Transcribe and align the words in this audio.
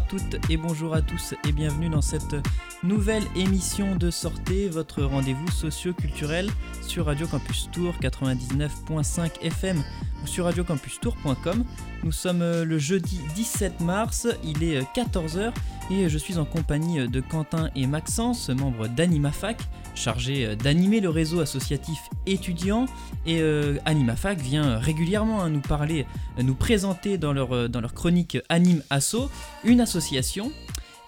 à 0.00 0.02
toutes 0.02 0.50
et 0.50 0.56
bonjour 0.56 0.94
à 0.94 1.02
tous 1.02 1.34
et 1.46 1.52
bienvenue 1.52 1.90
dans 1.90 2.00
cette 2.00 2.34
nouvelle 2.82 3.22
émission 3.36 3.96
de 3.96 4.10
Sortez, 4.10 4.68
votre 4.68 5.02
rendez-vous 5.02 5.50
socio-culturel 5.50 6.48
sur 6.80 7.06
Radio 7.06 7.26
Campus 7.26 7.68
Tour 7.70 7.92
99.5 8.00 9.40
FM 9.42 9.82
ou 10.22 10.26
sur 10.26 10.46
radiocampustour.com. 10.46 11.64
Nous 12.02 12.12
sommes 12.12 12.40
euh, 12.40 12.64
le 12.64 12.78
jeudi 12.78 13.20
17 13.34 13.80
mars, 13.80 14.26
il 14.42 14.62
est 14.62 14.80
14h 14.94 15.38
euh, 15.38 15.50
et 15.90 16.08
je 16.08 16.18
suis 16.18 16.38
en 16.38 16.46
compagnie 16.46 17.06
de 17.06 17.20
Quentin 17.20 17.68
et 17.76 17.86
Maxence, 17.86 18.48
membres 18.48 18.86
d'AnimaFac, 18.88 19.58
chargés 19.94 20.46
euh, 20.46 20.54
d'animer 20.56 21.00
le 21.00 21.08
réseau 21.08 21.40
associatif 21.40 21.98
étudiant. 22.26 22.86
Et 23.26 23.42
AnimaFac 23.84 24.40
vient 24.40 24.78
régulièrement 24.78 25.42
hein, 25.42 25.50
nous 25.50 25.60
parler, 25.60 26.06
nous 26.42 26.54
présenter 26.54 27.18
dans 27.18 27.32
leur, 27.32 27.68
dans 27.68 27.80
leur 27.80 27.92
chronique 27.92 28.38
Anime 28.48 28.82
Asso 28.90 29.30
une 29.64 29.80
association 29.80 30.50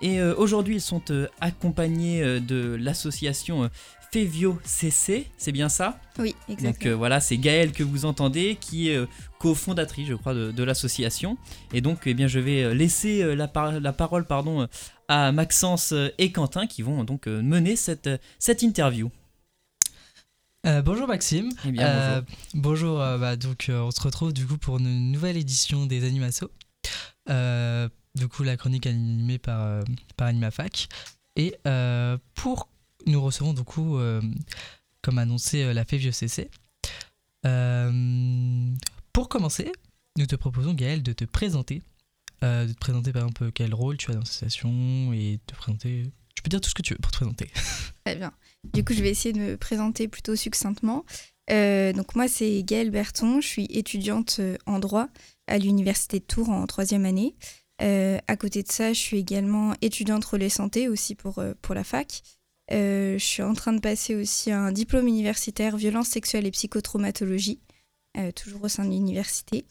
et 0.04 0.20
aujourd'hui, 0.20 0.76
ils 0.76 0.80
sont 0.80 1.02
accompagnés 1.40 2.40
de 2.40 2.74
l'association 2.74 3.70
Fevio 4.12 4.58
CC, 4.62 5.26
c'est 5.38 5.52
bien 5.52 5.70
ça? 5.70 5.98
Oui, 6.18 6.36
exactement. 6.46 6.72
Donc 6.72 6.86
euh, 6.86 6.94
voilà, 6.94 7.18
c'est 7.20 7.38
Gaëlle 7.38 7.72
que 7.72 7.82
vous 7.82 8.04
entendez, 8.04 8.58
qui 8.60 8.90
est 8.90 8.96
euh, 8.96 9.06
cofondatrice, 9.38 10.06
je 10.06 10.12
crois, 10.14 10.34
de, 10.34 10.62
l'association. 10.62 11.38
Et 11.72 11.80
donc, 11.80 12.00
eh 12.04 12.12
bien, 12.12 12.26
je 12.26 12.38
vais 12.38 12.62
euh, 12.62 12.74
laisser 12.74 13.34
la, 13.34 13.50
la, 13.80 13.92
parole 13.94 14.26
pardon, 14.26 14.68
à 15.12 15.32
Maxence 15.32 15.94
et 16.18 16.32
Quentin 16.32 16.66
qui 16.66 16.82
vont 16.82 17.04
donc 17.04 17.26
mener 17.26 17.76
cette, 17.76 18.08
cette 18.38 18.62
interview. 18.62 19.10
bonjour 20.64 21.08
Maxime. 21.08 21.50
Eh 21.66 21.72
bien, 21.72 22.24
bonjour. 22.54 22.98
bonjour 22.98 22.98
bah, 23.18 23.36
donc 23.36 23.66
on 23.68 23.90
se 23.90 24.00
retrouve 24.00 24.32
du 24.32 24.46
coup 24.46 24.58
pour 24.58 24.78
une 24.78 25.12
nouvelle 25.12 25.36
édition 25.36 25.86
des 25.86 26.04
Animasso. 26.04 26.50
du 27.28 28.28
coup 28.28 28.42
la 28.42 28.56
chronique 28.56 28.86
animée 28.86 29.38
par, 29.38 29.82
par 30.16 30.28
AnimaFac. 30.28 30.88
Et 31.36 31.56
pour 32.34 32.68
nous 33.06 33.20
recevons 33.20 33.52
du 33.52 33.62
coup, 33.62 33.98
euh, 33.98 34.20
comme 35.02 35.18
annoncé, 35.18 35.62
euh, 35.62 35.72
la 35.72 35.84
vieux 35.84 36.12
CC. 36.12 36.50
Euh, 37.46 38.72
pour 39.12 39.28
commencer, 39.28 39.72
nous 40.16 40.26
te 40.26 40.36
proposons, 40.36 40.74
Gaël, 40.74 41.02
de 41.02 41.12
te 41.12 41.24
présenter. 41.24 41.82
De 42.42 42.72
te 42.72 42.78
présenter 42.78 43.12
par 43.12 43.22
exemple 43.22 43.50
quel 43.52 43.74
rôle 43.74 43.96
tu 43.96 44.10
as 44.10 44.14
dans 44.14 44.20
l'association 44.20 45.12
et 45.12 45.40
te 45.46 45.54
présenter. 45.54 46.04
Tu 46.34 46.42
peux 46.42 46.48
dire 46.48 46.60
tout 46.60 46.70
ce 46.70 46.74
que 46.74 46.82
tu 46.82 46.94
veux 46.94 46.98
pour 46.98 47.10
te 47.10 47.16
présenter. 47.16 47.50
Très 48.04 48.16
bien. 48.16 48.32
Du 48.72 48.84
coup, 48.84 48.94
je 48.94 49.02
vais 49.02 49.10
essayer 49.10 49.32
de 49.32 49.38
me 49.38 49.56
présenter 49.56 50.08
plutôt 50.08 50.36
succinctement. 50.36 51.04
donc 51.48 52.14
moi, 52.14 52.28
c'est 52.28 52.62
Gaëlle 52.62 52.90
Berton, 52.90 53.40
je 53.40 53.46
suis 53.46 53.66
étudiante 53.70 54.40
en 54.66 54.78
droit 54.78 55.08
à 55.46 55.58
l'Université 55.58 56.20
de 56.20 56.24
Tours 56.24 56.48
en 56.48 56.66
troisième 56.66 57.04
année. 57.04 57.34
à 57.80 58.36
côté 58.36 58.62
de 58.62 58.70
ça, 58.70 58.92
je 58.92 58.98
suis 58.98 59.18
également 59.18 59.74
étudiante 59.82 60.24
relais 60.24 60.48
santé 60.48 60.88
aussi 60.88 61.14
pour, 61.14 61.42
pour 61.60 61.74
la 61.74 61.84
fac. 61.84 62.22
Euh, 62.70 63.18
je 63.18 63.24
suis 63.24 63.42
en 63.42 63.54
train 63.54 63.72
de 63.72 63.80
passer 63.80 64.14
aussi 64.14 64.50
un 64.50 64.72
diplôme 64.72 65.08
universitaire 65.08 65.76
violence 65.76 66.08
sexuelle 66.08 66.46
et 66.46 66.50
psychotraumatologie, 66.50 67.60
euh, 68.16 68.30
toujours 68.32 68.64
au 68.64 68.68
sein 68.68 68.84
de 68.84 68.90
l'université. 68.90 69.66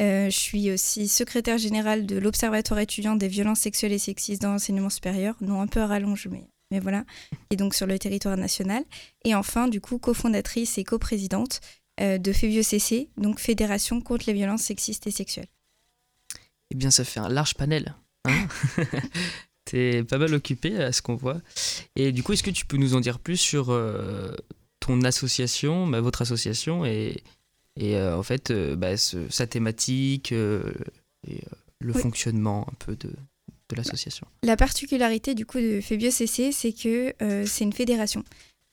Euh, 0.00 0.30
je 0.30 0.38
suis 0.38 0.70
aussi 0.70 1.06
secrétaire 1.06 1.58
générale 1.58 2.06
de 2.06 2.18
l'Observatoire 2.18 2.80
étudiant 2.80 3.14
des 3.14 3.28
violences 3.28 3.60
sexuelles 3.60 3.92
et 3.92 3.98
sexistes 3.98 4.42
dans 4.42 4.52
l'enseignement 4.52 4.90
supérieur, 4.90 5.36
non 5.40 5.60
un 5.60 5.66
peu 5.66 5.80
à 5.80 5.86
rallonge, 5.86 6.28
mais, 6.30 6.48
mais 6.70 6.80
voilà, 6.80 7.04
et 7.50 7.56
donc 7.56 7.74
sur 7.74 7.86
le 7.86 7.98
territoire 7.98 8.36
national. 8.36 8.84
Et 9.24 9.34
enfin, 9.34 9.68
du 9.68 9.80
coup, 9.80 9.98
cofondatrice 9.98 10.78
et 10.78 10.84
coprésidente 10.84 11.60
de 12.00 12.32
FEVIO 12.32 12.62
CC, 12.62 13.10
donc 13.18 13.38
Fédération 13.38 14.00
contre 14.00 14.24
les 14.26 14.32
violences 14.32 14.62
sexistes 14.62 15.06
et 15.06 15.10
sexuelles. 15.10 15.46
Eh 16.72 16.74
bien, 16.74 16.90
ça 16.90 17.04
fait 17.04 17.20
un 17.20 17.28
large 17.28 17.54
panel. 17.54 17.94
Hein 18.24 18.48
T'es 19.66 20.02
pas 20.02 20.16
mal 20.16 20.32
occupé 20.32 20.82
à 20.82 20.90
ce 20.90 21.02
qu'on 21.02 21.16
voit. 21.16 21.40
Et 21.96 22.12
du 22.12 22.22
coup, 22.22 22.32
est-ce 22.32 22.42
que 22.42 22.50
tu 22.50 22.64
peux 22.64 22.78
nous 22.78 22.94
en 22.94 23.00
dire 23.00 23.18
plus 23.18 23.36
sur 23.36 23.70
euh, 23.70 24.34
ton 24.80 25.02
association, 25.02 25.86
bah, 25.86 26.00
votre 26.00 26.22
association, 26.22 26.86
et, 26.86 27.22
et 27.78 27.96
euh, 27.96 28.16
en 28.16 28.22
fait, 28.22 28.50
euh, 28.50 28.76
bah, 28.76 28.96
sa 28.96 29.46
thématique 29.46 30.32
et 30.32 31.40
le 31.80 31.92
fonctionnement 31.92 32.66
un 32.68 32.74
peu 32.78 32.96
de, 32.96 33.08
de 33.08 33.76
l'association 33.76 34.26
La 34.42 34.56
particularité 34.56 35.34
du 35.34 35.46
coup 35.46 35.58
de 35.58 35.80
Febio 35.80 36.10
CC, 36.10 36.52
c'est 36.52 36.72
que 36.72 37.14
c'est 37.46 37.64
une 37.64 37.72
fédération. 37.72 38.24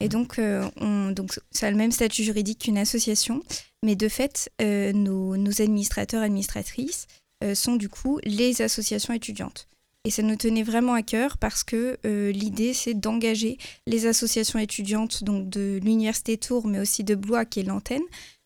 Et 0.01 0.07
donc, 0.07 0.39
on, 0.77 1.11
donc, 1.11 1.37
ça 1.51 1.67
a 1.67 1.71
le 1.71 1.77
même 1.77 1.91
statut 1.91 2.23
juridique 2.23 2.59
qu'une 2.59 2.77
association, 2.77 3.43
mais 3.83 3.95
de 3.95 4.07
fait, 4.07 4.49
nos, 4.59 5.35
nos, 5.35 5.61
administrateurs, 5.61 6.23
administratrices 6.23 7.07
sont 7.53 7.75
du 7.75 7.89
coup 7.89 8.19
les 8.23 8.61
associations 8.61 9.13
étudiantes. 9.13 9.67
Et 10.05 10.11
ça 10.11 10.21
nous 10.21 10.37
tenait 10.37 10.63
vraiment 10.63 10.93
à 10.93 11.03
cœur 11.03 11.37
parce 11.37 11.63
que 11.63 11.97
euh, 12.05 12.31
l'idée, 12.31 12.73
c'est 12.73 12.93
d'engager 12.93 13.57
les 13.85 14.05
associations 14.05 14.57
étudiantes 14.57 15.23
donc 15.23 15.49
de 15.49 15.79
l'Université 15.83 16.37
Tours, 16.37 16.67
mais 16.67 16.79
aussi 16.79 17.03
de 17.03 17.15
Blois, 17.15 17.45
qui 17.45 17.59
est 17.59 17.63
l'antenne, 17.63 18.01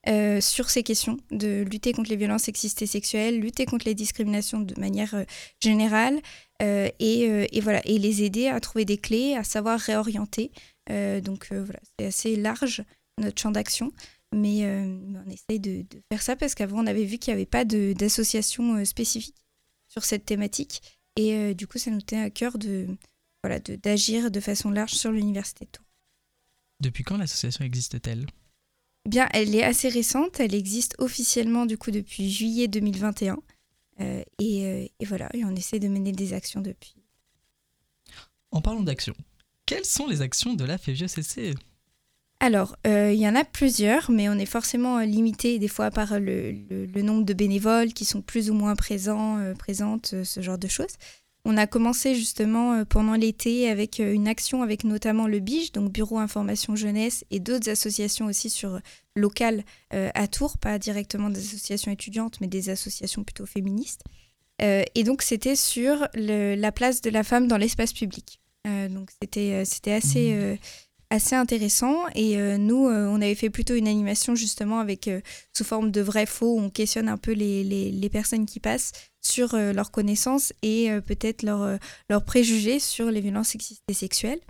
euh, 0.08 0.42
sur 0.42 0.70
ces 0.70 0.84
questions, 0.84 1.18
de 1.32 1.64
lutter 1.70 1.94
contre 1.94 2.10
les 2.10 2.16
violences 2.16 2.44
sexistes 2.44 2.82
et 2.82 2.88
sexuelles, 2.88 3.40
lutter 3.40 3.66
contre 3.66 3.86
les 3.86 3.96
discriminations 3.96 4.60
de 4.60 4.80
manière 4.80 5.14
euh, 5.16 5.24
générale, 5.62 6.22
et, 6.62 7.24
et, 7.52 7.60
voilà, 7.60 7.82
et 7.84 7.98
les 7.98 8.24
aider 8.24 8.48
à 8.48 8.58
trouver 8.62 8.86
des 8.86 8.98
clés, 8.98 9.36
à 9.36 9.44
savoir 9.44 9.78
réorienter. 9.78 10.50
donc 10.88 11.52
voilà, 11.52 11.82
c'est 12.00 12.06
assez 12.06 12.36
large 12.38 12.86
notre 13.20 13.42
champ 13.42 13.52
d'action. 13.52 13.92
Mais 14.34 14.66
on 14.66 15.30
essaye 15.30 15.60
de, 15.60 15.82
de, 15.82 16.02
faire 16.10 16.22
ça 16.22 16.38
parce 16.38 16.56
qu'avant, 16.56 16.82
on 16.82 16.88
avait 16.88 17.04
vu 17.04 17.18
qu'il 17.18 17.34
n'y 17.34 17.42
avait 17.42 17.46
pas 17.46 17.66
d'association 17.66 18.86
spécifique 18.86 19.36
sur 19.90 20.06
cette 20.06 20.26
thématique. 20.26 20.82
Et 21.16 21.34
euh, 21.34 21.54
du 21.54 21.68
coup, 21.68 21.78
ça 21.78 21.92
nous 21.92 22.02
tenait 22.02 22.24
à 22.24 22.30
cœur 22.30 22.58
de 22.58 22.88
voilà 23.44 23.60
d'agir 23.60 24.32
de, 24.32 24.40
façon 24.40 24.70
large 24.72 24.94
sur 24.94 25.12
l'université 25.12 25.66
de 25.66 25.72
Tours. 25.72 25.86
Depuis 26.80 27.04
quand 27.04 27.18
l'association 27.18 27.64
existe-t-elle? 27.64 28.26
Bien, 29.08 29.28
elle 29.34 29.54
est 29.56 29.64
assez 29.64 29.90
récente. 29.90 30.40
Elle 30.40 30.56
existe 30.56 30.96
officiellement 31.00 31.66
du 31.66 31.78
coup 31.78 31.92
depuis 31.92 32.32
juillet 32.32 32.68
2021. 32.68 33.38
Euh, 34.00 34.24
et, 34.40 34.66
euh, 34.66 34.88
et, 35.00 35.06
voilà, 35.06 35.30
et 35.34 35.46
on 35.46 35.56
essaie 35.56 35.80
de 35.80 35.88
mener 35.88 36.12
des 36.12 36.34
actions 36.34 36.62
depuis. 36.62 36.96
En 38.52 38.62
parlant 38.62 38.82
d'actions, 38.82 39.16
quelles 39.66 39.86
sont 39.86 40.08
les 40.08 40.22
actions 40.22 40.54
de 40.54 40.66
la 40.66 40.78
FEVIE-CC 40.78 41.56
alors, 42.40 42.76
il 42.84 43.14
y 43.14 43.26
en 43.26 43.36
a 43.36 43.46
plusieurs, 43.46 44.12
mais 44.12 44.28
on 44.28 44.34
est 44.34 44.46
forcément 44.46 45.00
limité 45.00 45.60
des 45.60 45.70
fois 45.70 45.92
par 45.92 46.20
le, 46.20 46.52
le, 46.52 47.02
nombre 47.02 47.24
de 47.24 47.34
bénévoles 47.34 47.94
qui 47.94 48.04
sont 48.04 48.22
plus 48.22 48.50
ou 48.50 48.54
moins 48.54 48.76
présents, 48.76 49.40
présentes, 49.58 50.14
ce 50.26 50.42
genre 50.42 50.58
de 50.58 50.68
choses. 50.68 50.98
On 51.46 51.58
a 51.58 51.68
commencé 51.68 52.16
justement 52.16 52.86
pendant 52.86 53.16
l'été 53.16 53.70
avec 53.70 54.00
une 54.00 54.28
action 54.30 54.64
avec 54.64 54.86
notamment 54.86 55.28
le 55.28 55.40
BIGE, 55.40 55.74
donc 55.74 55.92
Bureau 55.92 56.18
Information 56.20 56.76
Jeunesse, 56.76 57.26
et 57.32 57.40
d'autres 57.40 57.70
associations 57.70 58.28
aussi 58.28 58.50
sur 58.50 58.80
locales 59.16 59.66
à 59.92 60.28
Tours, 60.28 60.58
pas 60.58 60.80
directement 60.80 61.30
des 61.30 61.40
associations 61.40 61.92
étudiantes, 61.92 62.40
mais 62.40 62.48
des 62.48 62.70
associations 62.70 63.26
plutôt 63.26 63.46
féministes. 63.46 64.04
et 64.62 65.04
donc 65.04 65.22
c'était 65.22 65.58
sur 65.58 66.08
la 66.14 66.72
place 66.72 67.02
de 67.02 67.10
la 67.10 67.24
femme 67.24 67.50
dans 67.50 67.58
l'espace 67.58 67.92
public. 67.92 68.40
donc 68.90 69.10
c'était 69.22 69.66
c'était 69.66 69.92
assez 69.92 70.34
mmh 70.34 70.58
assez 71.14 71.36
intéressant. 71.36 72.06
Et 72.16 72.38
euh, 72.38 72.58
nous, 72.58 72.88
euh, 72.88 73.08
on 73.08 73.22
avait 73.22 73.36
fait 73.36 73.50
plutôt 73.50 73.76
une 73.76 73.88
animation 73.88 74.36
justement 74.36 74.80
avec 74.80 75.08
euh, 75.08 75.22
sous 75.56 75.64
forme 75.64 75.92
de 75.92 76.02
vrai 76.02 76.26
faux. 76.26 76.56
Où 76.56 76.60
on 76.60 76.70
questionne 76.70 77.08
un 77.08 77.18
peu 77.18 77.32
les, 77.32 77.64
les, 77.64 78.10
personnes 78.10 78.46
qui 78.46 78.60
passent 78.60 78.92
sur 79.22 79.56
leurs 79.56 79.92
connaissances 79.92 80.52
et 80.62 80.90
peut-être 81.06 81.44
leurs 81.44 81.80
leur 82.10 82.26
préjugés 82.26 82.80
sur 82.80 83.10
les 83.10 83.22
violences 83.22 83.50
sexistes 83.50 83.82
et 83.88 83.94
sexuelles. 83.94 84.42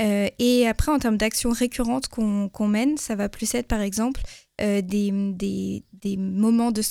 et 0.00 0.66
après, 0.66 0.90
en 0.90 0.98
termes 0.98 1.18
d'actions 1.18 1.50
récurrentes 1.50 2.08
qu'on 2.08 2.68
mène, 2.68 2.96
ça 2.96 3.14
va 3.14 3.28
plus 3.28 3.54
être 3.54 3.68
par 3.68 3.80
exemple 3.80 4.22
des, 4.58 4.80
des, 4.82 5.84
des, 5.92 6.16
moments 6.16 6.72
de, 6.72 6.82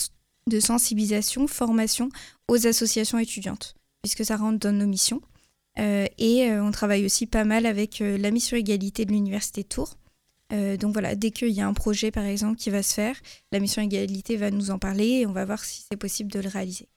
de 0.47 0.59
sensibilisation, 0.59 1.47
formation 1.47 2.09
aux 2.47 2.67
associations 2.67 3.17
étudiantes, 3.17 3.75
puisque 4.03 4.23
ça 4.23 4.37
rentre 4.37 4.59
dans 4.59 4.71
nos 4.71 4.87
missions. 4.87 5.21
Euh, 5.79 6.05
et 6.17 6.49
euh, 6.49 6.63
on 6.63 6.71
travaille 6.71 7.05
aussi 7.05 7.25
pas 7.27 7.43
mal 7.43 7.65
avec 7.65 8.01
euh, 8.01 8.17
la 8.17 8.31
mission 8.31 8.55
égalité 8.55 9.05
de 9.05 9.11
l'Université 9.11 9.63
Tours. 9.63 9.97
donc 10.51 10.93
voilà, 10.93 11.15
dès 11.15 11.31
qu'il 11.31 11.49
y 11.49 11.59
a 11.59 11.67
un 11.67 11.73
projet 11.73 12.11
par 12.11 12.23
exemple 12.23 12.57
qui 12.57 12.69
va 12.69 12.81
se 12.81 12.93
faire, 12.93 13.15
la 13.51 13.59
mission 13.59 13.81
égalité 13.81 14.37
va 14.37 14.51
nous 14.51 14.71
en 14.71 14.79
parler 14.79 15.07
et 15.07 15.25
on 15.25 15.33
va 15.33 15.43
voir 15.43 15.63
si 15.63 15.83
c'est 15.89 15.97
possible 15.97 16.31
de 16.31 16.39
le 16.39 16.47
réaliser. 16.47 16.87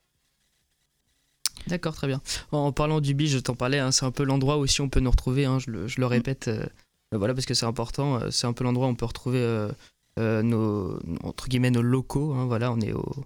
D'accord, 1.66 1.94
très 1.94 2.06
bien. 2.06 2.22
En 2.52 2.70
parlant 2.72 3.00
du 3.00 3.14
BI, 3.14 3.26
je 3.26 3.38
t'en 3.38 3.56
parlais, 3.56 3.80
hein, 3.80 3.90
c'est 3.90 4.04
un 4.04 4.12
peu 4.12 4.22
l'endroit 4.22 4.58
où 4.58 4.60
aussi 4.60 4.80
on 4.80 4.88
peut 4.88 5.00
nous 5.00 5.10
retrouver, 5.10 5.44
hein, 5.44 5.58
je, 5.58 5.70
le, 5.70 5.86
mm. 5.86 6.04
répète, 6.04 6.50
voilà, 7.10 7.34
parce 7.34 7.46
que 7.46 7.54
c'est 7.54 7.66
important, 7.66 8.30
c'est 8.30 8.46
un 8.46 8.52
peu 8.52 8.62
l'endroit 8.62 8.86
où 8.86 8.90
on 8.90 8.94
peut 8.94 9.06
retrouver 9.06 9.68
nos, 10.16 10.98
entre 11.24 11.48
guillemets, 11.48 11.72
nos 11.72 11.82
locaux, 11.82 12.34
hein, 12.34 12.46
voilà, 12.46 12.70
on 12.70 12.80
est 12.80 12.92
au, 12.92 13.24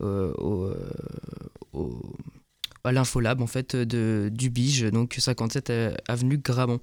au, 0.00 0.72
à 2.84 2.92
l'Infolab 2.92 3.40
en 3.40 3.46
fait 3.46 3.76
de, 3.76 4.30
du 4.32 4.50
Bige, 4.50 4.82
donc 4.84 5.14
57 5.18 5.70
euh, 5.70 5.94
avenue 6.08 6.38
Gramont. 6.38 6.80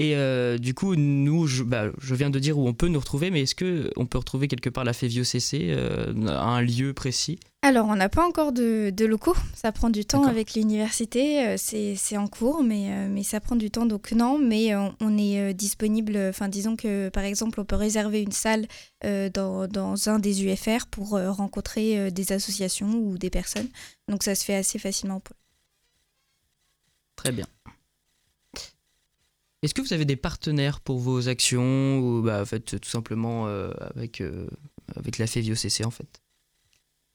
Et 0.00 0.16
euh, 0.16 0.56
du 0.56 0.72
coup, 0.72 0.96
nous, 0.96 1.46
je, 1.46 1.62
bah, 1.62 1.90
je, 2.00 2.14
viens 2.14 2.30
de 2.30 2.38
dire 2.38 2.58
où 2.58 2.66
on 2.66 2.72
peut 2.72 2.88
nous 2.88 2.98
retrouver, 2.98 3.30
mais 3.30 3.42
est-ce 3.42 3.54
qu'on 3.54 4.06
peut 4.06 4.16
retrouver 4.16 4.48
quelque 4.48 4.70
part 4.70 4.82
la 4.82 4.94
FEVIO 4.94 5.24
CC, 5.24 5.66
euh, 5.72 6.14
un 6.26 6.62
lieu 6.62 6.94
précis? 6.94 7.38
Alors, 7.60 7.86
on 7.86 7.96
n'a 7.96 8.08
pas 8.08 8.26
encore 8.26 8.52
de, 8.52 9.04
locaux, 9.04 9.36
ça 9.54 9.72
prend 9.72 9.90
du 9.90 10.06
temps 10.06 10.24
avec 10.24 10.54
l'université, 10.54 11.46
euh, 11.48 11.56
c'est 11.58 12.16
en 12.16 12.28
cours, 12.28 12.62
mais, 12.62 13.08
mais 13.10 13.22
ça 13.22 13.40
prend 13.40 13.56
du 13.56 13.70
temps, 13.70 13.84
donc 13.84 14.12
non, 14.12 14.38
mais 14.38 14.74
on, 14.74 15.18
est 15.18 15.52
disponible, 15.52 16.16
enfin 16.30 16.48
disons 16.48 16.76
que 16.76 17.10
par 17.10 17.24
exemple, 17.24 17.60
on 17.60 17.66
peut 17.66 17.76
réserver 17.76 18.22
une 18.22 18.32
salle 18.32 18.66
dans, 19.04 19.68
dans, 19.68 20.08
un 20.08 20.18
des 20.18 20.46
UFR 20.46 20.86
pour 20.90 21.10
rencontrer 21.10 22.10
des 22.10 22.32
associations 22.32 22.94
ou 22.94 23.18
des 23.18 23.28
personnes, 23.28 23.68
donc 24.08 24.22
ça 24.22 24.34
se 24.34 24.46
fait 24.46 24.54
assez 24.54 24.78
facilement. 24.78 25.20
Très 27.16 27.32
bien. 27.32 27.46
Est-ce 29.62 29.74
que 29.74 29.82
vous 29.82 29.92
avez 29.92 30.06
des 30.06 30.16
partenaires 30.16 30.80
pour 30.80 30.98
vos 30.98 31.28
actions 31.28 31.98
ou 31.98 32.22
bah, 32.22 32.40
en 32.40 32.46
fait, 32.46 32.80
tout 32.80 32.88
simplement 32.88 33.46
euh, 33.46 33.70
avec, 33.94 34.22
euh, 34.22 34.46
avec 34.96 35.18
la 35.18 35.26
FEVIOCC 35.26 35.84
en 35.84 35.90
fait? 35.90 36.22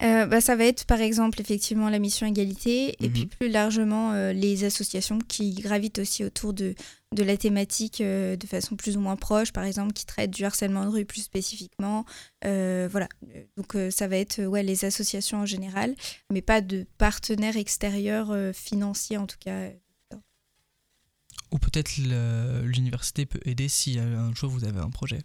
Euh, 0.04 0.26
bah, 0.26 0.42
ça 0.42 0.58
va 0.58 0.66
être 0.66 0.86
par 0.86 1.00
exemple 1.00 1.40
effectivement 1.40 1.90
la 1.90 2.00
mission 2.00 2.28
égalité 2.28 2.98
et 3.04 3.10
puis 3.10 3.24
mhm. 3.24 3.30
plus 3.30 3.50
largement 3.50 4.14
les 4.34 4.66
associations 4.66 5.20
qui 5.20 5.54
gravitent 5.54 6.00
aussi 6.00 6.26
autour 6.26 6.54
de, 6.54 6.76
de 7.14 7.24
la 7.24 7.38
thématique 7.38 8.04
de 8.04 8.46
façon 8.46 8.76
plus 8.76 8.98
ou 8.98 9.00
moins 9.00 9.16
proche, 9.16 9.54
par 9.54 9.64
exemple 9.64 9.94
qui 9.94 10.06
traitent 10.06 10.32
du 10.32 10.44
harcèlement 10.44 10.84
de 10.84 10.90
rue 10.90 11.06
plus 11.06 11.22
spécifiquement. 11.22 12.06
voilà, 12.44 13.08
donc 13.56 13.78
ça 13.90 14.10
va 14.10 14.18
être 14.18 14.44
ouais, 14.44 14.64
les 14.64 14.84
associations 14.84 15.40
en 15.40 15.46
général, 15.46 15.96
mais 16.30 16.42
pas 16.42 16.60
de 16.60 16.86
partenaires 16.98 17.56
extérieurs 17.56 18.36
financiers 18.54 19.18
en 19.18 19.28
tout 19.28 19.40
cas 19.40 19.70
ou 21.56 21.58
peut-être 21.58 21.96
l'université 22.66 23.26
peut 23.26 23.40
aider 23.46 23.70
si 23.70 23.98
un 23.98 24.36
jour 24.36 24.50
vous 24.50 24.66
avez 24.66 24.80
un 24.80 24.90
projet. 24.90 25.20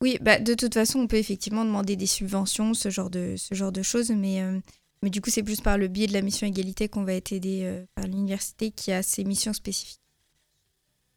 Oui, 0.00 0.18
bah, 0.20 0.38
de 0.38 0.54
toute 0.54 0.74
façon, 0.74 1.00
on 1.00 1.06
peut 1.06 1.16
effectivement 1.16 1.64
demander 1.64 1.96
des 1.96 2.06
subventions, 2.06 2.74
ce 2.74 2.88
genre 2.88 3.10
de, 3.10 3.34
ce 3.36 3.54
genre 3.54 3.72
de 3.72 3.82
choses, 3.82 4.10
mais, 4.10 4.42
euh, 4.42 4.60
mais 5.02 5.10
du 5.10 5.20
coup, 5.20 5.30
c'est 5.30 5.42
plus 5.42 5.60
par 5.60 5.76
le 5.76 5.88
biais 5.88 6.06
de 6.06 6.12
la 6.12 6.22
mission 6.22 6.46
égalité 6.46 6.88
qu'on 6.88 7.04
va 7.04 7.14
être 7.14 7.32
aidé 7.32 7.62
euh, 7.62 7.84
par 7.96 8.06
l'université 8.06 8.70
qui 8.70 8.92
a 8.92 9.02
ses 9.02 9.24
missions 9.24 9.52
spécifiques. 9.52 10.00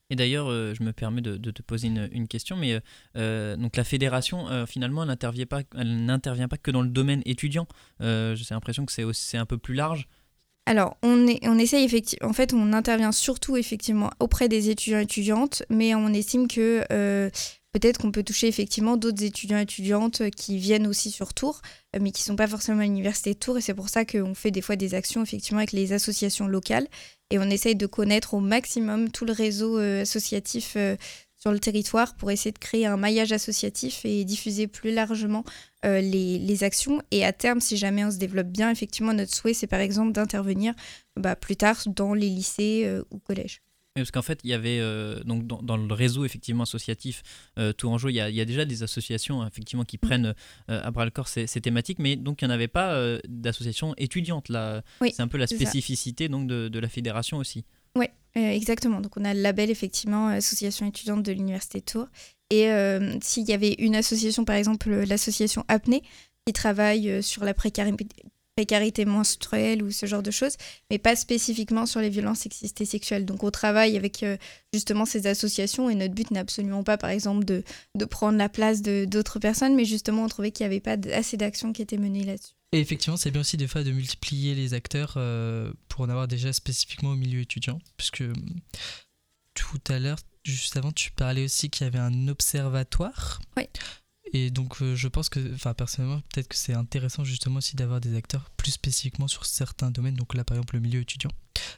Et 0.09 0.15
d'ailleurs, 0.15 0.49
euh, 0.49 0.73
je 0.73 0.83
me 0.83 0.93
permets 0.93 1.21
de, 1.21 1.37
te 1.51 1.61
poser 1.61 1.87
une, 1.87 2.09
une 2.11 2.27
question, 2.27 2.57
mais 2.57 2.81
donc 3.15 3.77
la 3.77 3.83
fédération, 3.83 4.65
finalement, 4.65 5.03
elle 5.03 5.09
n'intervient 5.09 5.45
pas, 5.45 5.61
elle 5.75 6.47
pas 6.49 6.57
que 6.57 6.71
dans 6.71 6.81
le 6.81 6.89
domaine 6.89 7.21
étudiant. 7.25 7.67
J'ai 7.99 8.35
l'impression 8.49 8.85
que 8.85 8.91
c'est 9.13 9.37
un 9.37 9.45
peu 9.45 9.57
plus 9.57 9.75
large. 9.75 10.07
Alors, 10.67 10.97
on, 11.01 11.27
est, 11.27 11.39
on 11.47 11.57
essaye 11.57 11.83
effectivement, 11.83 12.29
en 12.29 12.33
fait, 12.33 12.53
on 12.53 12.71
intervient 12.73 13.11
surtout 13.11 13.57
effectivement 13.57 14.11
auprès 14.19 14.47
des 14.47 14.69
étudiants 14.69 14.99
étudiantes, 14.99 15.63
mais 15.69 15.95
on 15.95 16.09
estime 16.09 16.47
que 16.47 16.85
euh, 16.91 17.29
peut-être 17.73 17.97
qu'on 17.97 18.11
peut 18.11 18.23
toucher 18.23 18.47
effectivement 18.47 18.95
d'autres 18.95 19.23
étudiants 19.23 19.57
étudiantes 19.57 20.29
qui 20.29 20.57
viennent 20.57 20.85
aussi 20.85 21.09
sur 21.09 21.33
Tours, 21.33 21.61
euh, 21.95 21.99
mais 21.99 22.11
qui 22.11 22.21
ne 22.21 22.25
sont 22.25 22.35
pas 22.35 22.47
forcément 22.47 22.81
à 22.81 22.83
l'université 22.83 23.33
de 23.33 23.39
Tours, 23.39 23.57
et 23.57 23.61
c'est 23.61 23.73
pour 23.73 23.89
ça 23.89 24.05
qu'on 24.05 24.35
fait 24.35 24.51
des 24.51 24.61
fois 24.61 24.75
des 24.75 24.93
actions 24.93 25.23
effectivement 25.23 25.59
avec 25.59 25.71
les 25.71 25.93
associations 25.93 26.47
locales, 26.47 26.87
et 27.31 27.39
on 27.39 27.49
essaye 27.49 27.75
de 27.75 27.87
connaître 27.87 28.35
au 28.35 28.39
maximum 28.39 29.09
tout 29.09 29.25
le 29.25 29.33
réseau 29.33 29.79
euh, 29.79 30.03
associatif 30.03 30.77
sur 31.41 31.51
le 31.51 31.59
territoire 31.59 32.15
pour 32.15 32.29
essayer 32.29 32.51
de 32.51 32.59
créer 32.59 32.85
un 32.85 32.97
maillage 32.97 33.31
associatif 33.31 34.05
et 34.05 34.23
diffuser 34.25 34.67
plus 34.67 34.93
largement 34.93 35.43
euh, 35.85 35.99
les, 35.99 36.63
actions. 36.63 37.01
Et 37.09 37.25
à 37.25 37.33
terme, 37.33 37.59
si 37.59 37.77
jamais 37.77 38.05
on 38.05 38.11
se 38.11 38.17
développe 38.17 38.49
bien, 38.49 38.69
effectivement, 38.69 39.13
notre 39.13 39.33
souhait, 39.33 39.55
c'est 39.55 39.65
par 39.65 39.79
exemple 39.79 40.11
d'intervenir 40.11 40.75
bah, 41.15 41.35
plus 41.35 41.55
tard 41.55 41.77
dans 41.87 42.13
les 42.13 42.29
lycées 42.29 42.83
euh, 42.85 43.03
ou 43.09 43.17
collèges. 43.17 43.63
parce 43.95 44.11
qu'en 44.11 44.21
fait, 44.21 44.39
il 44.43 44.51
y 44.51 44.53
avait 44.53 44.77
euh, 44.79 45.23
donc 45.23 45.47
dans, 45.47 45.77
le 45.77 45.93
réseau 45.95 46.25
effectivement 46.25 46.63
associatif 46.63 47.23
Tourangeau, 47.77 48.09
il 48.09 48.13
y, 48.13 48.21
a, 48.21 48.29
il 48.29 48.35
y 48.35 48.41
a 48.41 48.45
déjà 48.45 48.65
des 48.65 48.83
associations 48.83 49.45
effectivement 49.47 49.83
qui 49.83 49.97
mm. 49.97 50.07
prennent 50.07 50.35
à 50.67 50.91
bras 50.91 51.05
le 51.05 51.11
corps 51.11 51.27
ces, 51.27 51.47
thématiques, 51.47 51.97
mais 51.97 52.17
donc 52.17 52.43
il 52.43 52.45
n'y 52.45 52.51
en 52.51 52.53
avait 52.53 52.67
pas 52.67 53.17
d'associations 53.27 53.95
étudiantes 53.97 54.49
là. 54.49 54.83
c'est 55.01 55.21
un 55.21 55.27
peu 55.27 55.39
la 55.39 55.47
spécificité 55.47 56.29
donc 56.29 56.45
de, 56.45 56.67
de, 56.67 56.79
la 56.79 56.89
fédération 56.89 57.37
aussi. 57.37 57.65
Oui, 57.95 58.07
exactement. 58.35 59.01
Donc 59.01 59.17
on 59.17 59.25
a 59.25 59.33
le 59.33 59.41
label 59.41 59.69
effectivement 59.69 60.27
association 60.27 60.87
étudiante 60.87 61.23
de 61.23 61.31
l'université 61.31 61.81
Tours 61.81 62.07
et 62.51 62.69
euh, 62.69 63.17
s'il 63.21 63.47
y 63.47 63.53
avait 63.53 63.73
une 63.79 63.95
association, 63.95 64.43
par 64.43 64.57
exemple 64.57 64.91
l'association 64.91 65.63
Apnée, 65.69 66.03
qui 66.45 66.53
travaille 66.53 67.09
euh, 67.09 67.21
sur 67.21 67.45
la 67.45 67.53
précarité 67.53 69.05
menstruelle 69.05 69.81
ou 69.81 69.89
ce 69.89 70.05
genre 70.05 70.21
de 70.21 70.31
choses, 70.31 70.57
mais 70.89 70.97
pas 70.97 71.15
spécifiquement 71.15 71.85
sur 71.85 72.01
les 72.01 72.09
violences 72.09 72.39
sexistes 72.39 72.81
et 72.81 72.85
sexuelles. 72.85 73.25
Donc 73.25 73.43
on 73.43 73.51
travaille 73.51 73.95
avec 73.95 74.21
euh, 74.23 74.35
justement 74.73 75.05
ces 75.05 75.27
associations 75.27 75.89
et 75.89 75.95
notre 75.95 76.13
but 76.13 76.29
n'est 76.29 76.41
absolument 76.41 76.83
pas, 76.83 76.97
par 76.97 77.09
exemple, 77.09 77.45
de, 77.45 77.63
de 77.95 78.05
prendre 78.05 78.37
la 78.37 78.49
place 78.49 78.81
d'autres 78.81 79.39
personnes, 79.39 79.73
mais 79.73 79.85
justement 79.85 80.23
on 80.25 80.27
trouvait 80.27 80.51
qu'il 80.51 80.67
n'y 80.67 80.73
avait 80.73 80.81
pas 80.81 80.97
assez 81.13 81.37
d'actions 81.37 81.71
qui 81.71 81.81
étaient 81.81 81.97
menées 81.97 82.25
là-dessus. 82.25 82.60
Et 82.73 82.79
effectivement, 82.79 83.17
c'est 83.17 83.31
bien 83.31 83.41
aussi 83.41 83.57
des 83.57 83.67
fois 83.67 83.83
de 83.83 83.91
multiplier 83.91 84.55
les 84.55 84.73
acteurs 84.73 85.13
pour 85.89 86.01
en 86.01 86.09
avoir 86.09 86.27
déjà 86.27 86.53
spécifiquement 86.53 87.11
au 87.11 87.15
milieu 87.15 87.41
étudiant, 87.41 87.79
puisque 87.97 88.23
tout 89.53 89.81
à 89.89 89.99
l'heure, 89.99 90.19
juste 90.43 90.77
avant, 90.77 90.91
tu 90.91 91.11
parlais 91.11 91.45
aussi 91.45 91.69
qu'il 91.69 91.85
y 91.85 91.87
avait 91.87 91.99
un 91.99 92.27
observatoire. 92.27 93.41
Oui. 93.57 93.67
Et 94.33 94.49
donc, 94.49 94.81
euh, 94.81 94.95
je 94.95 95.07
pense 95.07 95.29
que, 95.29 95.53
enfin, 95.53 95.73
personnellement, 95.73 96.21
peut-être 96.33 96.47
que 96.47 96.55
c'est 96.55 96.73
intéressant 96.73 97.23
justement 97.23 97.57
aussi 97.57 97.75
d'avoir 97.75 97.99
des 97.99 98.15
acteurs 98.15 98.49
plus 98.51 98.71
spécifiquement 98.71 99.27
sur 99.27 99.45
certains 99.45 99.91
domaines. 99.91 100.15
Donc 100.15 100.33
là, 100.35 100.43
par 100.43 100.55
exemple, 100.55 100.75
le 100.75 100.81
milieu 100.81 101.01
étudiant, 101.01 101.31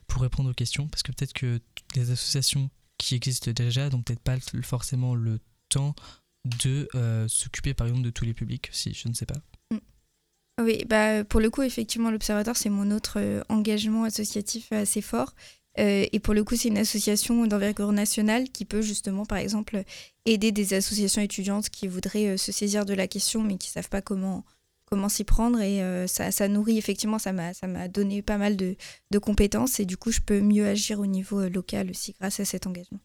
pour 0.07 0.21
répondre 0.21 0.49
aux 0.49 0.53
questions, 0.53 0.87
parce 0.87 1.01
que 1.01 1.11
peut-être 1.11 1.33
que 1.33 1.61
les 1.95 2.11
associations 2.11 2.69
qui 2.97 3.15
existent 3.15 3.51
déjà 3.51 3.89
n'ont 3.89 4.03
peut-être 4.03 4.21
pas 4.21 4.37
forcément 4.61 5.15
le 5.15 5.39
temps 5.69 5.95
de 6.45 6.87
euh, 6.93 7.27
s'occuper, 7.27 7.73
par 7.73 7.87
exemple, 7.87 8.05
de 8.05 8.11
tous 8.11 8.25
les 8.25 8.33
publics, 8.33 8.69
si 8.71 8.93
je 8.93 9.07
ne 9.07 9.13
sais 9.13 9.25
pas. 9.25 9.41
Oui, 10.61 10.85
bah, 10.87 11.23
pour 11.23 11.39
le 11.39 11.49
coup, 11.49 11.63
effectivement, 11.63 12.11
l'Observatoire, 12.11 12.55
c'est 12.55 12.69
mon 12.69 12.91
autre 12.91 13.17
euh, 13.17 13.41
engagement 13.49 14.03
associatif 14.03 14.71
assez 14.71 15.01
fort. 15.01 15.33
Euh, 15.79 16.05
et 16.11 16.19
pour 16.19 16.35
le 16.35 16.43
coup, 16.43 16.55
c'est 16.55 16.67
une 16.67 16.77
association 16.77 17.47
d'envergure 17.47 17.91
nationale 17.91 18.49
qui 18.49 18.63
peut 18.63 18.83
justement, 18.83 19.25
par 19.25 19.39
exemple, 19.39 19.83
aider 20.25 20.51
des 20.51 20.75
associations 20.75 21.23
étudiantes 21.23 21.69
qui 21.69 21.87
voudraient 21.87 22.27
euh, 22.27 22.37
se 22.37 22.51
saisir 22.51 22.85
de 22.85 22.93
la 22.93 23.07
question 23.07 23.41
mais 23.41 23.57
qui 23.57 23.69
ne 23.69 23.73
savent 23.73 23.89
pas 23.89 24.03
comment, 24.03 24.45
comment 24.85 25.09
s'y 25.09 25.23
prendre. 25.23 25.59
Et 25.59 25.81
ça, 26.07 26.31
ça, 26.31 26.47
nourrit, 26.47 26.77
effectivement, 26.77 27.17
ça 27.17 27.33
m'a 27.33 27.87
donné 27.87 28.21
pas 28.21 28.37
mal 28.37 28.55
de, 28.55 28.75
de, 29.09 29.19
compétences 29.19 29.79
et 29.79 29.85
du 29.85 29.97
coup, 29.97 30.11
je 30.11 30.21
peux 30.21 30.39
mieux 30.39 30.67
agir 30.67 30.99
au 30.99 31.07
niveau 31.07 31.49
local 31.49 31.89
aussi 31.89 32.13
grâce 32.19 32.39
à 32.39 32.45
cet 32.45 32.67
engagement. 32.67 32.99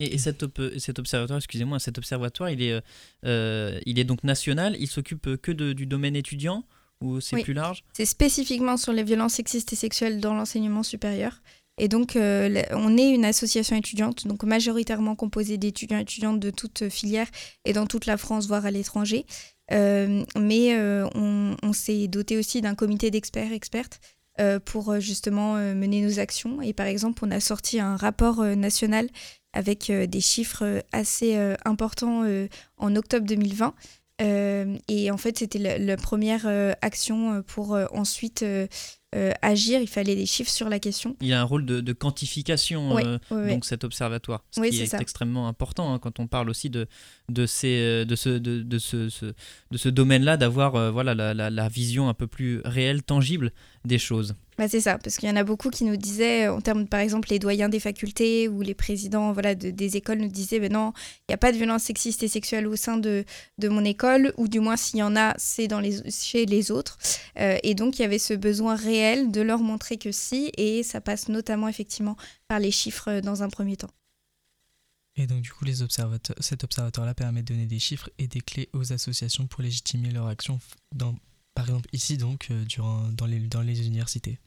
Et, 0.00 0.18
cet, 0.18 0.44
cet, 0.78 0.98
observatoire, 0.98 1.38
excusez-moi, 1.38 1.78
cet 1.78 1.98
observatoire, 1.98 2.50
il 2.50 2.62
est, 2.62 2.80
il 3.22 3.98
est 3.98 4.04
donc 4.04 4.24
national, 4.24 4.76
il 4.78 4.88
s'occupe 4.88 5.36
que 5.36 5.52
de, 5.52 5.72
du 5.72 5.86
domaine 5.86 6.16
étudiant 6.16 6.64
ou 7.00 7.20
c'est 7.20 7.42
plus 7.42 7.52
large? 7.52 7.84
C'est 7.92 8.06
spécifiquement 8.06 8.76
sur 8.76 8.92
les 8.92 9.02
violences 9.02 9.34
sexistes 9.34 9.72
et 9.72 9.76
sexuelles 9.76 10.20
dans 10.20 10.34
l'enseignement 10.34 10.82
supérieur. 10.82 11.40
Et 11.76 11.88
donc, 11.88 12.14
euh, 12.14 12.62
on 12.70 12.96
est 12.96 13.10
une 13.10 13.24
association 13.24 13.76
étudiante, 13.76 14.28
donc 14.28 14.44
majoritairement 14.44 15.16
composée 15.16 15.58
d'étudiants 15.58 15.98
et 15.98 16.02
étudiantes 16.02 16.38
de 16.38 16.50
toutes 16.50 16.88
filières 16.88 17.28
et 17.64 17.72
dans 17.72 17.86
toute 17.86 18.06
la 18.06 18.16
France, 18.16 18.46
voire 18.46 18.64
à 18.64 18.70
l'étranger. 18.70 19.26
Euh, 19.72 20.24
mais 20.38 20.74
euh, 20.74 21.08
on, 21.14 21.72
s'est 21.72 22.06
doté 22.06 22.38
aussi 22.38 22.60
d'un 22.60 22.74
comité 22.74 23.10
d'experts, 23.10 23.52
expertes, 23.52 24.00
pour 24.64 24.98
justement 24.98 25.54
mener 25.54 26.02
nos 26.02 26.18
actions. 26.18 26.60
Et 26.60 26.72
par 26.72 26.86
exemple, 26.86 27.24
on 27.24 27.30
a 27.30 27.38
sorti 27.38 27.78
un 27.78 27.96
rapport 27.96 28.42
national 28.42 29.08
avec 29.54 29.90
des 29.90 30.20
chiffres 30.20 30.82
assez 30.92 31.36
importants 31.64 32.24
en 32.76 32.96
octobre 32.96 33.26
2020 33.26 33.74
euh, 34.22 34.76
et 34.88 35.10
en 35.10 35.16
fait, 35.16 35.38
c'était 35.38 35.78
la, 35.78 35.96
première 35.96 36.46
euh, 36.46 36.72
action 36.82 37.34
euh, 37.34 37.42
pour 37.42 37.76
ensuite 37.92 38.44
agir. 39.42 39.80
Il 39.80 39.88
fallait 39.88 40.16
des 40.16 40.26
chiffres 40.26 40.50
sur 40.50 40.68
la 40.68 40.78
question. 40.78 41.16
Il 41.20 41.28
y 41.28 41.32
a 41.32 41.40
un 41.40 41.44
rôle 41.44 41.64
de, 41.64 41.92
quantification, 41.92 42.96
donc 43.30 43.64
cet 43.64 43.84
observatoire, 43.84 44.44
ce 44.50 44.60
qui 44.60 44.82
est, 44.82 44.94
extrêmement 44.94 45.48
important 45.48 45.92
hein, 45.92 45.98
quand 45.98 46.20
on 46.20 46.26
parle 46.26 46.50
aussi 46.50 46.70
de, 46.70 46.86
de, 47.28 47.46
ces, 47.46 48.04
de 48.04 48.16
ce, 48.16 48.30
de, 48.30 48.62
de 48.62 48.78
ce, 48.78 48.96
de 48.96 49.76
ce 49.76 49.88
domaine-là, 49.88 50.36
d'avoir 50.36 50.92
voilà, 50.92 51.14
la, 51.14 51.34
la, 51.34 51.50
la, 51.50 51.68
vision 51.68 52.08
un 52.08 52.14
peu 52.14 52.26
plus 52.26 52.60
réelle, 52.64 53.02
tangible 53.02 53.52
des 53.84 53.98
choses. 53.98 54.34
Bah 54.56 54.68
c'est 54.68 54.80
ça, 54.80 54.98
parce 54.98 55.16
qu'il 55.16 55.28
y 55.28 55.32
en 55.32 55.36
a 55.36 55.42
beaucoup 55.42 55.68
qui 55.68 55.82
nous 55.84 55.96
disaient, 55.96 56.46
en 56.46 56.60
termes 56.60 56.86
par 56.86 57.00
exemple 57.00 57.28
les 57.30 57.40
doyens 57.40 57.68
des 57.68 57.80
facultés 57.80 58.46
ou 58.46 58.62
les 58.62 58.74
présidents 58.74 59.32
voilà, 59.32 59.56
des 59.56 59.96
écoles 59.96 60.18
nous 60.18 60.28
disaient, 60.28 60.60
ben 60.60 60.72
non, 60.72 60.92
il 61.22 61.24
n'y 61.30 61.34
a 61.34 61.38
pas 61.38 61.50
de 61.50 61.56
violence 61.56 61.82
sexiste 61.82 62.22
et 62.22 62.28
sexuelle 62.28 62.68
au 62.68 62.76
sein 62.76 62.96
de, 62.96 63.24
de 63.58 63.68
mon 63.68 63.84
école, 63.84 64.32
ou 64.36 64.46
du 64.46 64.60
moins 64.60 64.76
s'il 64.76 65.00
y 65.00 65.02
en 65.02 65.16
a, 65.16 65.34
c'est 65.38 65.66
les, 65.80 66.08
chez 66.10 66.46
les 66.46 66.70
autres. 66.70 66.98
Euh, 67.40 67.58
et 67.64 67.74
donc 67.74 67.98
il 67.98 68.02
y 68.02 68.04
avait 68.04 68.20
ce 68.20 68.32
besoin 68.32 68.76
réel 68.76 69.03
de 69.30 69.40
leur 69.40 69.60
montrer 69.60 69.98
que 69.98 70.12
si, 70.12 70.50
et 70.56 70.82
ça 70.82 71.00
passe 71.00 71.28
notamment 71.28 71.68
effectivement 71.68 72.16
par 72.48 72.58
les 72.58 72.70
chiffres 72.70 73.08
euh, 73.08 73.20
dans 73.20 73.42
un 73.42 73.48
premier 73.48 73.76
temps. 73.76 73.90
Et 75.16 75.26
donc 75.26 75.42
du 75.42 75.52
coup, 75.52 75.64
les 75.64 75.82
observateurs, 75.82 76.36
cet 76.40 76.64
observatoire-là 76.64 77.14
permet 77.14 77.42
de 77.42 77.52
donner 77.52 77.66
des 77.66 77.78
chiffres 77.78 78.10
et 78.18 78.26
des 78.26 78.40
clés 78.40 78.68
aux 78.72 78.92
associations 78.92 79.46
pour 79.46 79.62
légitimer 79.62 80.10
leur 80.10 80.26
action 80.26 80.58
dans 80.92 81.14
par 81.54 81.66
exemple 81.66 81.88
ici 81.92 82.16
donc 82.16 82.48
euh, 82.50 82.64
durant, 82.64 83.08
dans, 83.12 83.26
les, 83.26 83.38
dans 83.38 83.62
les 83.62 83.86
universités. 83.86 84.40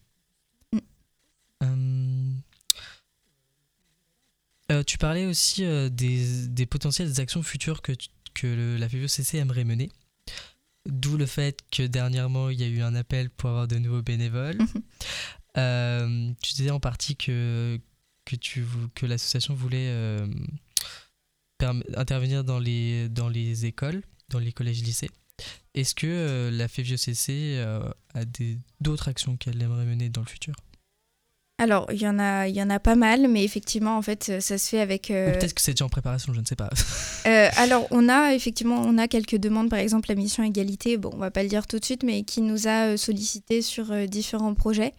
Mm. 0.73 0.79
Euh, 4.69 4.83
tu 4.85 4.97
parlais 4.97 5.25
aussi 5.25 5.61
des, 5.91 6.47
des, 6.49 6.65
potentielles 6.65 7.21
actions 7.21 7.41
futures 7.41 7.81
que, 7.81 7.93
que 8.33 8.75
la 8.77 8.89
FVCC 8.89 9.37
aimerait 9.37 9.63
mener. 9.63 9.89
D'où 10.88 11.17
le 11.17 11.25
fait 11.25 11.60
que 11.72 11.84
dernièrement, 11.84 12.50
il 12.50 12.60
y 12.60 12.63
a 12.63 12.67
eu 12.67 12.82
un 12.82 12.96
appel 12.96 13.29
pour 13.29 13.50
avoir 13.50 13.67
de 13.67 13.77
nouveaux 13.77 14.01
bénévoles. 14.01 14.58
Mhm. 15.56 16.36
tu 16.41 16.53
disais 16.53 16.70
en 16.70 16.79
partie 16.79 17.15
que, 17.15 17.79
que, 18.25 18.36
tu, 18.36 18.63
que 18.96 19.06
l'association 19.06 19.53
voulait 19.53 19.91
intervenir 21.96 22.44
dans 22.44 22.60
les, 22.60 23.10
dans 23.10 23.29
les 23.29 23.65
écoles, 23.65 24.01
dans 24.29 24.39
les 24.39 24.51
collèges-lycées. 24.51 25.10
Est-ce 25.74 25.94
que 25.94 26.08
euh, 26.08 26.51
la 26.51 26.67
FEVIOCC 26.67 27.29
euh, 27.29 27.91
a 28.13 28.22
d'autres 28.82 29.08
actions 29.08 29.38
qu'elle 29.38 29.62
aimerait 29.62 29.86
mener 29.86 30.10
dans 30.10 30.22
le 30.22 30.27
futur? 30.27 30.56
Alors, 31.59 31.87
il 31.91 31.99
y, 31.99 32.07
en 32.07 32.19
a, 32.19 32.47
il 32.47 32.55
y 32.55 32.61
en 32.61 32.69
a 32.69 32.79
pas 32.79 32.95
mal, 32.95 33.27
mais 33.27 33.43
effectivement, 33.43 33.97
en 33.97 34.01
fait, 34.01 34.39
ça 34.39 34.57
se 34.57 34.69
fait 34.69 34.79
avec... 34.79 35.09
Euh, 35.09 35.33
peut-être 35.33 35.55
que 35.55 35.61
c'est 35.61 35.71
déjà 35.71 35.85
en 35.85 35.89
préparation, 35.89 36.33
je 36.33 36.39
ne 36.39 36.45
sais 36.45 36.55
pas. 36.55 36.69
alors, 37.57 37.87
on 37.91 38.09
a 38.09 38.33
effectivement 38.35 38.81
on 38.85 38.97
a 38.97 39.07
quelques 39.07 39.37
demandes, 39.37 39.69
par 39.69 39.79
exemple 39.79 40.09
la 40.09 40.15
mission 40.15 40.43
égalité, 40.43 40.97
bon, 40.97 41.09
on 41.13 41.17
va 41.17 41.31
pas 41.31 41.41
le 41.41 41.49
dire 41.49 41.65
tout 41.65 41.79
de 41.79 41.85
suite, 41.85 42.03
mais 42.03 42.23
qui 42.23 42.41
nous 42.41 42.67
a 42.67 42.95
sollicité 42.95 43.61
sur 43.61 44.07
différents 44.07 44.53
projets. 44.53 44.93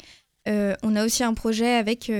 on 0.47 0.97
a 0.97 1.05
aussi 1.05 1.23
un 1.23 1.35
projet 1.35 1.75
avec, 1.75 2.11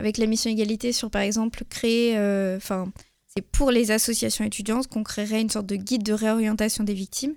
avec 0.00 0.18
la 0.18 0.26
mission 0.26 0.50
égalité 0.50 0.92
sur, 0.92 1.10
par 1.10 1.22
exemple, 1.22 1.64
créer... 1.68 2.16
Enfin 2.56 2.92
c'est 3.34 3.42
pour 3.42 3.70
les 3.70 3.92
associations 3.92 4.44
étudiantes 4.44 4.88
qu'on 4.88 5.04
créerait 5.04 5.40
une 5.40 5.50
sorte 5.50 5.66
de 5.66 5.76
guide 5.76 6.02
de 6.02 6.12
réorientation 6.12 6.84
des 6.84 6.94
victimes 6.94 7.34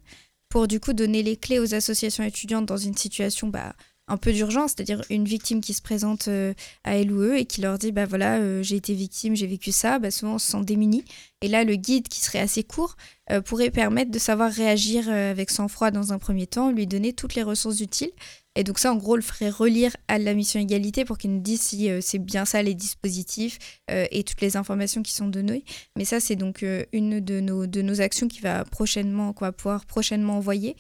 pour 0.50 0.68
du 0.68 0.80
coup 0.80 0.94
donner 0.94 1.22
les 1.22 1.38
clés 1.38 1.60
aux 1.60 1.76
associations 1.76 2.24
étudiantes 2.24 2.66
dans 2.66 2.78
une 2.78 2.98
situation 2.98 3.48
bah, 3.48 3.76
un 4.08 4.18
peu 4.18 4.34
d'urgence, 4.34 4.74
c'est-à-dire 4.76 5.02
une 5.10 5.26
victime 5.26 5.62
qui 5.62 5.74
se 5.74 5.82
présente 5.82 6.28
euh, 6.28 6.54
à 6.84 6.98
elle 6.98 7.12
ou 7.12 7.22
eux 7.22 7.38
et 7.38 7.46
qui 7.46 7.62
leur 7.62 7.78
dit 7.78 7.92
bah 7.92 8.06
voilà 8.06 8.38
euh, 8.38 8.62
j'ai 8.62 8.76
été 8.76 8.94
victime, 8.94 9.36
j'ai 9.36 9.48
vécu 9.48 9.72
ça, 9.72 9.98
bah, 10.00 10.12
souvent 10.12 10.36
on 10.36 10.40
se 10.40 10.52
sent 10.52 10.64
démuni. 10.64 11.06
Et 11.42 11.48
là 11.48 11.64
le 11.64 11.76
guide 11.76 12.08
qui 12.10 12.20
serait 12.20 12.40
assez 12.40 12.64
court 12.64 12.96
euh, 13.32 13.42
pourrait 13.42 13.72
permettre 13.72 14.12
de 14.12 14.20
savoir 14.20 14.52
réagir 14.52 15.10
avec 15.10 15.50
sang-froid 15.50 15.92
dans 15.92 16.12
un 16.12 16.20
premier 16.20 16.48
temps, 16.48 16.72
lui 16.72 16.86
donner 16.86 17.14
toutes 17.14 17.36
les 17.36 17.44
ressources 17.44 17.80
utiles 17.80 18.12
et 18.56 18.64
donc 18.64 18.78
ça, 18.78 18.94
en 18.94 18.98
gros, 18.98 19.16
le 19.16 19.24
ferait 19.24 19.50
relire 19.50 19.98
à 20.08 20.20
la 20.20 20.36
mission 20.36 20.60
égalité 20.60 21.06
pour 21.06 21.18
qu'il 21.18 21.34
nous 21.34 21.42
dise 21.42 21.60
si 21.60 21.90
c'est 22.02 22.20
bien 22.20 22.46
ça 22.46 22.62
les 22.62 22.76
dispositifs 22.76 23.58
et 23.90 24.24
toutes 24.24 24.42
les 24.42 24.58
informations 24.58 25.02
qui 25.02 25.12
sont 25.12 25.26
données. 25.26 25.64
Mais 25.96 26.06
ça, 26.06 26.20
c'est 26.20 26.36
donc 26.36 26.64
une 26.92 27.20
de 27.20 27.40
nos, 27.40 27.66
de 27.66 27.82
nos 27.82 28.00
actions 28.00 28.28
qui 28.28 28.42
va 28.42 28.64
prochainement, 28.64 29.34
qu'on 29.34 29.46
va 29.46 29.54
pouvoir 29.54 29.88
prochainement 29.88 30.38
envoyer. 30.38 30.76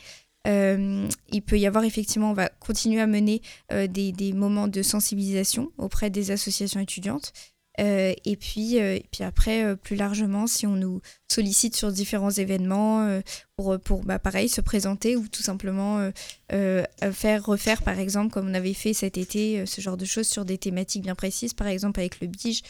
Il 0.45 1.41
peut 1.45 1.57
y 1.57 1.65
avoir 1.65 1.83
effectivement, 1.83 2.31
on 2.31 2.33
va 2.33 2.49
continuer 2.49 3.01
à 3.01 3.07
mener 3.07 3.41
des, 3.69 4.11
des, 4.11 4.33
moments 4.33 4.67
de 4.67 4.81
sensibilisation 4.81 5.71
auprès 5.77 6.09
des 6.09 6.31
associations 6.31 6.79
étudiantes. 6.79 7.33
Euh, 7.79 8.13
et, 8.25 8.35
puis, 8.35 8.79
euh, 8.79 8.99
puis 9.11 9.23
après, 9.23 9.63
euh, 9.63 9.75
plus 9.75 9.95
largement, 9.95 10.45
si 10.45 10.67
on 10.67 10.75
nous 10.75 11.01
sollicite 11.27 11.75
sur 11.75 11.91
différents 11.91 12.29
événements 12.29 13.21
pour, 13.55 13.79
pour 13.79 14.03
bah, 14.03 14.19
pareil, 14.19 14.47
se 14.47 14.61
présenter 14.61 15.15
ou 15.15 15.27
tout 15.27 15.41
simplement 15.41 16.11
faire 16.49 17.45
refaire, 17.45 17.81
par 17.81 17.99
exemple, 17.99 18.31
comme 18.31 18.49
on 18.49 18.53
avait 18.53 18.73
fait 18.73 18.93
cet 18.93 19.17
été, 19.17 19.65
ce 19.65 19.81
genre 19.81 19.97
de 19.97 20.05
choses 20.05 20.27
sur 20.27 20.45
des 20.45 20.59
thématiques 20.59 21.01
bien 21.01 21.15
précises, 21.15 21.53
par 21.53 21.67
exemple 21.67 21.99
avec 21.99 22.19
le 22.19 22.27
Bige. 22.27 22.61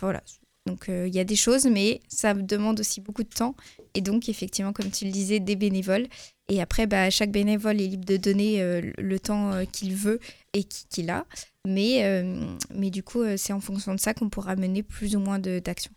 Voilà. 0.00 0.22
Donc 0.66 0.86
il 0.88 1.12
y 1.12 1.18
a 1.18 1.24
des 1.24 1.36
choses, 1.36 1.66
mais 1.66 2.00
ça 2.08 2.34
demande 2.34 2.78
aussi 2.78 3.00
beaucoup 3.00 3.24
de 3.24 3.28
temps. 3.28 3.56
Et 3.94 4.00
donc, 4.00 4.28
effectivement, 4.28 4.72
comme 4.72 4.90
tu 4.90 5.04
le 5.04 5.10
disais, 5.10 5.40
des 5.40 5.56
bénévoles. 5.56 6.06
Et 6.48 6.60
après, 6.60 6.86
bah, 6.86 7.08
chaque 7.10 7.30
bénévole 7.32 7.80
est 7.80 7.86
libre 7.86 8.04
de 8.04 8.16
donner 8.16 8.80
le 8.98 9.18
temps 9.18 9.64
qu'il 9.72 9.94
veut 9.94 10.20
et 10.52 10.64
qu'il 10.64 11.10
a. 11.10 11.26
Mais, 11.66 12.04
euh, 12.04 12.46
mais 12.74 12.90
du 12.90 13.02
coup, 13.02 13.22
euh, 13.22 13.36
c'est 13.36 13.52
en 13.52 13.60
fonction 13.60 13.94
de 13.94 14.00
ça 14.00 14.12
qu'on 14.12 14.28
pourra 14.28 14.54
mener 14.54 14.82
plus 14.82 15.16
ou 15.16 15.20
moins 15.20 15.38
d'actions. 15.38 15.92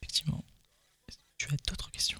Effectivement. 0.00 0.44
Tu 1.36 1.46
as 1.46 1.56
d'autres 1.68 1.90
questions? 1.90 2.18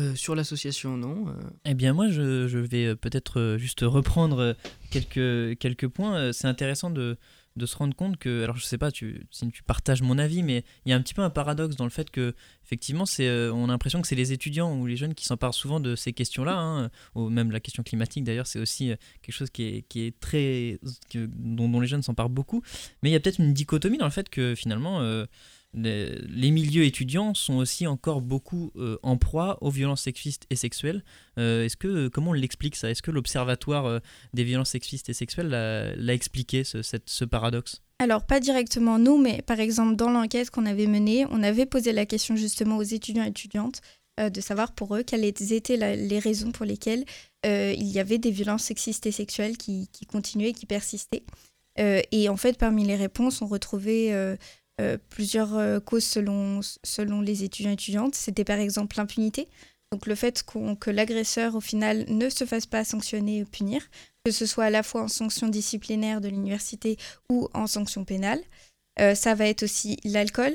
Euh, 0.00 0.14
sur 0.14 0.34
l'association, 0.34 0.96
non 0.96 1.34
Eh 1.64 1.74
bien, 1.74 1.92
moi, 1.92 2.08
je, 2.08 2.48
je 2.48 2.58
vais 2.58 2.96
peut-être 2.96 3.56
juste 3.58 3.80
reprendre 3.82 4.56
quelques, 4.90 5.58
quelques 5.58 5.88
points. 5.88 6.32
C'est 6.32 6.46
intéressant 6.46 6.90
de, 6.90 7.16
de 7.58 7.66
se 7.66 7.76
rendre 7.76 7.94
compte 7.94 8.16
que, 8.16 8.42
alors 8.42 8.56
je 8.56 8.64
sais 8.64 8.78
pas 8.78 8.90
tu, 8.90 9.26
si 9.30 9.48
tu 9.48 9.62
partages 9.62 10.02
mon 10.02 10.18
avis, 10.18 10.42
mais 10.42 10.64
il 10.84 10.90
y 10.90 10.92
a 10.92 10.96
un 10.96 11.02
petit 11.02 11.14
peu 11.14 11.22
un 11.22 11.30
paradoxe 11.30 11.76
dans 11.76 11.84
le 11.84 11.90
fait 11.90 12.10
que, 12.10 12.34
effectivement, 12.64 13.04
euh, 13.20 13.50
on 13.50 13.64
a 13.64 13.68
l'impression 13.68 14.00
que 14.00 14.08
c'est 14.08 14.14
les 14.14 14.32
étudiants 14.32 14.74
ou 14.78 14.86
les 14.86 14.96
jeunes 14.96 15.14
qui 15.14 15.24
s'emparent 15.24 15.54
souvent 15.54 15.80
de 15.80 15.96
ces 15.96 16.12
questions-là, 16.12 16.56
hein, 16.56 16.90
ou 17.14 17.28
même 17.28 17.50
la 17.50 17.60
question 17.60 17.82
climatique 17.82 18.24
d'ailleurs, 18.24 18.46
c'est 18.46 18.60
aussi 18.60 18.92
euh, 18.92 18.96
quelque 19.22 19.34
chose 19.34 19.50
qui 19.50 19.84
est, 19.94 20.20
très. 20.20 20.78
dont, 21.14 21.68
dont, 21.68 21.80
les 21.80 21.88
jeunes 21.88 22.02
s'emparent 22.02 22.30
beaucoup. 22.30 22.62
Mais 23.02 23.10
il 23.10 23.12
y 23.12 23.16
a 23.16 23.20
peut-être 23.20 23.40
une 23.40 23.52
dichotomie 23.52 23.98
dans 23.98 24.06
le 24.06 24.12
fait 24.12 24.28
que 24.28 24.54
finalement. 24.54 25.00
Euh, 25.02 25.26
les, 25.74 26.50
milieux 26.50 26.84
étudiants 26.84 27.34
sont 27.34 27.56
aussi 27.56 27.86
encore 27.86 28.20
beaucoup 28.20 28.72
euh, 28.76 28.98
en 29.02 29.16
proie 29.16 29.58
aux 29.60 29.70
violences 29.70 30.02
sexistes 30.02 30.46
et 30.50 30.56
sexuelles. 30.56 31.04
Euh, 31.38 31.64
est-ce 31.64 31.76
que 31.76 32.08
comment 32.08 32.30
on 32.30 32.34
l'explique 32.34 32.76
ça? 32.76 32.90
Est-ce 32.90 33.02
que 33.02 33.10
l'observatoire 33.10 33.86
euh, 33.86 33.98
des 34.32 34.44
violences 34.44 34.70
sexistes 34.70 35.08
et 35.08 35.14
sexuelles 35.14 35.48
l'a 35.48 36.14
expliqué 36.14 36.64
ce, 36.64 37.24
paradoxe? 37.24 37.82
Alors, 37.98 38.24
pas 38.24 38.40
directement 38.40 38.98
nous, 38.98 39.18
mais 39.18 39.42
par 39.42 39.60
exemple, 39.60 39.96
dans 39.96 40.10
l'enquête 40.10 40.50
qu'on 40.50 40.66
avait 40.66 40.86
menée, 40.86 41.26
on 41.30 41.42
avait 41.42 41.66
posé 41.66 41.92
la 41.92 42.06
question 42.06 42.36
justement 42.36 42.78
aux 42.78 42.82
étudiants 42.82 43.24
et 43.24 43.28
étudiantes 43.28 43.80
de 44.18 44.40
savoir 44.40 44.72
pour 44.72 44.96
eux 44.96 45.04
quelles 45.04 45.24
étaient 45.24 45.76
les 45.76 46.18
raisons 46.18 46.50
pour 46.50 46.66
lesquelles 46.66 47.04
il 47.44 47.86
y 47.86 48.00
avait 48.00 48.18
des 48.18 48.32
violences 48.32 48.64
sexistes 48.64 49.06
et 49.06 49.12
sexuelles 49.12 49.56
qui, 49.56 49.88
continuaient, 50.08 50.52
qui 50.52 50.66
persistaient. 50.66 51.22
et 51.76 52.28
en 52.28 52.36
fait, 52.36 52.56
parmi 52.58 52.84
les 52.84 52.96
réponses, 52.96 53.42
on 53.42 53.46
retrouvait 53.46 54.38
plusieurs 55.08 55.56
euh, 55.56 55.80
causes 55.80 56.04
selon, 56.04 56.60
selon 56.84 57.20
les 57.20 57.44
étudiants 57.44 57.70
et 57.70 57.74
étudiantes. 57.74 58.14
C'était 58.14 58.44
par 58.44 58.58
exemple 58.58 58.96
l'impunité, 58.96 59.48
donc 59.92 60.06
le 60.06 60.14
fait 60.14 60.44
que 60.80 60.90
l'agresseur 60.90 61.54
au 61.56 61.60
final 61.60 62.04
ne 62.08 62.28
se 62.28 62.44
fasse 62.44 62.66
pas 62.66 62.84
sanctionner 62.84 63.42
ou 63.42 63.46
punir, 63.46 63.82
que 64.24 64.30
ce 64.30 64.46
soit 64.46 64.64
à 64.64 64.70
la 64.70 64.82
fois 64.82 65.02
en 65.02 65.08
sanction 65.08 65.48
disciplinaire 65.48 66.20
de 66.20 66.28
l'université 66.28 66.96
ou 67.30 67.48
en 67.54 67.66
sanction 67.66 68.04
pénale. 68.04 68.40
Euh, 69.00 69.14
ça 69.14 69.34
va 69.34 69.46
être 69.46 69.62
aussi 69.62 69.96
l'alcool, 70.04 70.54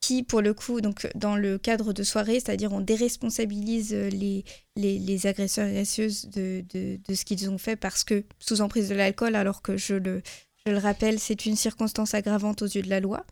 qui 0.00 0.22
pour 0.22 0.42
le 0.42 0.52
coup, 0.52 0.80
donc 0.80 1.08
dans 1.14 1.36
le 1.36 1.56
cadre 1.56 1.92
de 1.92 2.02
soirée, 2.02 2.40
c'est-à-dire 2.40 2.72
on 2.72 2.80
déresponsabilise 2.80 3.94
les, 3.94 4.44
les, 4.76 4.98
les 4.98 5.26
agresseurs 5.26 5.66
et 5.66 5.70
agresseuses 5.70 6.28
de, 6.28 6.64
de, 6.74 6.98
de 7.06 7.14
ce 7.14 7.24
qu'ils 7.24 7.48
ont 7.48 7.58
fait 7.58 7.76
parce 7.76 8.04
que 8.04 8.24
sous 8.38 8.60
emprise 8.60 8.88
de 8.88 8.94
l'alcool, 8.94 9.34
alors 9.34 9.62
que 9.62 9.76
je 9.76 9.94
le, 9.94 10.22
je 10.66 10.72
le 10.72 10.78
rappelle, 10.78 11.18
c'est 11.18 11.46
une 11.46 11.56
circonstance 11.56 12.14
aggravante 12.14 12.62
aux 12.62 12.66
yeux 12.66 12.82
de 12.82 12.90
la 12.90 13.00
loi. 13.00 13.24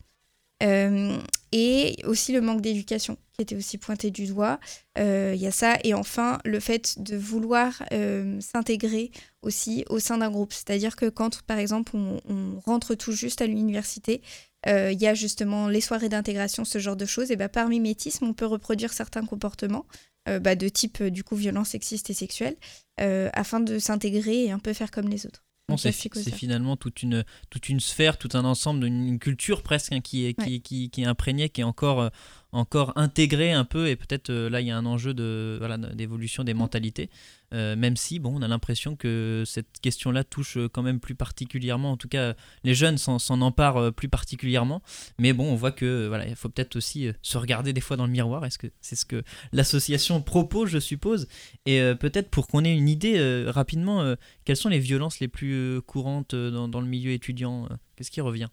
Euh, 0.63 1.19
et 1.51 1.97
aussi 2.07 2.33
le 2.33 2.41
manque 2.41 2.63
d'éducation 2.63 3.19
qui 3.35 3.43
était 3.43 3.57
aussi 3.57 3.77
pointé 3.77 4.11
du 4.11 4.27
doigt. 4.27 4.59
Il 4.97 5.03
euh, 5.03 5.35
y 5.35 5.47
a 5.47 5.51
ça. 5.51 5.77
Et 5.85 5.93
enfin, 5.95 6.39
le 6.45 6.61
fait 6.61 7.03
de 7.03 7.17
vouloir 7.17 7.83
euh, 7.93 8.41
s'intégrer 8.41 9.11
aussi 9.43 9.85
au 9.91 9.99
sein 9.99 10.19
d'un 10.19 10.31
groupe. 10.31 10.53
C'est-à-dire 10.53 10.97
que 10.97 11.09
quand, 11.09 11.43
par 11.43 11.59
exemple, 11.59 11.93
on, 11.97 12.61
rentre 12.65 12.95
tout 12.95 13.13
juste 13.13 13.43
à 13.43 13.47
l'université, 13.47 14.23
il 14.67 15.01
y 15.01 15.09
a 15.09 15.15
justement 15.15 15.67
les 15.67 15.81
soirées 15.81 16.09
d'intégration, 16.09 16.65
ce 16.65 16.79
genre 16.79 16.97
de 16.97 17.05
choses. 17.05 17.33
Et 17.33 17.37
bah, 17.37 17.49
par 17.49 17.69
mimétisme, 17.69 18.27
on 18.27 18.33
peut 18.33 18.47
reproduire 18.47 18.93
certains 18.93 19.27
comportements 19.27 19.87
bah, 20.27 20.55
de 20.55 20.69
type, 20.69 21.03
du 21.03 21.25
coup, 21.25 21.35
violence 21.35 21.71
sexiste 21.71 22.11
et 22.11 22.15
sexuelle, 22.15 22.57
afin 22.99 23.59
de 23.59 23.81
s'intégrer 23.81 24.45
et 24.45 24.53
un 24.53 24.61
peu 24.61 24.73
faire 24.73 24.93
comme 24.93 25.09
les 25.09 25.27
autres 25.27 25.45
c'est 25.77 26.35
finalement 26.35 26.77
toute 26.77 27.03
une, 27.03 27.25
toute 27.51 27.69
une 27.69 27.81
sphère, 27.81 28.19
tout 28.19 28.31
un 28.35 28.45
ensemble, 28.45 28.87
une, 28.87 29.19
culture 29.19 29.63
presque 29.63 29.93
hein, 29.93 30.01
qui, 30.01 30.27
est, 30.27 30.35
qui, 30.35 30.61
qui, 30.61 30.91
qui, 30.91 31.03
est 31.03 31.07
imprégnée, 31.07 31.49
qui 31.49 31.61
est 31.61 31.65
encore, 31.65 32.01
euh, 32.01 32.09
encore 32.53 32.93
intégrée 32.97 33.53
un 33.53 33.65
peu. 33.65 33.89
Et 33.89 33.97
peut-être 33.97 34.31
euh, 34.31 34.51
là, 34.51 34.61
il 34.61 34.67
y 34.67 34.71
a 34.71 34.77
un 34.77 34.87
enjeu 34.87 35.15
de, 35.15 35.57
voilà, 35.59 35.79
d'évolution 35.79 36.45
des 36.45 36.55
mentalités. 36.55 37.11
Euh, 37.53 37.77
même 37.77 37.97
si, 37.97 38.19
bon, 38.19 38.35
on 38.37 38.43
a 38.43 38.49
l'impression 38.49 38.97
que 38.97 39.45
cette 39.47 39.81
question-là 39.81 40.25
touche 40.25 40.59
quand 40.73 40.83
même 40.83 41.01
plus 41.01 41.15
particulièrement, 41.15 41.93
en 41.93 41.97
tout 41.97 42.09
cas, 42.09 42.35
les 42.65 42.75
jeunes 42.75 42.99
s'en, 42.99 43.19
emparent 43.41 43.93
plus 43.93 44.09
particulièrement. 44.09 44.83
Mais 45.19 45.33
bon, 45.33 45.51
on 45.51 45.55
voit 45.55 45.73
que 45.73 46.07
voilà, 46.09 46.27
il 46.27 46.37
faut 46.37 46.49
peut-être 46.49 46.77
aussi 46.77 47.11
se 47.23 47.39
regarder 47.39 47.73
des 47.73 47.81
fois 47.81 47.97
dans 47.97 48.07
le 48.07 48.13
miroir. 48.13 48.45
Est-ce 48.45 48.59
que 48.59 48.69
c'est 48.81 48.97
ce 48.97 49.05
que 49.05 49.23
l'association 49.53 50.23
propose, 50.23 50.71
je 50.71 50.79
suppose? 50.79 51.29
Et 51.67 51.81
peut-être 52.01 52.31
pour 52.31 52.47
qu'on 52.47 52.65
ait 52.65 52.75
une 52.75 52.89
idée 52.89 53.45
rapidement, 53.49 54.15
quelles 54.45 54.57
sont 54.57 54.69
les 54.69 54.79
violences 54.79 55.21
les 55.21 55.29
plus 55.29 55.81
courantes 55.87 56.35
dans, 56.35 56.81
le 56.81 56.87
milieu 56.87 57.13
étudiant 57.13 57.69
Qu'est-ce 57.97 58.11
qui 58.11 58.21
revient? 58.21 58.49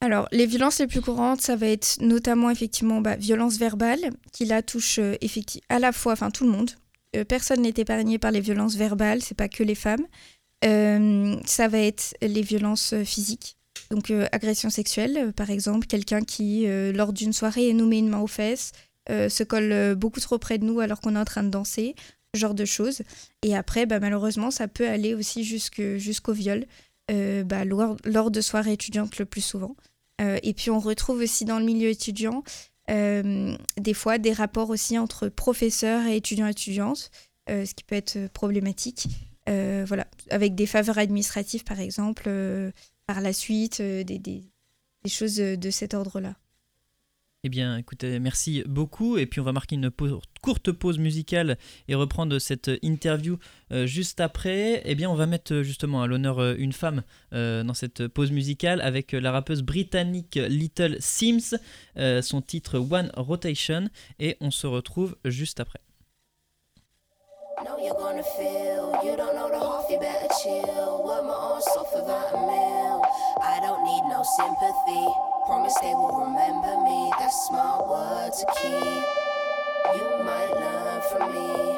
Alors, 0.00 0.28
les 0.32 0.46
violences 0.46 0.78
les 0.78 0.86
plus 0.86 1.02
courantes, 1.02 1.42
ça 1.42 1.56
va 1.56 1.66
être 1.66 1.98
notamment 2.00 2.50
effectivement 2.50 3.00
bah, 3.00 3.16
violence 3.16 3.58
verbale, 3.58 4.10
qui 4.32 4.46
là 4.46 4.62
touche 4.62 4.98
à 5.68 5.78
la 5.78 5.92
fois, 5.92 6.12
enfin 6.12 6.30
tout 6.30 6.44
le 6.44 6.50
monde, 6.50 6.70
euh, 6.70 6.89
personne 7.28 7.62
n'est 7.62 7.74
épargné 7.76 8.18
par 8.18 8.30
les 8.30 8.40
violences 8.40 8.76
verbales, 8.76 9.22
c'est 9.22 9.36
pas 9.36 9.48
que 9.48 9.62
les 9.62 9.74
femmes. 9.74 10.06
Euh, 10.64 11.36
ça 11.46 11.68
va 11.68 11.78
être 11.78 12.14
les 12.20 12.42
violences 12.42 12.92
euh, 12.92 13.04
physiques, 13.04 13.56
donc 13.90 14.12
agression 14.32 14.68
sexuelle, 14.68 15.32
par 15.34 15.50
exemple, 15.50 15.86
quelqu'un 15.86 16.22
qui, 16.22 16.66
lors 16.94 17.12
d'une 17.12 17.32
soirée, 17.32 17.72
nous 17.72 17.88
met 17.88 17.98
une 17.98 18.08
main 18.08 18.20
aux 18.20 18.28
fesses, 18.28 18.70
se 19.08 19.42
colle 19.42 19.96
beaucoup 19.96 20.20
trop 20.20 20.38
près 20.38 20.58
de 20.58 20.64
nous 20.64 20.78
alors 20.78 21.00
qu'on 21.00 21.16
est 21.16 21.18
en 21.18 21.24
train 21.24 21.42
de 21.42 21.48
danser, 21.48 21.96
ce 22.32 22.38
genre 22.38 22.54
de 22.54 22.64
choses. 22.64 23.02
Et 23.42 23.56
après, 23.56 23.86
bah, 23.86 23.98
malheureusement, 23.98 24.52
ça 24.52 24.68
peut 24.68 24.86
aller 24.88 25.14
aussi 25.14 25.42
jusqu'au 25.42 26.32
viol, 26.32 26.66
bah, 27.08 27.64
lors, 27.64 28.30
de 28.30 28.40
soirées 28.40 28.74
étudiantes 28.74 29.18
le 29.18 29.24
plus 29.24 29.40
souvent. 29.40 29.74
et 30.20 30.54
puis 30.54 30.70
on 30.70 30.78
retrouve 30.78 31.18
aussi 31.18 31.44
dans 31.44 31.58
le 31.58 31.64
milieu 31.64 31.88
étudiant 31.88 32.44
des 32.90 33.94
fois 33.94 34.18
des 34.18 34.32
rapports 34.32 34.70
aussi 34.70 34.98
entre 34.98 35.28
professeurs 35.28 36.06
et 36.06 36.16
étudiants-étudiantes, 36.16 37.10
ce 37.48 37.74
qui 37.74 37.84
peut 37.84 37.94
être 37.94 38.28
problématique. 38.32 39.06
voilà, 39.46 40.06
avec 40.30 40.54
des 40.54 40.66
faveurs 40.66 40.98
administratives 40.98 41.64
par 41.64 41.80
exemple, 41.80 42.30
par 43.06 43.20
la 43.20 43.32
suite, 43.32 43.80
des, 43.80 44.04
des, 44.04 44.42
choses 45.08 45.36
de 45.36 45.70
cet 45.70 45.94
ordre-là. 45.94 46.34
Eh 47.42 47.48
bien, 47.48 47.78
écoutez, 47.78 48.18
merci 48.18 48.62
beaucoup. 48.66 49.16
Et 49.16 49.24
puis, 49.24 49.40
on 49.40 49.44
va 49.44 49.52
marquer 49.52 49.74
une 49.76 49.90
courte 50.42 50.72
pause 50.72 50.98
musicale 50.98 51.56
et 51.88 51.94
reprendre 51.94 52.38
cette 52.38 52.70
interview 52.82 53.38
euh, 53.72 53.86
juste 53.86 54.20
après. 54.20 54.82
Eh 54.84 54.94
bien, 54.94 55.08
on 55.08 55.14
va 55.14 55.24
mettre 55.24 55.54
euh, 55.54 55.62
justement 55.62 56.02
à 56.02 56.06
l'honneur 56.06 56.38
euh, 56.38 56.54
une 56.58 56.74
femme 56.74 57.02
dans 57.32 57.74
cette 57.74 58.08
pause 58.08 58.30
musicale 58.30 58.82
avec 58.82 59.12
la 59.12 59.32
rappeuse 59.32 59.62
britannique 59.62 60.34
Little 60.34 60.96
Sims, 61.00 61.56
son 62.22 62.42
titre 62.42 62.78
One 62.78 63.10
Rotation. 63.16 63.88
Et 64.18 64.36
on 64.40 64.50
se 64.50 64.66
retrouve 64.66 65.16
juste 65.24 65.60
après. 65.60 65.80
Promise 75.50 75.78
they 75.80 75.94
will 75.94 76.26
remember 76.26 76.76
me. 76.84 77.10
That's 77.18 77.50
my 77.50 77.82
word 77.82 78.32
to 78.32 78.46
keep. 78.62 79.02
You 79.96 80.22
might 80.22 80.52
learn 80.54 81.02
from 81.10 81.34
me. 81.34 81.76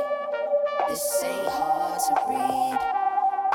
This 0.88 1.24
ain't 1.24 1.48
hard 1.48 1.98
to 2.00 2.14
read. 2.28 2.78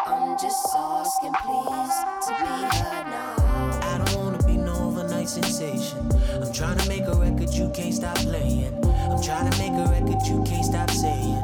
I'm 0.08 0.36
just 0.40 0.66
asking, 0.76 1.34
please, 1.34 1.98
to 2.26 2.34
be 2.34 2.78
heard 2.78 3.06
now. 3.14 3.80
I 3.84 4.02
don't 4.04 4.18
wanna 4.18 4.42
be 4.44 4.58
no 4.58 4.88
overnight 4.88 5.30
sensation. 5.30 6.10
I'm 6.42 6.52
trying 6.52 6.80
to 6.80 6.90
make 6.90 7.06
a 7.06 7.14
record 7.14 7.52
you 7.52 7.70
can't 7.70 7.94
stop 7.94 8.18
playing. 8.18 8.74
I'm 9.12 9.22
trying 9.22 9.52
to 9.52 9.58
make 9.60 9.74
a 9.74 9.88
record 9.92 10.26
you 10.26 10.44
can't 10.46 10.66
stop 10.66 10.90
saying. 10.90 11.44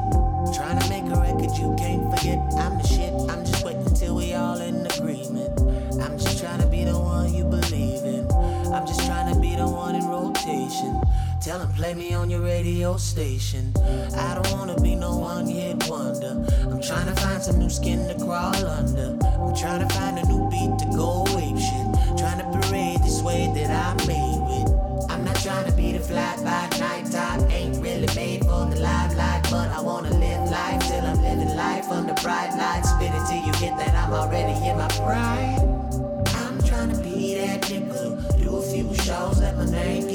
Trying 0.51 0.79
to 0.79 0.89
make 0.89 1.05
a 1.13 1.19
record 1.22 1.55
you 1.57 1.75
can't 1.77 2.10
forget. 2.10 2.39
I'm 2.57 2.77
the 2.79 2.88
shit. 2.88 3.13
I'm 3.29 3.45
just 3.45 3.63
waiting 3.63 3.93
till 3.93 4.15
we 4.15 4.33
all 4.33 4.60
in 4.60 4.88
agreement. 4.88 5.73
I'm 6.03 6.19
just 6.19 6.38
trying 6.39 6.60
to 6.60 6.67
be 6.67 6.83
the 6.83 7.00
one 7.00 7.33
you 7.33 7.45
believe 7.45 8.03
in. 8.03 8.29
I'm 8.74 8.86
just 8.86 9.05
trying 9.05 9.33
to 9.33 9.39
be 9.39 9.55
the 9.55 9.65
one 9.65 9.95
in 9.95 10.05
rotation. 10.05 11.01
Tell 11.39 11.60
them 11.60 11.72
play 11.74 11.93
me 11.93 12.13
on 12.13 12.29
your 12.29 12.41
radio 12.41 12.98
station. 12.98 13.72
I 14.17 14.36
don't 14.36 14.51
wanna 14.51 14.79
be 14.81 14.95
no 14.95 15.15
one 15.15 15.48
hit 15.48 15.89
wonder. 15.89 16.45
I'm 16.69 16.81
trying 16.81 17.07
to 17.07 17.15
find 17.22 17.41
some 17.41 17.57
new 17.57 17.69
skin 17.69 18.05
to 18.10 18.15
crawl 18.15 18.53
under. 18.53 19.17
I'm 19.24 19.55
trying 19.55 19.88
to 19.88 19.95
find 19.95 20.19
a 20.19 20.25
new 20.27 20.50
beat 20.50 20.77
to 20.79 20.86
go 20.93 21.24
ape 21.39 21.57
shit. 21.57 22.17
Trying 22.17 22.39
to 22.39 22.48
parade 22.51 23.00
this 23.01 23.22
way 23.22 23.50
that 23.55 23.72
I 23.72 23.93
made 24.05 24.41
with. 24.43 25.10
I'm 25.10 25.24
not 25.24 25.38
trying 25.38 25.65
to 25.69 25.72
be 25.72 25.93
the 25.93 26.00
fly 26.00 26.36
by 26.43 26.67
night 26.79 27.10
time. 27.12 27.50
Ain't 27.50 27.77
really 27.77 28.13
made 28.13 28.41
for 28.41 28.67
the 28.69 28.75
limelight, 28.75 29.43
but 29.50 29.69
I 29.69 29.79
wanna 29.79 30.12
live 30.12 30.50
life 30.50 30.81
till 30.81 31.05
I'm 31.05 31.22
living 31.22 31.55
life 31.55 31.89
under 31.89 32.13
bright 32.15 32.51
lights. 32.57 32.89
Spit 32.89 33.12
it 33.13 33.24
till 33.29 33.45
you 33.45 33.53
get 33.53 33.77
that 33.77 33.95
I'm 33.95 34.12
already 34.12 34.53
in 34.67 34.77
my 34.77 34.89
prime. 34.89 35.62
the 39.65 39.72
name. 39.72 40.12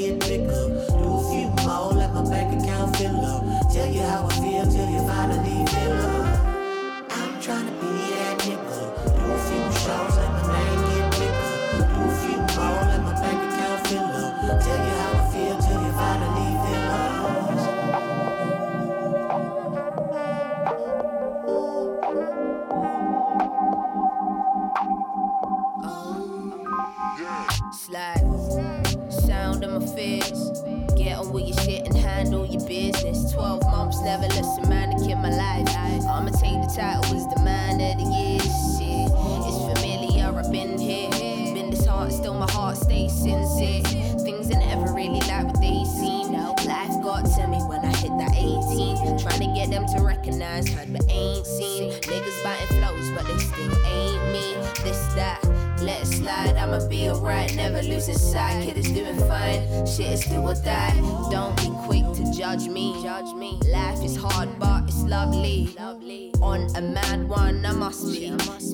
Let 55.19 56.01
it 56.01 56.07
slide, 56.07 56.55
I'ma 56.55 56.87
be 56.87 57.09
alright, 57.09 57.53
never 57.55 57.81
lose 57.81 58.07
sight. 58.21 58.65
Kid 58.65 58.77
is 58.77 58.91
doing 58.91 59.17
fine, 59.27 59.61
shit 59.85 60.11
is 60.11 60.25
do 60.25 60.41
or 60.41 60.53
die. 60.53 60.93
Don't 61.31 61.55
be 61.57 61.69
quick 61.85 62.05
to 62.15 62.33
judge 62.37 62.67
me. 62.67 63.01
Judge 63.01 63.33
me. 63.33 63.59
Life 63.67 64.03
is 64.03 64.15
hard, 64.15 64.49
but 64.59 64.83
it's 64.87 65.01
lovely. 65.03 65.75
On 66.41 66.67
a 66.75 66.81
mad 66.81 67.27
one, 67.27 67.65
I 67.65 67.71
must 67.71 68.11
be. 68.11 68.29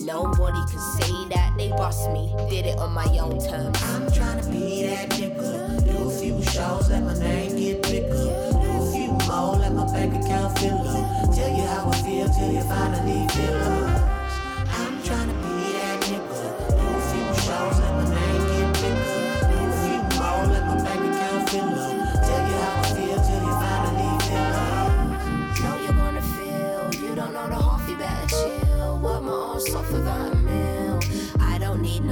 Nobody 0.05 0.61
can 0.71 0.79
say 0.97 1.13
that 1.29 1.53
they 1.57 1.69
bust 1.69 2.11
me. 2.11 2.33
Did 2.49 2.65
it 2.67 2.77
on 2.77 2.93
my 2.93 3.07
own 3.19 3.39
terms. 3.39 3.81
I'm 3.83 4.11
trying 4.11 4.41
to 4.41 4.49
be 4.49 4.83
that 4.87 5.09
nigga. 5.11 5.85
Do 5.85 6.09
a 6.09 6.11
few 6.11 6.43
shows, 6.43 6.89
let 6.89 7.03
my 7.03 7.17
name 7.19 7.55
get 7.55 7.81
bigger. 7.83 8.07
Do 8.07 8.69
a 8.81 8.91
few 8.91 9.11
more, 9.27 9.55
let 9.57 9.73
my 9.73 9.85
bank 9.91 10.13
account 10.23 10.57
fill 10.59 10.87
up. 10.87 11.35
Tell 11.35 11.49
you 11.49 11.63
how 11.63 11.89
I 11.89 11.95
feel 12.01 12.29
till 12.29 12.51
you 12.51 12.61
finally 12.61 13.27
feel 13.29 13.55
up. 13.55 13.74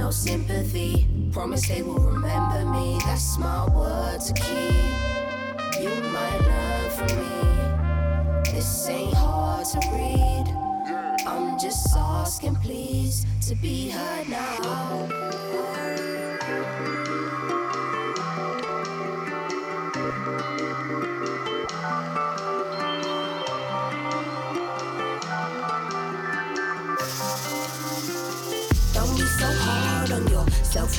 No 0.04 0.10
sympathy. 0.10 1.06
Promise 1.32 1.66
they 1.68 1.82
will 1.82 1.98
remember 1.98 2.64
me. 2.70 2.98
That's 3.06 3.38
my 3.38 3.66
word 3.74 4.20
to 4.20 4.32
keep. 4.34 5.80
You 5.80 5.94
might 6.12 6.40
learn 6.50 6.90
from 6.96 7.12
me. 7.22 8.52
This 8.52 8.88
ain't 8.88 9.14
hard 9.14 9.66
to 9.66 9.78
read. 9.92 10.46
I'm 11.26 11.58
just 11.58 11.96
asking, 11.96 12.56
please, 12.56 13.24
to 13.48 13.54
be 13.54 13.88
heard 13.88 14.28
now. 14.28 15.13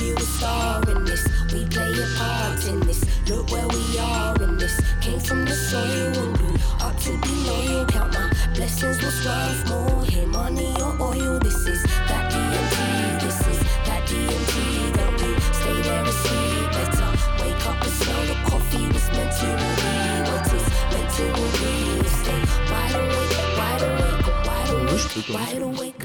you 0.00 0.14
a 0.14 0.20
star 0.20 0.90
in 0.90 1.04
this. 1.04 1.24
We 1.52 1.64
play 1.66 1.92
a 1.92 2.06
part 2.18 2.66
in 2.66 2.80
this. 2.80 3.04
Look 3.28 3.50
where 3.50 3.66
we 3.68 3.98
are 3.98 4.42
in 4.42 4.58
this. 4.58 4.80
Came 5.00 5.20
from 5.20 5.44
the 5.44 5.52
soil 5.52 6.16
and 6.18 6.38
grew 6.38 6.54
up 6.80 6.98
to 7.00 7.18
be 7.20 7.28
loyal. 7.46 7.86
Count 7.86 8.12
my 8.12 8.30
blessings, 8.54 9.02
what's 9.02 9.24
worth 9.24 9.68
more? 9.68 10.04
Here, 10.04 10.26
money 10.26 10.74
or 10.80 11.00
oil. 11.00 11.38
This 11.38 11.66
is 11.66 11.82
that 11.82 12.32
DMT. 12.32 13.20
This 13.20 13.40
is 13.46 13.60
that 13.86 14.02
DMT. 14.08 14.92
Don't 14.96 15.20
you 15.20 15.40
stay 15.52 15.82
there 15.82 16.04
and 16.04 16.14
sleep 16.24 16.70
better. 16.72 17.10
Wake 17.42 17.66
up 17.66 17.82
and 17.82 17.92
smell 17.92 18.24
the 18.26 18.36
coffee. 18.50 18.86
Was 18.88 19.08
meant 19.12 19.32
to 19.40 19.48
be 19.60 19.96
what 20.30 20.46
is 20.56 20.66
meant 20.92 21.10
to 21.16 21.24
be. 21.60 22.08
Stay 22.20 22.40
wide 22.70 22.96
awake, 23.00 23.34
wide 23.58 23.82
awake, 23.88 24.26
wide 24.46 24.70
awake, 24.70 25.28
wide 25.28 25.62
awake. 25.62 25.95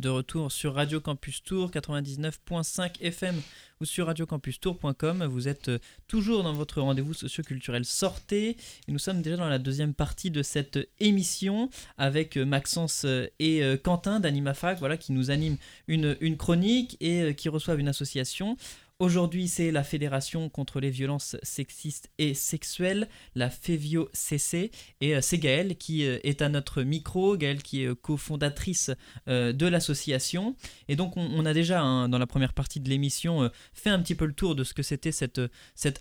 De 0.00 0.08
retour 0.08 0.50
sur 0.50 0.76
Radio 0.76 0.98
Campus 0.98 1.42
Tour 1.42 1.70
99.5 1.70 3.02
FM 3.02 3.34
ou 3.82 3.84
sur 3.84 4.06
radiocampustour.com. 4.06 5.26
Vous 5.26 5.46
êtes 5.46 5.68
euh, 5.68 5.78
toujours 6.08 6.42
dans 6.42 6.54
votre 6.54 6.80
rendez-vous 6.80 7.12
socioculturel 7.12 7.84
Sortez 7.84 8.56
nous 8.88 8.98
sommes 8.98 9.20
déjà 9.20 9.36
dans 9.36 9.50
la 9.50 9.58
deuxième 9.58 9.92
partie 9.92 10.30
de 10.30 10.42
cette 10.42 10.78
émission 11.00 11.68
avec 11.98 12.38
euh, 12.38 12.46
Maxence 12.46 13.02
euh, 13.04 13.26
et 13.38 13.60
Quentin 13.82 14.20
d'AnimaFac 14.20 14.78
voilà, 14.78 14.96
qui 14.96 15.12
nous 15.12 15.30
animent 15.30 15.58
une 15.86 16.36
chronique 16.38 16.96
et 17.02 17.34
qui 17.34 17.50
reçoivent 17.50 17.78
une 17.78 17.88
association. 17.88 18.56
Aujourd'hui, 19.00 19.48
c'est 19.48 19.70
la 19.70 19.82
Fédération 19.82 20.50
contre 20.50 20.78
les 20.78 20.90
violences 20.90 21.34
sexistes 21.42 22.10
et 22.18 22.34
sexuelles, 22.34 23.08
la 23.34 23.48
FEVIO-CC, 23.48 24.70
et 25.00 25.16
euh, 25.16 25.22
c'est 25.22 25.38
Gaëlle 25.38 25.78
qui 25.78 26.04
euh, 26.04 26.18
est 26.22 26.42
à 26.42 26.50
notre 26.50 26.82
micro, 26.82 27.38
Gaëlle 27.38 27.62
qui 27.62 27.82
est 27.82 27.86
euh, 27.86 27.94
cofondatrice 27.94 28.90
de 29.26 29.66
l'association. 29.66 30.54
Et 30.88 30.96
donc, 30.96 31.16
on, 31.16 31.46
a 31.46 31.54
déjà, 31.54 31.80
hein, 31.80 32.10
dans 32.10 32.18
la 32.18 32.26
première 32.26 32.52
partie 32.52 32.78
de 32.78 32.90
l'émission, 32.90 33.50
fait 33.72 33.88
un 33.88 34.00
petit 34.00 34.14
peu 34.14 34.26
le 34.26 34.34
tour 34.34 34.54
de 34.54 34.64
ce 34.64 34.74
que 34.74 34.82
c'était 34.82 35.12
cette, 35.12 35.40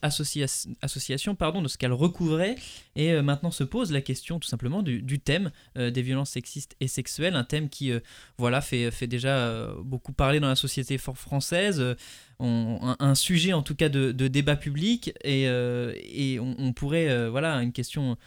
association, 0.01 1.35
pardon, 1.35 1.61
de 1.61 1.69
ce 1.69 1.77
qu'elle 1.77 1.93
recouvrait. 1.93 2.55
Et 2.95 3.21
maintenant 3.21 3.51
se 3.51 3.63
pose 3.63 3.91
la 3.91 4.01
question 4.01 4.39
tout 4.39 4.47
simplement 4.47 4.81
du, 4.81 5.19
thème 5.19 5.51
des 5.75 6.01
violences 6.01 6.31
sexistes 6.31 6.75
et 6.79 6.87
sexuelles, 6.87 7.35
un 7.35 7.43
thème 7.43 7.69
qui, 7.69 7.91
voilà, 8.37 8.61
fait 8.61 9.07
déjà 9.07 9.71
beaucoup 9.83 10.11
parler 10.11 10.39
dans 10.39 10.49
la 10.49 10.55
société 10.55 10.97
française 10.97 11.95
un, 12.39 13.15
sujet 13.15 13.53
en 13.53 13.61
tout 13.61 13.75
cas 13.75 13.89
de, 13.89 14.11
débat 14.27 14.55
public 14.55 15.09
et, 15.23 15.47
euh, 15.47 15.93
on, 16.39 16.73
pourrait, 16.73 17.09
euh, 17.09 17.29
voilà, 17.29 17.55
une 17.61 17.73
question 17.73 18.17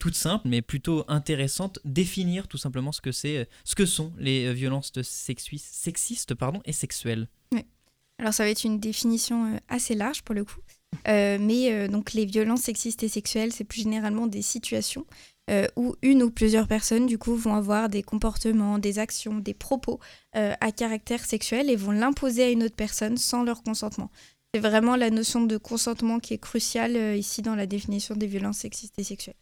toute 0.00 0.16
simple 0.16 0.48
mais 0.48 0.62
plutôt 0.62 1.04
intéressante, 1.06 1.78
définir 1.84 2.48
tout 2.48 2.58
simplement 2.58 2.90
ce 2.90 3.00
que 3.00 3.12
c'est, 3.12 3.48
ce 3.62 3.76
que 3.76 3.86
sont 3.86 4.12
les 4.18 4.52
violences 4.52 4.90
sexistes 5.02 6.34
pardon, 6.34 6.60
et 6.64 6.72
sexuelles. 6.72 7.28
Alors 8.18 8.34
ça 8.34 8.44
va 8.44 8.50
être 8.50 8.64
une 8.64 8.80
définition 8.80 9.46
euh, 9.46 9.58
assez 9.68 9.94
large 9.94 10.22
pour 10.22 10.34
le 10.34 10.44
coup. 10.44 10.58
mais 11.06 11.88
donc 11.88 12.12
les 12.14 12.26
violences 12.26 12.62
sexistes 12.62 13.02
et 13.04 13.08
sexuelles, 13.08 13.52
c'est 13.52 13.64
plus 13.64 13.82
généralement 13.82 14.26
des 14.26 14.42
situations 14.42 15.06
euh, 15.50 15.66
où 15.76 15.96
une 16.02 16.22
ou 16.22 16.30
plusieurs 16.30 16.68
personnes 16.68 17.06
du 17.06 17.18
coup 17.18 17.34
vont 17.34 17.54
avoir 17.54 17.88
des 17.88 18.02
comportements, 18.02 18.78
des 18.78 18.98
actions, 19.00 19.38
des 19.38 19.54
propos 19.54 19.98
euh, 20.36 20.54
à 20.60 20.70
caractère 20.70 21.24
sexuel 21.24 21.70
et 21.70 21.76
vont 21.76 21.90
l'imposer 21.90 22.44
à 22.44 22.50
une 22.50 22.62
autre 22.62 22.76
personne 22.76 23.16
sans 23.16 23.42
leur 23.42 23.62
consentement. 23.62 24.10
C'est 24.54 24.60
vraiment 24.60 24.96
la 24.96 25.10
notion 25.10 25.42
de 25.42 25.56
consentement 25.56 26.20
qui 26.20 26.34
est 26.34 26.38
cruciale 26.38 26.96
euh, 26.96 27.16
ici 27.16 27.42
dans 27.42 27.56
la 27.56 27.66
définition 27.66 28.14
des 28.14 28.26
violences 28.26 28.58
sexistes 28.58 28.98
et 28.98 29.04
sexuelles. 29.04 29.36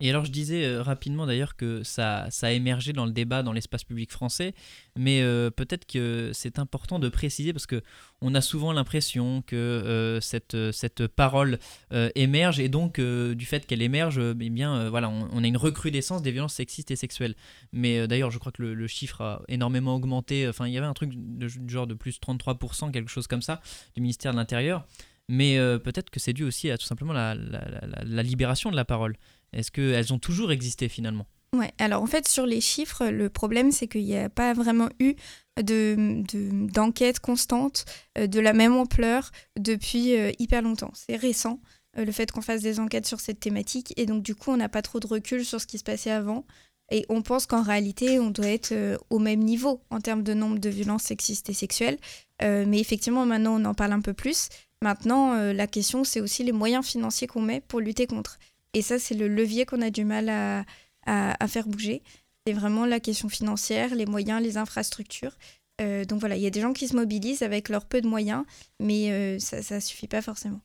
Et 0.00 0.10
alors 0.10 0.24
je 0.24 0.30
disais 0.30 0.64
euh, 0.64 0.80
rapidement 0.80 1.26
d'ailleurs 1.26 1.56
que 1.56 1.82
ça, 1.82 2.28
ça 2.30 2.46
a 2.46 2.50
émergé 2.52 2.92
dans 2.92 3.04
le 3.04 3.10
débat 3.10 3.42
dans 3.42 3.52
l'espace 3.52 3.82
public 3.82 4.12
français, 4.12 4.54
mais 4.96 5.22
euh, 5.22 5.50
peut-être 5.50 5.86
que 5.86 6.30
c'est 6.32 6.60
important 6.60 7.00
de 7.00 7.08
préciser 7.08 7.52
parce 7.52 7.66
que 7.66 7.82
on 8.20 8.32
a 8.36 8.40
souvent 8.40 8.72
l'impression 8.72 9.42
que 9.42 9.56
euh, 9.56 10.20
cette, 10.20 10.56
cette 10.70 11.08
parole 11.08 11.58
émerge 12.14 12.60
et 12.60 12.68
donc 12.68 13.00
du 13.00 13.44
fait 13.44 13.66
qu'elle 13.66 13.82
émerge, 13.82 14.18
eh 14.18 14.50
bien 14.50 14.88
voilà, 14.88 15.08
on, 15.08 15.42
a 15.42 15.46
une 15.46 15.56
recrudescence 15.56 16.22
des 16.22 16.30
violences 16.30 16.54
sexistes 16.54 16.90
et 16.92 16.96
sexuelles. 16.96 17.34
Mais 17.72 18.06
d'ailleurs 18.06 18.30
je 18.30 18.38
crois 18.38 18.52
que 18.52 18.62
le, 18.62 18.86
chiffre 18.86 19.20
a 19.20 19.42
énormément 19.48 19.96
augmenté, 19.96 20.48
enfin 20.48 20.66
il 20.68 20.72
y 20.72 20.78
avait 20.78 20.86
un 20.86 20.94
truc 20.94 21.10
du 21.14 21.48
genre 21.68 21.86
de 21.88 21.94
plus 21.94 22.20
33%, 22.20 22.92
quelque 22.92 23.10
chose 23.10 23.26
comme 23.26 23.42
ça, 23.42 23.60
du 23.94 24.00
ministère 24.00 24.32
de 24.32 24.36
l'Intérieur. 24.36 24.86
Mais 25.28 25.58
peut-être 25.84 26.10
que 26.10 26.20
c'est 26.20 26.32
dû 26.32 26.44
aussi 26.44 26.70
à 26.70 26.78
tout 26.78 26.86
simplement 26.86 27.12
la, 27.12 27.34
la, 27.34 27.60
la 28.04 28.22
libération 28.22 28.70
de 28.70 28.76
la 28.76 28.84
parole. 28.84 29.16
Est-ce 29.52 29.70
qu'elles 29.70 30.12
ont 30.12 30.18
toujours 30.18 30.52
existé 30.52 30.88
finalement? 30.88 31.26
Ouais, 31.56 31.72
alors 31.78 32.02
en 32.02 32.06
fait, 32.06 32.28
sur 32.28 32.44
les 32.44 32.60
chiffres, 32.60 33.06
le 33.06 33.30
problème, 33.30 33.72
c'est 33.72 33.88
qu'il 33.88 34.04
n'y 34.04 34.16
a 34.16 34.28
pas 34.28 34.52
vraiment 34.52 34.88
eu 35.00 35.14
d'enquête 35.56 37.16
de, 37.16 37.20
constante 37.20 37.84
euh, 38.18 38.26
de 38.26 38.38
la 38.38 38.52
même 38.52 38.74
ampleur 38.74 39.30
depuis 39.58 40.16
euh, 40.16 40.30
hyper 40.38 40.62
longtemps. 40.62 40.92
C'est 40.94 41.16
récent, 41.16 41.60
euh, 41.96 42.04
le 42.04 42.12
fait 42.12 42.30
qu'on 42.30 42.42
fasse 42.42 42.60
des 42.60 42.80
enquêtes 42.80 43.06
sur 43.06 43.20
cette 43.20 43.40
thématique, 43.40 43.94
et 43.96 44.04
donc 44.04 44.22
du 44.22 44.34
coup, 44.34 44.50
on 44.50 44.58
n'a 44.58 44.68
pas 44.68 44.82
trop 44.82 45.00
de 45.00 45.06
recul 45.06 45.44
sur 45.44 45.60
ce 45.60 45.66
qui 45.66 45.78
se 45.78 45.84
passait 45.84 46.10
avant. 46.10 46.44
Et 46.90 47.04
on 47.10 47.20
pense 47.20 47.44
qu'en 47.44 47.62
réalité, 47.62 48.18
on 48.18 48.30
doit 48.30 48.46
être 48.46 48.72
au 49.10 49.18
même 49.18 49.40
niveau 49.40 49.82
en 49.90 50.00
termes 50.00 50.22
de 50.22 50.32
nombre 50.32 50.58
de 50.58 50.70
violences 50.70 51.02
sexistes 51.02 51.50
et 51.50 51.52
sexuelles. 51.52 51.98
mais 52.40 52.80
effectivement, 52.80 53.26
maintenant, 53.26 53.60
on 53.60 53.64
en 53.66 53.74
parle 53.74 53.92
un 53.92 54.00
peu 54.00 54.14
plus. 54.14 54.48
Maintenant, 54.80 55.34
la 55.52 55.66
question, 55.66 56.02
c'est 56.02 56.22
aussi 56.22 56.44
les 56.44 56.52
moyens 56.52 56.86
financiers 56.86 57.26
qu'on 57.26 57.42
met 57.42 57.60
pour 57.60 57.80
lutter 57.80 58.06
contre. 58.06 58.38
Et 58.74 58.82
ça, 58.82 58.98
c'est 58.98 59.14
le 59.14 59.28
levier 59.28 59.66
qu'on 59.66 59.82
a 59.82 59.90
du 59.90 60.04
mal 60.04 60.28
à, 60.28 60.64
à, 61.08 61.48
faire 61.48 61.66
bouger. 61.66 62.02
C'est 62.46 62.52
vraiment 62.52 62.86
la 62.86 63.00
question 63.00 63.28
financière, 63.28 63.94
les 63.94 64.06
moyens, 64.06 64.42
les 64.42 64.56
infrastructures. 64.56 65.36
Euh, 65.80 66.04
donc 66.04 66.20
voilà, 66.20 66.36
il 66.36 66.42
y 66.42 66.46
a 66.46 66.50
des 66.50 66.60
gens 66.60 66.72
qui 66.72 66.88
se 66.88 66.96
mobilisent 66.96 67.42
avec 67.42 67.68
leur 67.68 67.86
peu 67.86 68.00
de 68.00 68.08
moyens, 68.08 68.44
mais 68.80 69.12
euh, 69.12 69.38
ça 69.38 69.74
ne 69.74 69.80
suffit 69.80 70.08
pas 70.08 70.22
forcément. 70.22 70.60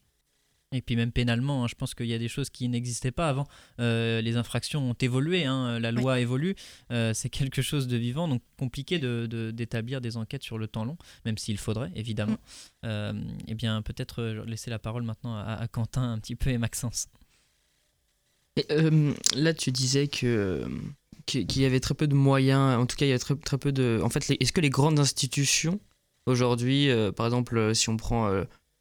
Et 0.75 0.81
puis 0.81 0.95
même 0.95 1.11
pénalement, 1.11 1.63
hein, 1.63 1.67
je 1.67 1.75
pense 1.75 1.93
qu'il 1.93 2.07
y 2.07 2.15
a 2.15 2.17
des 2.17 2.27
choses 2.27 2.49
qui 2.49 2.67
n'existaient 2.67 3.11
pas 3.11 3.29
avant. 3.29 3.45
Euh, 3.79 4.21
les 4.21 4.37
infractions 4.37 4.89
ont 4.89 4.95
évolué, 4.99 5.45
hein, 5.45 5.79
la 5.79 5.91
loi 5.91 6.19
évolue, 6.19 6.55
c'est 6.89 7.29
quelque 7.29 7.61
chose 7.61 7.87
de 7.87 7.95
vivant, 7.95 8.27
donc 8.27 8.41
compliqué 8.57 8.97
d'établir 8.97 10.01
de, 10.01 10.09
des 10.09 10.17
enquêtes 10.17 10.41
sur 10.41 10.57
le 10.57 10.67
temps 10.67 10.83
long, 10.83 10.97
même 11.25 11.37
s'il 11.37 11.59
faudrait, 11.59 11.91
évidemment. 11.93 12.37
Mm. 12.81 13.21
eh 13.47 13.53
bien, 13.53 13.83
peut-être 13.83 14.23
laisser 14.47 14.71
la 14.71 14.79
parole 14.79 15.03
maintenant 15.03 15.35
à, 15.35 15.53
à, 15.53 15.67
Quentin 15.67 16.11
un 16.11 16.17
petit 16.17 16.35
peu 16.35 16.49
et 16.49 16.57
Maxence. 16.57 17.07
Euh, 18.71 19.13
là, 19.35 19.53
tu 19.53 19.71
disais 19.71 20.07
que 20.07 20.63
qu'il 21.25 21.61
y 21.61 21.65
avait 21.65 21.79
très 21.79 21.93
peu 21.93 22.07
de 22.07 22.15
moyens. 22.15 22.77
En 22.77 22.85
tout 22.85 22.97
cas, 22.97 23.05
il 23.05 23.09
y 23.09 23.13
a 23.13 23.19
très, 23.19 23.35
très 23.35 23.57
peu 23.57 23.71
de. 23.71 24.01
En 24.03 24.09
fait, 24.09 24.35
est-ce 24.39 24.51
que 24.51 24.61
les 24.61 24.69
grandes 24.69 24.99
institutions 24.99 25.79
aujourd'hui, 26.25 26.89
euh, 26.89 27.11
par 27.11 27.25
exemple, 27.25 27.57
euh, 27.57 27.73
si 27.73 27.89
on 27.89 27.97
prend 27.97 28.29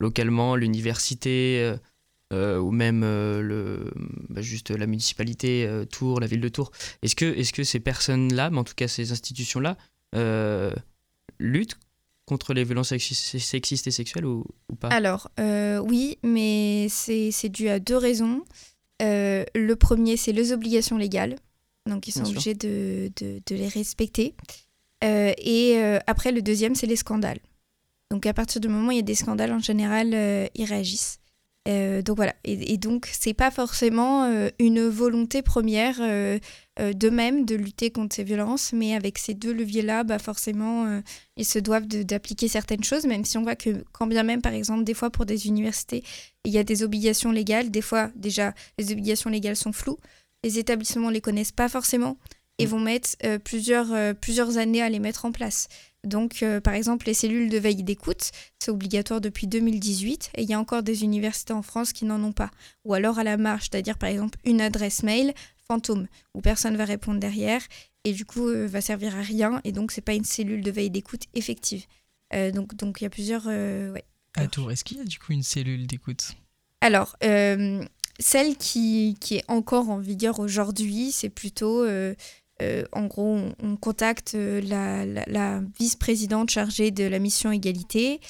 localement 0.00 0.56
l'université 0.56 1.74
ou 2.32 2.70
même 2.70 3.02
le, 3.02 3.92
bah, 4.30 4.40
juste 4.40 4.70
la 4.70 4.86
municipalité 4.86 5.68
Tours, 5.90 6.18
la 6.18 6.26
ville 6.26 6.40
de 6.40 6.48
Tours, 6.48 6.72
est-ce 7.02 7.14
que, 7.14 7.26
est-ce 7.26 7.52
que 7.52 7.62
ces 7.62 7.78
personnes-là, 7.78 8.50
mais 8.50 8.58
en 8.58 8.64
tout 8.64 8.74
cas 8.74 8.88
ces 8.88 9.12
institutions-là, 9.12 9.76
luttent 11.38 11.78
contre 12.24 12.54
les 12.54 12.64
violences 12.64 12.88
sexistes 12.88 13.86
et 13.86 13.90
sexuelles 13.90 14.24
ou, 14.24 14.44
ou 14.70 14.76
pas? 14.76 14.88
Alors, 14.88 15.30
oui, 15.38 16.18
mais 16.22 16.88
c'est 16.88 17.50
dû 17.50 17.68
à 17.68 17.78
deux 17.78 17.98
raisons. 17.98 18.44
Euh, 19.02 19.44
le 19.54 19.76
premier, 19.76 20.16
c'est 20.16 20.32
les 20.32 20.52
obligations 20.52 20.96
légales. 20.96 21.36
Donc, 21.86 22.06
ils 22.06 22.12
sont 22.12 22.24
obligés 22.24 22.54
de, 22.54 23.10
les 23.50 23.68
respecter. 23.68 24.34
Euh, 25.04 25.32
et 25.38 25.78
euh, 25.78 25.98
après, 26.06 26.32
le 26.32 26.42
deuxième, 26.42 26.74
c'est 26.74 26.86
les 26.86 26.96
scandales. 26.96 27.40
Donc, 28.10 28.26
à 28.26 28.34
partir 28.34 28.60
du 28.60 28.68
moment 28.68 28.88
où 28.88 28.92
il 28.92 28.96
y 28.96 29.00
a 29.00 29.02
des 29.02 29.14
scandales, 29.14 29.52
en 29.52 29.58
général, 29.58 30.08
ils 30.54 30.64
réagissent. 30.64 31.18
Donc 31.66 32.16
voilà, 32.16 32.34
et, 32.44 32.72
et 32.72 32.76
donc 32.76 33.08
c'est 33.12 33.34
pas 33.34 33.50
forcément 33.50 34.26
une 34.58 34.88
volonté 34.88 35.42
première 35.42 36.00
d'eux-mêmes 36.78 37.44
de 37.44 37.54
lutter 37.54 37.90
contre 37.90 38.16
ces 38.16 38.24
violences, 38.24 38.72
mais 38.72 38.94
avec 38.94 39.18
ces 39.18 39.34
deux 39.34 39.52
leviers-là, 39.52 40.02
bah 40.02 40.18
forcément, 40.18 41.00
ils 41.36 41.44
se 41.44 41.60
doivent 41.60 41.86
d'appliquer 41.86 42.48
certaines 42.48 42.82
choses, 42.82 43.06
même 43.06 43.24
si 43.24 43.38
on 43.38 43.42
voit 43.42 43.54
que 43.54 43.84
quand 43.92 44.08
bien 44.08 44.24
même, 44.24 44.42
par 44.42 44.54
exemple, 44.54 44.82
des 44.82 44.94
fois 44.94 45.10
pour 45.10 45.24
des 45.24 45.46
universités, 45.46 46.02
il 46.44 46.52
y 46.52 46.58
a 46.58 46.64
des 46.64 46.82
obligations 46.82 47.30
légales. 47.30 47.70
Des 47.70 47.82
fois, 47.82 48.10
déjà, 48.16 48.54
les 48.78 48.90
obligations 48.92 49.30
légales 49.30 49.56
sont 49.56 49.72
floues. 49.72 49.98
Les 50.44 50.58
établissements 50.58 51.08
ne 51.08 51.14
les 51.14 51.20
connaissent 51.20 51.52
pas 51.52 51.68
forcément 51.68 52.16
et 52.58 52.66
mm. 52.66 52.68
vont 52.68 52.80
mettre 52.80 53.10
euh, 53.24 53.38
plusieurs, 53.38 53.92
euh, 53.92 54.14
plusieurs 54.14 54.58
années 54.58 54.82
à 54.82 54.88
les 54.88 54.98
mettre 54.98 55.24
en 55.24 55.32
place. 55.32 55.68
Donc, 56.04 56.42
euh, 56.42 56.60
par 56.60 56.74
exemple, 56.74 57.06
les 57.06 57.14
cellules 57.14 57.48
de 57.48 57.58
veille 57.58 57.82
d'écoute, 57.82 58.30
c'est 58.58 58.70
obligatoire 58.70 59.20
depuis 59.20 59.46
2018 59.46 60.30
et 60.34 60.42
il 60.42 60.48
y 60.48 60.54
a 60.54 60.58
encore 60.58 60.82
des 60.82 61.04
universités 61.04 61.52
en 61.52 61.62
France 61.62 61.92
qui 61.92 62.04
n'en 62.04 62.22
ont 62.22 62.32
pas. 62.32 62.50
Ou 62.84 62.94
alors 62.94 63.18
à 63.18 63.24
la 63.24 63.36
marge, 63.36 63.68
c'est-à-dire 63.70 63.98
par 63.98 64.08
exemple 64.08 64.38
une 64.44 64.60
adresse 64.60 65.02
mail 65.02 65.32
fantôme 65.66 66.08
où 66.34 66.40
personne 66.40 66.76
va 66.76 66.84
répondre 66.84 67.20
derrière 67.20 67.62
et 68.04 68.12
du 68.12 68.24
coup 68.24 68.48
va 68.48 68.80
servir 68.80 69.16
à 69.16 69.22
rien 69.22 69.60
et 69.62 69.70
donc 69.70 69.92
c'est 69.92 70.00
pas 70.00 70.14
une 70.14 70.24
cellule 70.24 70.60
de 70.60 70.70
veille 70.72 70.90
d'écoute 70.90 71.22
effective. 71.34 71.84
donc, 72.52 72.74
donc 72.74 73.00
il 73.00 73.04
y 73.04 73.06
a 73.06 73.10
plusieurs, 73.10 73.46
ouais, 73.46 74.04
à 74.34 74.46
Tours, 74.46 74.72
est-ce 74.72 74.84
qu'il 74.84 74.98
y 74.98 75.00
a 75.00 75.04
du 75.04 75.18
coup 75.18 75.32
une 75.32 75.42
cellule 75.42 75.86
d'écoute? 75.86 76.32
Alors, 76.80 77.16
euh, 77.22 77.84
celle 78.18 78.56
qui, 78.56 79.16
qui, 79.20 79.36
est 79.36 79.44
encore 79.48 79.90
en 79.90 79.98
vigueur 79.98 80.40
aujourd'hui, 80.40 81.12
c'est 81.12 81.28
plutôt, 81.28 81.84
euh, 82.62 82.82
euh, 82.82 82.84
en 82.92 83.06
gros, 83.06 83.38
on, 83.62 83.76
contacte 83.76 84.34
la, 84.34 85.04
la, 85.04 85.60
vice-présidente 85.78 86.50
chargée 86.50 86.90
de 86.90 87.04
la 87.04 87.18
mission 87.18 87.50
égalité. 87.50 88.20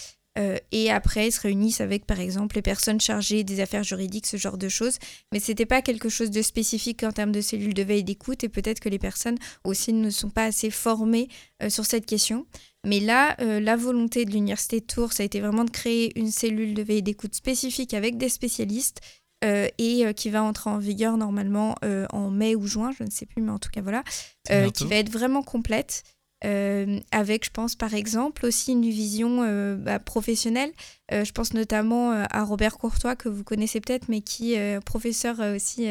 et 0.72 0.90
après, 0.90 1.28
ils 1.28 1.32
se 1.32 1.40
réunissent 1.42 1.82
avec, 1.82 2.06
par 2.06 2.18
exemple, 2.18 2.56
les 2.56 2.62
personnes 2.62 3.00
chargées 3.00 3.44
des 3.44 3.60
affaires 3.60 3.82
juridiques, 3.82 4.26
ce 4.26 4.38
genre 4.38 4.56
de 4.56 4.68
choses. 4.68 4.98
Mais 5.30 5.40
ce 5.40 5.50
n'était 5.50 5.66
pas 5.66 5.82
quelque 5.82 6.08
chose 6.08 6.30
de 6.30 6.40
spécifique 6.40 7.02
en 7.02 7.12
termes 7.12 7.32
de 7.32 7.42
cellules 7.42 7.74
de 7.74 7.82
veille 7.82 8.04
d'écoute. 8.04 8.42
Et 8.42 8.48
peut-être 8.48 8.80
que 8.80 8.88
les 8.88 8.98
personnes 8.98 9.38
aussi 9.64 9.92
ne 9.92 10.10
sont 10.10 10.30
pas 10.30 10.44
assez 10.44 10.70
formées 10.70 11.28
sur 11.68 11.84
cette 11.84 12.06
question. 12.06 12.46
Mais 12.84 12.98
là, 12.98 13.36
euh, 13.40 13.60
la 13.60 13.76
volonté 13.76 14.24
de 14.24 14.32
l'Université 14.32 14.80
de 14.80 14.86
Tours, 14.86 15.12
ça 15.12 15.22
a 15.22 15.26
été 15.26 15.40
vraiment 15.40 15.64
de 15.64 15.70
créer 15.70 16.18
une 16.18 16.32
cellule 16.32 16.74
de 16.74 16.82
veille 16.82 17.02
d'écoute 17.02 17.34
spécifique 17.34 17.94
avec 17.94 18.16
des 18.16 18.28
spécialistes 18.28 19.00
euh, 19.44 19.68
et 19.78 20.06
euh, 20.06 20.12
qui 20.12 20.30
va 20.30 20.42
entrer 20.42 20.70
en 20.70 20.78
vigueur 20.78 21.16
normalement 21.16 21.74
en 22.12 22.30
mai 22.30 22.54
ou 22.54 22.66
juin, 22.66 22.92
je 22.98 23.04
ne 23.04 23.10
sais 23.10 23.26
plus, 23.26 23.42
mais 23.42 23.52
en 23.52 23.58
tout 23.58 23.70
cas 23.70 23.82
voilà, 23.82 24.04
qui 24.46 24.84
va 24.84 24.96
être 24.96 25.10
vraiment 25.10 25.42
complète. 25.42 26.02
avec, 26.42 27.44
je 27.44 27.50
pense, 27.50 27.76
par 27.76 27.94
exemple, 27.94 28.46
aussi 28.46 28.72
une 28.72 28.88
vision 28.88 29.76
bah, 29.76 29.98
professionnelle. 29.98 30.72
je 31.10 31.30
pense 31.32 31.54
notamment 31.54 32.10
à 32.10 32.44
Robert 32.44 32.78
Courtois, 32.78 33.16
que 33.16 33.28
vous 33.28 33.44
connaissez 33.44 33.80
peut-être, 33.80 34.08
mais 34.08 34.20
qui 34.20 34.54
est 34.54 34.80
professeur 34.84 35.38
aussi 35.54 35.86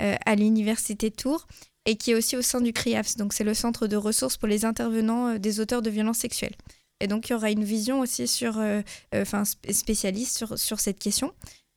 à 0.00 0.34
l'Université 0.34 1.10
de 1.10 1.14
Tours, 1.14 1.46
et 1.86 1.96
qui 1.96 2.12
est 2.12 2.14
aussi 2.14 2.36
au 2.36 2.42
sein 2.42 2.60
du 2.60 2.72
CRIAFS, 2.72 3.16
donc 3.16 3.32
c'est 3.32 3.44
le 3.44 3.54
centre 3.54 3.86
de 3.86 3.96
ressources 3.96 4.36
pour 4.36 4.48
les 4.48 4.64
intervenants 4.64 5.28
euh, 5.28 5.38
des 5.38 5.60
auteurs 5.60 5.82
de 5.82 5.90
violences 5.90 6.18
sexuelles. 6.18 6.56
Et 7.00 7.06
donc, 7.06 7.28
il 7.28 7.32
y 7.32 7.34
aura 7.34 7.50
une 7.50 7.64
vision 7.64 8.00
aussi 8.00 8.28
sur, 8.28 8.62
enfin, 9.12 9.42
spécialiste 9.44 10.36
sur, 10.38 10.56
sur 10.56 10.78
cette 10.78 11.00
question 11.00 11.34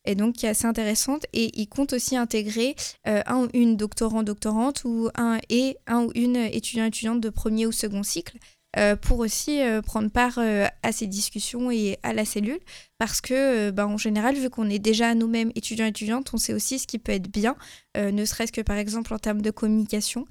et 0.08 0.14
donc 0.14 0.36
qui 0.36 0.46
est 0.46 0.50
assez 0.50 0.66
intéressante. 0.66 1.26
Et 1.32 1.50
il 1.60 1.68
compte 1.68 1.92
aussi 1.92 2.16
intégrer 2.16 2.74
un 3.04 3.44
ou 3.44 3.48
une 3.54 3.76
doctorant, 3.76 4.22
doctorante 4.22 4.82
ou 4.84 5.08
un 5.14 5.38
et 5.48 5.76
un 5.86 6.04
ou 6.04 6.12
une 6.14 6.36
étudiant, 6.36 6.84
étudiante 6.84 7.20
de 7.20 7.30
premier 7.30 7.66
ou 7.66 7.72
second 7.72 8.02
cycle 8.02 8.38
euh, 8.76 8.96
pour 8.96 9.20
aussi 9.20 9.62
euh, 9.62 9.80
prendre 9.80 10.10
part 10.10 10.38
euh, 10.38 10.66
à 10.82 10.92
ces 10.92 11.06
discussions 11.06 11.70
et 11.70 11.98
à 12.02 12.12
la 12.12 12.26
cellule. 12.26 12.60
Parce 12.98 13.22
que, 13.22 13.70
ben, 13.70 13.86
en 13.86 13.96
général, 13.96 14.34
vu 14.34 14.50
qu'on 14.50 14.68
est 14.68 14.78
déjà 14.78 15.14
nous-mêmes 15.14 15.52
étudiants 15.54 15.86
étudiantes, 15.86 16.30
on 16.34 16.36
sait 16.36 16.52
aussi 16.52 16.78
ce 16.78 16.86
qui 16.86 16.98
peut 16.98 17.12
être 17.12 17.30
bien, 17.30 17.56
ne 17.96 18.24
serait-ce 18.24 18.52
que 18.52 18.60
par 18.60 18.76
exemple 18.76 19.14
en 19.14 19.18
termes 19.18 19.40
de 19.40 19.52
communication, 19.52 20.26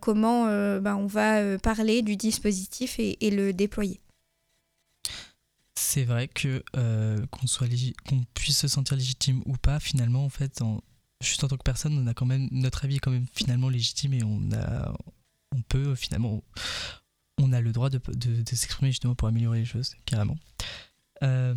comment 0.00 0.44
ben, 0.44 0.96
on 0.96 1.06
va 1.06 1.58
parler 1.58 2.02
du 2.02 2.16
dispositif 2.16 2.98
et, 2.98 3.30
le 3.30 3.54
déployer. 3.54 3.98
C'est 5.82 6.04
vrai 6.04 6.28
que 6.28 6.62
qu'on 7.30 7.46
soit 7.46 7.68
qu'on 8.08 8.24
puisse 8.34 8.58
se 8.58 8.68
sentir 8.68 8.96
légitime 8.96 9.42
ou 9.46 9.56
pas, 9.56 9.80
finalement, 9.80 10.24
en 10.24 10.28
fait, 10.28 10.62
juste 11.20 11.42
en 11.44 11.48
tant 11.48 11.56
que 11.56 11.62
personne, 11.62 11.98
on 11.98 12.06
a 12.06 12.14
quand 12.14 12.26
même 12.26 12.48
notre 12.52 12.84
avis 12.84 12.96
est 12.96 13.00
quand 13.00 13.10
même 13.10 13.26
finalement 13.32 13.68
légitime 13.68 14.14
et 14.14 14.22
on 14.22 14.52
a 14.52 14.94
on 15.54 15.60
peut 15.62 15.94
finalement 15.94 16.42
on 17.38 17.52
a 17.52 17.60
le 17.60 17.72
droit 17.72 17.90
de, 17.90 18.00
s'exprimer 18.46 18.90
justement 18.90 19.14
pour 19.14 19.28
améliorer 19.28 19.58
les 19.58 19.64
choses, 19.64 19.94
carrément. 20.06 20.36
Euh, 21.22 21.54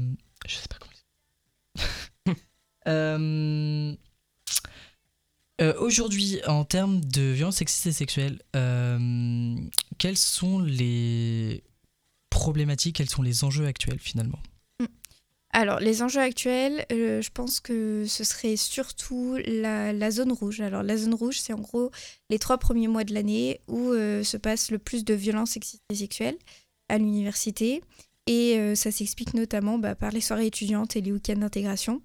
je 0.47 0.55
sais 0.55 0.67
pas 0.67 0.77
comment. 0.79 2.35
euh, 2.87 3.95
euh, 5.61 5.73
Aujourd'hui, 5.79 6.41
en 6.47 6.65
termes 6.65 7.01
de 7.01 7.21
violence 7.21 7.57
sexiste 7.57 7.85
et 7.85 7.91
sexuelle, 7.91 8.41
euh, 8.55 9.55
quelles 9.97 10.17
sont 10.17 10.59
les 10.59 11.63
problématiques, 12.35 12.97
quels 12.97 13.09
sont 13.09 13.21
les 13.21 13.45
enjeux 13.45 13.65
actuels 13.65 13.99
finalement 13.99 14.39
alors, 15.57 15.79
les 15.79 16.03
enjeux 16.03 16.19
actuels, 16.19 16.85
euh, 16.91 17.21
je 17.21 17.29
pense 17.33 17.61
que 17.61 18.03
ce 18.05 18.25
serait 18.25 18.57
surtout 18.57 19.37
la, 19.45 20.11
zone 20.11 20.33
rouge. 20.33 20.59
Alors, 20.59 20.83
la 20.83 20.97
zone 20.97 21.13
rouge, 21.13 21.39
c'est 21.39 21.53
en 21.53 21.61
gros 21.61 21.91
les 22.29 22.39
trois 22.39 22.57
premiers 22.57 22.89
mois 22.89 23.05
de 23.05 23.13
l'année 23.13 23.61
où 23.69 23.91
euh, 23.91 24.21
se 24.21 24.35
passe 24.35 24.69
le 24.69 24.79
plus 24.79 25.05
de 25.05 25.13
violences 25.13 25.57
sexuelles 25.93 26.37
à 26.89 26.97
l'université. 26.97 27.81
Et 28.27 28.59
euh, 28.59 28.75
ça 28.75 28.91
s'explique 28.91 29.33
notamment 29.33 29.77
bah, 29.77 29.95
par 29.95 30.11
les 30.11 30.19
soirées 30.19 30.47
étudiantes 30.47 30.97
et 30.97 31.01
les 31.01 31.13
week-ends 31.13 31.37
d'intégration. 31.37 32.01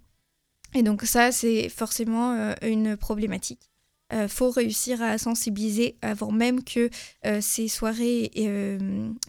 Et 0.72 0.84
donc, 0.84 1.02
ça, 1.02 1.32
c'est 1.32 1.68
forcément 1.70 2.54
une 2.62 2.96
problématique. 2.96 3.69
Il 4.12 4.28
faut 4.28 4.50
réussir 4.50 5.02
à 5.02 5.18
sensibiliser 5.18 5.96
avant 6.02 6.32
même 6.32 6.64
que 6.64 6.90
ces 7.40 7.68
soirées 7.68 8.30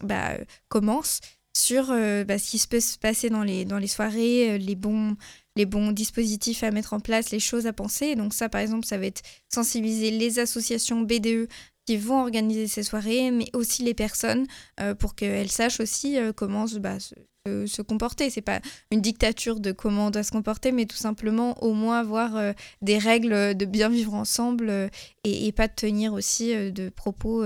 bah, 0.02 0.36
commencent 0.68 1.20
sur 1.54 1.90
euh, 1.90 2.24
bah, 2.24 2.38
ce 2.38 2.50
qui 2.50 2.58
se 2.58 2.68
peut 2.68 2.80
se 2.80 2.98
passer 2.98 3.30
dans 3.30 3.42
les, 3.42 3.64
dans 3.64 3.78
les 3.78 3.86
soirées, 3.86 4.52
euh, 4.52 4.58
les, 4.58 4.74
bons, 4.74 5.16
les 5.56 5.66
bons 5.66 5.92
dispositifs 5.92 6.62
à 6.62 6.70
mettre 6.70 6.94
en 6.94 7.00
place, 7.00 7.30
les 7.30 7.40
choses 7.40 7.66
à 7.66 7.72
penser. 7.72 8.14
donc 8.14 8.34
ça, 8.34 8.48
par 8.48 8.60
exemple, 8.60 8.86
ça 8.86 8.98
va 8.98 9.06
être 9.06 9.22
sensibiliser 9.52 10.10
les 10.10 10.38
associations 10.38 11.00
BDE 11.00 11.48
qui 11.86 11.96
vont 11.96 12.20
organiser 12.20 12.68
ces 12.68 12.82
soirées, 12.82 13.30
mais 13.30 13.46
aussi 13.54 13.82
les 13.82 13.94
personnes 13.94 14.46
euh, 14.80 14.94
pour 14.94 15.14
qu'elles 15.14 15.50
sachent 15.50 15.80
aussi 15.80 16.16
comment 16.36 16.66
bah, 16.80 17.00
se, 17.00 17.14
se 17.46 17.82
comporter. 17.82 18.30
C'est 18.30 18.40
pas 18.40 18.60
une 18.90 19.00
dictature 19.00 19.60
de 19.60 19.72
comment 19.72 20.06
on 20.06 20.10
doit 20.10 20.22
se 20.22 20.30
comporter, 20.30 20.72
mais 20.72 20.86
tout 20.86 20.96
simplement 20.96 21.62
au 21.62 21.72
moins 21.72 21.98
avoir 21.98 22.36
euh, 22.36 22.52
des 22.82 22.98
règles 22.98 23.56
de 23.56 23.64
bien 23.64 23.88
vivre 23.88 24.14
ensemble 24.14 24.68
euh, 24.70 24.88
et, 25.24 25.50
pas 25.52 25.68
de 25.68 25.74
tenir 25.74 26.12
aussi 26.12 26.54
euh, 26.54 26.70
de 26.70 26.88
propos 26.88 27.44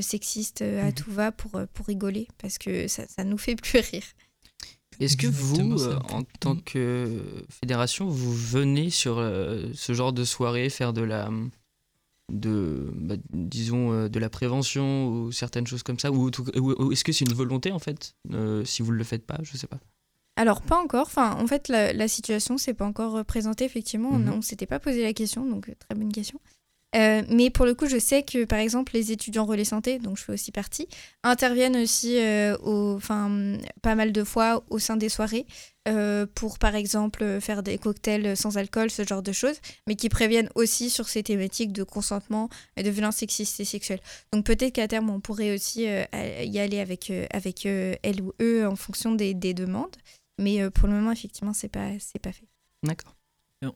sexistes 0.00 0.62
à 0.62 0.86
mhm. 0.86 0.94
tout 0.94 1.10
va 1.10 1.32
pour, 1.32 1.60
pour 1.72 1.86
rigoler, 1.86 2.28
parce 2.38 2.58
que 2.58 2.88
ça, 2.88 3.04
ça 3.08 3.24
nous 3.24 3.38
fait 3.38 3.56
plus 3.56 3.80
rire. 3.80 4.04
Est-ce 5.00 5.16
que 5.16 5.26
vous, 5.26 5.88
en 5.88 6.22
tant 6.40 6.56
que 6.56 7.20
fédération, 7.50 8.06
vous 8.06 8.32
venez 8.32 8.90
sur 8.90 9.16
ce 9.16 9.92
genre 9.92 10.12
de 10.12 10.24
soirée 10.24 10.70
faire 10.70 10.92
de 10.92 11.02
la 11.02 11.28
de 12.32 12.90
bah, 12.94 13.16
disons 13.32 13.92
euh, 13.92 14.08
de 14.08 14.18
la 14.18 14.30
prévention 14.30 15.08
ou 15.08 15.32
certaines 15.32 15.66
choses 15.66 15.82
comme 15.82 15.98
ça 15.98 16.10
ou, 16.10 16.30
est-ce 16.92 17.04
que 17.04 17.12
c'est 17.12 17.26
une 17.26 17.34
volonté 17.34 17.70
en 17.70 17.78
fait 17.78 18.14
euh, 18.32 18.64
si 18.64 18.82
vous 18.82 18.92
ne 18.92 18.96
le 18.96 19.04
faites 19.04 19.26
pas 19.26 19.38
je 19.42 19.56
sais 19.56 19.66
pas. 19.66 19.78
Alors 20.36 20.62
pas 20.62 20.76
encore. 20.76 21.06
Enfin 21.06 21.36
en 21.38 21.46
fait 21.46 21.68
la, 21.68 21.92
la 21.92 22.08
situation 22.08 22.58
s'est 22.58 22.74
pas 22.74 22.86
encore 22.86 23.16
euh, 23.16 23.24
présentée 23.24 23.64
effectivement. 23.64 24.10
On, 24.10 24.18
mhm. 24.18 24.36
ne 24.36 24.40
s'était 24.40 24.66
pas 24.66 24.80
posé 24.80 25.02
la 25.02 25.12
question 25.12 25.44
donc 25.46 25.70
très 25.78 25.94
bonne 25.94 26.12
question 26.12 26.40
mais 26.94 27.50
pour 27.50 27.66
le 27.66 27.74
coup, 27.74 27.86
je 27.86 27.98
sais 27.98 28.22
que 28.22 28.44
par 28.44 28.58
exemple 28.58 28.92
les 28.94 29.12
étudiants 29.12 29.44
relais 29.44 29.64
santé, 29.64 29.98
donc 29.98 30.16
je 30.18 30.24
fais 30.24 30.32
aussi 30.32 30.52
partie, 30.52 30.88
interviennent 31.22 31.76
aussi 31.76 32.18
au, 32.62 32.98
pas 33.82 33.94
mal 33.94 34.12
de 34.12 34.24
fois 34.24 34.64
au 34.70 34.78
sein 34.78 34.96
des 34.96 35.08
soirées 35.08 35.46
euh, 35.86 36.26
pour 36.34 36.58
par 36.58 36.74
exemple 36.76 37.40
faire 37.42 37.62
des 37.62 37.76
cocktails 37.76 38.38
sans 38.38 38.56
alcool, 38.56 38.90
ce 38.90 39.04
genre 39.04 39.22
de 39.22 39.32
choses, 39.32 39.60
mais 39.86 39.96
qui 39.96 40.08
préviennent 40.08 40.48
aussi 40.54 40.88
sur 40.88 41.08
ces 41.08 41.22
thématiques 41.22 41.72
de 41.72 41.82
consentement 41.82 42.48
et 42.78 42.82
de 42.82 42.88
violence 42.88 43.16
sexiste 43.16 43.60
et 43.60 43.66
sexuelle. 43.66 44.00
Donc 44.32 44.46
peut-être 44.46 44.72
qu'à 44.72 44.88
terme 44.88 45.10
on 45.10 45.20
pourrait 45.20 45.54
aussi 45.54 45.86
euh, 45.86 46.04
y 46.42 46.58
aller 46.58 46.80
avec, 46.80 47.10
euh, 47.10 47.26
avec 47.30 47.66
elle 47.66 48.22
ou 48.22 48.32
eux 48.40 48.66
en 48.66 48.76
fonction 48.76 49.12
des, 49.12 49.34
des 49.34 49.52
demandes, 49.52 49.94
mais 50.38 50.70
pour 50.70 50.88
le 50.88 50.94
moment 50.94 51.12
effectivement 51.12 51.52
c'est 51.52 51.68
pas, 51.68 51.90
pas 52.22 52.32
fait. 52.32 52.48
D'accord. 52.82 53.14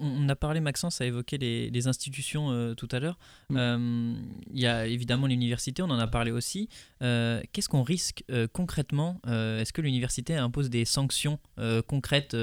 On 0.01 0.29
a 0.29 0.37
parlé, 0.37 0.61
Maxence 0.61 1.01
a 1.01 1.07
évoqué 1.07 1.38
les, 1.38 1.87
institutions 1.88 2.51
euh, 2.51 2.74
tout 2.74 2.88
à 2.90 3.01
l'heure. 3.01 3.18
Mm. 3.51 3.57
Euh, 3.57 4.14
il 4.53 4.61
y 4.61 4.66
a 4.66 4.87
évidemment 4.87 5.27
l'université, 5.27 5.83
on 5.83 5.90
en 5.90 5.98
a 5.98 6.07
parlé 6.07 6.31
aussi. 6.31 6.68
Euh, 7.03 7.40
qu'est-ce 7.53 7.68
qu'on 7.68 7.83
risque 7.83 8.24
concrètement 8.53 9.20
Est-ce 9.27 9.72
que 9.72 9.81
l'université 9.81 10.37
impose 10.37 10.70
des 10.70 10.85
sanctions 10.85 11.38
concrètes 11.87 12.37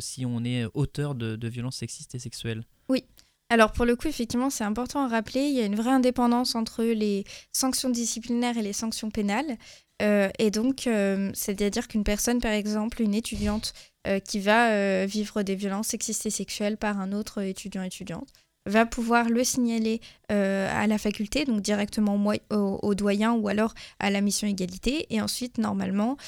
si 0.00 0.24
on 0.26 0.44
est 0.44 0.64
auteur 0.74 1.14
de, 1.14 1.36
de 1.36 1.48
violences 1.48 1.76
sexistes 1.76 2.14
et 2.14 2.18
sexuelles? 2.18 2.64
Oui. 2.88 3.04
Alors 3.50 3.72
pour 3.72 3.86
le 3.86 3.96
coup, 3.96 4.08
effectivement, 4.08 4.50
c'est 4.50 4.64
important 4.64 5.04
à 5.04 5.08
rappeler, 5.08 5.40
il 5.40 5.54
y 5.54 5.60
a 5.60 5.64
une 5.64 5.76
vraie 5.76 5.90
indépendance 5.90 6.54
entre 6.54 6.84
les 6.84 7.24
sanctions 7.52 7.88
disciplinaires 7.88 8.58
et 8.58 8.62
les 8.62 8.74
sanctions 8.74 9.10
pénales. 9.10 9.56
et 10.00 10.50
donc, 10.50 10.88
c'est-à-dire 11.34 11.88
qu'une 11.88 12.04
personne, 12.04 12.40
par 12.40 12.52
exemple, 12.52 13.00
une 13.00 13.14
étudiante 13.14 13.72
euh, 14.08 14.20
qui 14.20 14.40
va 14.40 14.70
euh, 14.70 15.06
vivre 15.06 15.42
des 15.42 15.54
violences 15.54 15.88
sexistes 15.88 16.24
et 16.24 16.30
sexuelles 16.30 16.78
par 16.78 16.98
un 16.98 17.12
autre 17.12 17.42
étudiant 17.42 17.82
étudiante 17.82 18.28
va 18.64 18.86
pouvoir 18.86 19.28
le 19.28 19.44
signaler 19.44 20.00
euh, 20.30 20.68
à 20.70 20.86
la 20.86 20.98
faculté, 20.98 21.44
donc 21.44 21.62
directement 21.62 22.22
au, 22.50 22.94
doyen 22.94 23.32
ou 23.32 23.48
alors 23.48 23.74
à 23.98 24.10
la 24.10 24.20
mission 24.20 24.46
égalité. 24.46 25.06
Et 25.08 25.22
ensuite, 25.22 25.56
normalement, 25.56 26.18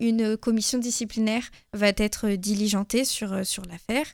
une 0.00 0.38
commission 0.38 0.78
disciplinaire 0.78 1.42
va 1.74 1.88
être 1.88 2.30
diligentée 2.30 3.04
sur, 3.04 3.44
sur 3.44 3.62
l'affaire. 3.66 4.06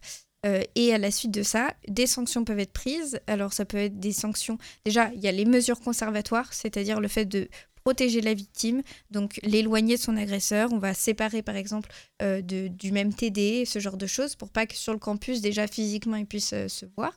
et 0.75 0.93
à 0.93 0.99
la 0.99 1.13
suite 1.13 1.31
de 1.31 1.45
ça, 1.45 1.73
des 1.87 2.09
sanctions 2.09 2.45
peuvent 2.45 2.59
être 2.59 2.73
prises. 2.73 3.21
Alors 3.29 3.53
ça 3.53 3.65
peut 3.65 3.79
être 3.79 4.01
des 4.01 4.13
sanctions. 4.13 4.59
Déjà, 4.85 5.13
il 5.15 5.21
y 5.21 5.29
a 5.29 5.33
les 5.33 5.45
mesures 5.45 5.79
conservatoires, 5.79 6.53
c'est-à-dire 6.53 6.99
le 6.99 7.07
fait 7.07 7.27
de 7.27 7.49
protéger 7.85 8.21
la 8.21 8.35
victime, 8.35 8.83
donc 9.11 9.41
l'éloigner 9.43 9.97
de 9.97 10.01
son 10.01 10.17
agresseur. 10.17 10.73
On 10.73 10.79
va 10.79 10.95
séparer 10.95 11.43
par 11.43 11.57
exemple 11.57 11.91
euh, 12.23 12.43
de, 12.43 12.69
du 12.69 12.93
même 12.93 13.13
TD, 13.15 13.65
ce 13.65 13.79
genre 13.79 13.97
de 13.97 14.07
choses, 14.07 14.35
pour 14.37 14.51
pas 14.51 14.67
que 14.67 14.75
sur 14.75 14.93
le 14.93 14.99
campus, 14.99 15.41
déjà 15.41 15.67
physiquement, 15.67 16.17
ils 16.17 16.27
puissent 16.27 16.53
euh, 16.55 16.69
se 16.69 16.87
voir. 16.97 17.13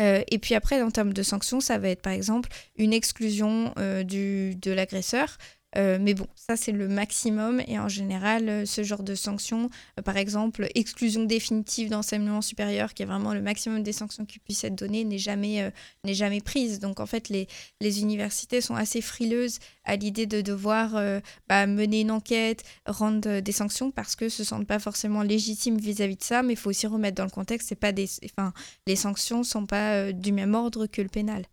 Euh, 0.00 0.22
et 0.30 0.38
puis 0.38 0.54
après, 0.54 0.80
en 0.82 0.90
termes 0.90 1.12
de 1.12 1.22
sanctions, 1.22 1.60
ça 1.60 1.78
va 1.78 1.90
être 1.90 2.02
par 2.02 2.12
exemple 2.12 2.48
une 2.76 2.92
exclusion 2.92 3.74
du, 4.04 4.54
de 4.56 4.70
l'agresseur 4.70 5.36
euh, 5.76 5.98
mais 6.00 6.14
bon, 6.14 6.26
ça 6.34 6.56
c'est 6.56 6.72
le 6.72 6.86
maximum 6.88 7.62
et 7.66 7.78
en 7.78 7.88
général, 7.88 8.48
euh, 8.48 8.66
ce 8.66 8.82
genre 8.82 9.02
de 9.02 9.14
sanctions, 9.14 9.70
euh, 9.98 10.02
par 10.02 10.16
exemple, 10.16 10.68
exclusion 10.74 11.24
définitive 11.24 11.88
d'enseignement 11.88 12.42
supérieur, 12.42 12.92
qui 12.94 13.02
est 13.02 13.06
vraiment 13.06 13.32
le 13.32 13.40
maximum 13.40 13.82
des 13.82 13.92
sanctions 13.92 14.26
qui 14.26 14.38
puissent 14.38 14.64
être 14.64 14.74
données, 14.74 15.04
n'est 15.04 15.18
jamais, 15.18 15.72
jamais 16.04 16.40
prise. 16.40 16.78
Donc 16.78 17.00
en 17.00 17.06
fait, 17.06 17.28
les, 17.28 17.48
les 17.80 18.00
universités 18.00 18.60
sont 18.60 18.74
assez 18.74 19.00
frileuses 19.00 19.58
à 19.84 19.96
l'idée 19.96 20.26
de 20.26 20.40
devoir 20.40 21.00
bah, 21.48 21.66
mener 21.66 22.02
une 22.02 22.10
enquête, 22.10 22.62
rendre 22.86 23.40
des 23.40 23.52
sanctions 23.52 23.90
parce 23.90 24.16
que 24.16 24.28
se 24.28 24.44
sentent 24.44 24.66
pas 24.66 24.78
forcément 24.78 25.22
légitimes 25.22 25.78
vis-à-vis 25.78 26.16
de 26.16 26.22
ça, 26.22 26.42
mais 26.42 26.54
il 26.54 26.56
faut 26.56 26.70
aussi 26.70 26.86
remettre 26.86 27.16
dans 27.16 27.24
le 27.24 27.30
contexte, 27.30 27.68
c'est 27.68 27.74
pas 27.74 27.92
des, 27.92 28.08
enfin, 28.24 28.52
les 28.86 28.96
sanctions 28.96 29.42
sont 29.42 29.66
pas 29.66 30.12
du 30.12 30.32
même 30.32 30.54
ordre 30.54 30.86
que 30.86 31.02
le 31.02 31.08
pénal. 31.08 31.44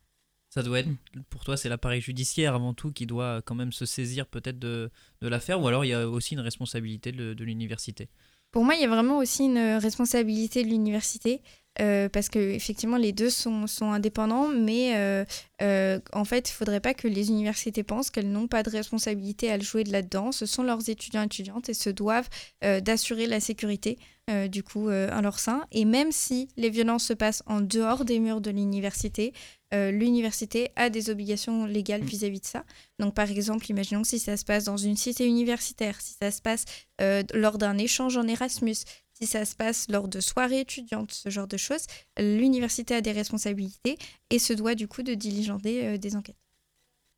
Ça 0.49 0.63
doit 0.63 0.79
être, 0.79 0.89
pour 1.29 1.43
toi, 1.43 1.57
c'est 1.57 1.69
l'appareil 1.69 2.01
judiciaire 2.01 2.55
avant 2.55 2.73
tout 2.73 2.91
qui 2.91 3.05
doit 3.05 3.41
quand 3.43 3.55
même 3.55 3.71
se 3.71 3.85
saisir 3.85 4.25
peut-être 4.25 4.57
de, 4.57 4.89
l'affaire, 5.21 5.62
ou 5.62 5.67
alors 5.67 5.85
il 5.85 5.89
y 5.89 5.93
a 5.93 6.09
aussi 6.09 6.33
une 6.33 6.39
responsabilité 6.39 7.12
de, 7.12 7.33
de 7.33 7.43
l'université? 7.43 8.09
Pour 8.51 8.65
moi, 8.65 8.73
il 8.73 8.81
y 8.81 8.85
a 8.85 8.89
vraiment 8.89 9.19
aussi 9.19 9.45
une 9.45 9.77
responsabilité 9.77 10.63
de 10.63 10.69
l'université, 10.69 11.43
euh, 11.79 12.10
parce 12.10 12.27
que 12.27 12.39
effectivement 12.39 12.97
les 12.97 13.13
deux 13.13 13.29
sont, 13.29 13.65
sont 13.65 13.91
indépendants, 13.91 14.47
mais 14.49 14.97
euh, 14.97 15.23
euh, 15.62 15.99
en 16.12 16.25
fait, 16.25 16.49
il 16.49 16.53
ne 16.53 16.55
faudrait 16.55 16.82
pas 16.82 16.93
que 16.93 17.08
les 17.08 17.29
universités 17.29 17.84
pensent 17.84 18.10
qu'elles 18.10 18.32
n'ont 18.32 18.47
pas 18.47 18.63
de 18.63 18.69
responsabilité 18.69 19.49
à 19.49 19.58
le 19.58 19.63
jouer 19.63 19.84
de 19.84 19.91
là-dedans. 19.91 20.32
Ce 20.32 20.45
sont 20.45 20.63
leurs 20.63 20.89
étudiants 20.89 21.21
et 21.21 21.25
étudiantes 21.25 21.69
et 21.69 21.73
se 21.73 21.89
doivent 21.89 22.29
d'assurer 22.62 23.27
la 23.27 23.39
sécurité 23.39 23.97
du 24.49 24.63
coup 24.63 24.89
à 24.89 25.21
leur 25.21 25.39
sein. 25.39 25.65
Et 25.71 25.86
même 25.86 26.12
si 26.12 26.49
les 26.58 26.69
violences 26.69 27.05
se 27.05 27.13
passent 27.13 27.43
en 27.45 27.62
dehors 27.62 28.05
des 28.05 28.19
murs 28.19 28.41
de 28.41 28.51
l'université, 28.51 29.34
l'université 29.71 30.71
a 30.75 30.89
des 30.89 31.10
obligations 31.10 31.65
légales 31.65 32.03
Mm. 32.03 32.05
vis-à-vis 32.05 32.39
de 32.41 32.45
ça. 32.45 32.63
Donc, 32.99 33.13
par 33.13 33.29
exemple, 33.29 33.69
imaginons 33.69 34.03
si 34.03 34.19
ça 34.19 34.38
se 34.38 34.45
passe 34.45 34.65
dans 34.65 34.77
une 34.77 34.97
cité 34.97 35.25
universitaire, 35.25 35.99
si 36.01 36.15
ça 36.19 36.32
se 36.32 36.41
passe 36.41 36.65
lors 37.34 37.58
d'un 37.58 37.77
échange 37.77 38.17
en 38.17 38.27
Erasmus, 38.27 38.77
si 39.21 39.27
ça 39.27 39.45
se 39.45 39.55
passe 39.55 39.88
lors 39.89 40.08
de 40.08 40.19
soirées 40.19 40.62
étudiantes, 40.62 41.12
ce 41.12 41.29
genre 41.29 41.47
de 41.47 41.58
choses, 41.58 41.86
l'université 42.17 42.95
a 42.95 43.01
des 43.01 43.12
responsabilités 43.12 43.97
et 44.29 44.39
se 44.39 44.53
doit 44.53 44.75
du 44.75 44.88
coup 44.88 45.03
de 45.03 45.13
diligenter 45.13 45.86
euh, 45.86 45.97
des 45.97 46.15
enquêtes. 46.15 46.38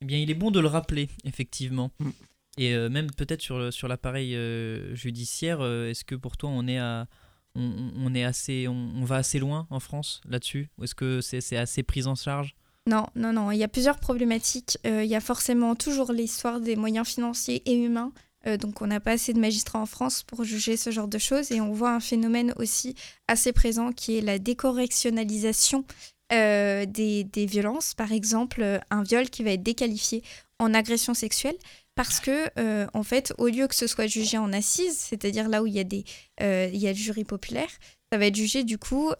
Eh 0.00 0.04
bien, 0.04 0.18
il 0.18 0.30
est 0.30 0.34
bon 0.34 0.50
de 0.50 0.58
le 0.58 0.66
rappeler, 0.66 1.08
effectivement. 1.24 1.92
Mm. 2.00 2.10
Et 2.58 2.74
euh, 2.74 2.88
même 2.88 3.10
peut-être 3.10 3.40
sur, 3.40 3.72
sur 3.72 3.88
l'appareil 3.88 4.34
euh, 4.34 4.94
judiciaire, 4.94 5.60
euh, 5.60 5.88
est-ce 5.88 6.04
que 6.04 6.14
pour 6.14 6.36
toi 6.36 6.50
on 6.50 6.66
est 6.68 6.78
à 6.78 7.06
on, 7.54 8.14
est 8.14 8.24
assez 8.24 8.66
on, 8.66 8.92
on 8.94 9.04
va 9.04 9.16
assez 9.16 9.38
loin 9.38 9.66
en 9.70 9.80
France 9.80 10.20
là-dessus? 10.26 10.70
Ou 10.78 10.84
est-ce 10.84 10.94
que 10.94 11.20
c'est, 11.20 11.40
c'est 11.40 11.56
assez 11.56 11.82
pris 11.82 12.06
en 12.06 12.14
charge? 12.14 12.54
Non, 12.86 13.06
non, 13.14 13.32
non. 13.32 13.50
Il 13.52 13.58
y 13.58 13.62
a 13.62 13.68
plusieurs 13.68 13.98
problématiques. 13.98 14.78
Euh, 14.86 15.04
il 15.04 15.10
y 15.10 15.14
a 15.14 15.20
forcément 15.20 15.74
toujours 15.74 16.12
l'histoire 16.12 16.60
des 16.60 16.76
moyens 16.76 17.06
financiers 17.06 17.62
et 17.66 17.74
humains. 17.74 18.12
Euh, 18.46 18.56
donc, 18.56 18.82
on 18.82 18.86
n'a 18.86 19.00
pas 19.00 19.12
assez 19.12 19.32
de 19.32 19.40
magistrats 19.40 19.78
en 19.78 19.86
France 19.86 20.22
pour 20.22 20.44
juger 20.44 20.76
ce 20.76 20.90
genre 20.90 21.08
de 21.08 21.18
choses. 21.18 21.52
Et 21.52 21.60
on 21.60 21.72
voit 21.72 21.92
un 21.92 22.00
phénomène 22.00 22.52
aussi 22.56 22.94
assez 23.28 23.52
présent 23.52 23.92
qui 23.92 24.18
est 24.18 24.20
la 24.20 24.38
décorrectionnalisation 24.38 25.84
euh, 26.32 26.86
des, 26.86 27.46
violences. 27.46 27.94
Par 27.94 28.12
exemple, 28.12 28.62
euh, 28.62 28.78
un 28.90 29.02
viol 29.02 29.30
qui 29.30 29.42
va 29.42 29.52
être 29.52 29.62
déqualifié 29.62 30.22
en 30.58 30.74
agression 30.74 31.14
sexuelle. 31.14 31.56
Parce 31.94 32.20
que, 32.20 32.48
en 32.96 33.02
fait, 33.02 33.34
au 33.36 33.48
lieu 33.48 33.66
que 33.68 33.74
ce 33.74 33.86
soit 33.86 34.06
jugé 34.06 34.38
en 34.38 34.50
assises, 34.54 34.96
c'est-à-dire 34.96 35.50
là 35.50 35.62
où 35.62 35.66
il 35.66 35.74
y 35.74 35.78
a, 35.78 35.84
des, 35.84 36.06
il 36.40 36.76
y 36.76 36.86
le 36.86 36.94
jury 36.94 37.24
populaire, 37.24 37.68
ça 38.10 38.16
va 38.16 38.24
être 38.24 38.34
jugé 38.34 38.64
du 38.64 38.78
coup 38.78 39.12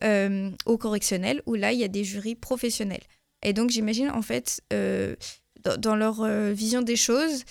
au 0.64 0.78
correctionnel, 0.78 1.42
où 1.44 1.54
là, 1.54 1.74
il 1.74 1.80
y 1.80 1.84
a 1.84 1.88
des 1.88 2.02
jurys 2.02 2.34
professionnels. 2.34 3.02
Et 3.42 3.52
donc, 3.52 3.68
j'imagine, 3.68 4.08
en 4.08 4.22
fait, 4.22 4.62
dans, 4.70 5.96
leur 5.96 6.26
vision 6.54 6.80
des 6.80 6.96
choses, 6.96 7.44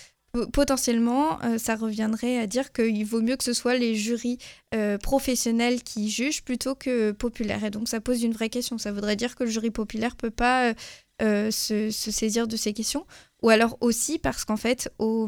potentiellement, 0.54 1.42
euh, 1.44 1.58
ça 1.58 1.76
reviendrait 1.76 2.38
à 2.38 2.48
dire 2.48 2.72
qu'il 2.72 3.06
vaut 3.06 3.22
mieux 3.22 3.36
que 3.36 3.44
ce 3.44 3.54
soit 3.54 3.76
les 3.76 3.96
jurys 3.96 4.38
euh, 4.74 4.98
professionnels 4.98 5.84
qui 5.84 6.10
jugent 6.10 6.44
plutôt 6.44 6.76
que 6.76 7.12
populaires. 7.12 7.64
Et 7.64 7.70
donc, 7.70 7.90
ça 7.90 8.00
pose 8.00 8.24
une 8.24 8.34
vraie 8.34 8.50
question. 8.50 8.78
Ça 8.78 8.92
voudrait 8.92 9.16
dire 9.16 9.36
que 9.36 9.44
le 9.44 9.50
jury 9.50 9.72
populaire 9.72 10.16
peut 10.16 10.32
pas 10.32 10.74
euh, 11.22 11.52
se, 11.52 11.90
saisir 11.90 12.48
de 12.48 12.56
ces 12.56 12.74
questions. 12.74 13.06
Ou 13.42 13.50
alors 13.50 13.78
aussi 13.82 14.20
parce 14.20 14.46
qu'en 14.46 14.58
fait, 14.58 14.92
aux, 15.00 15.28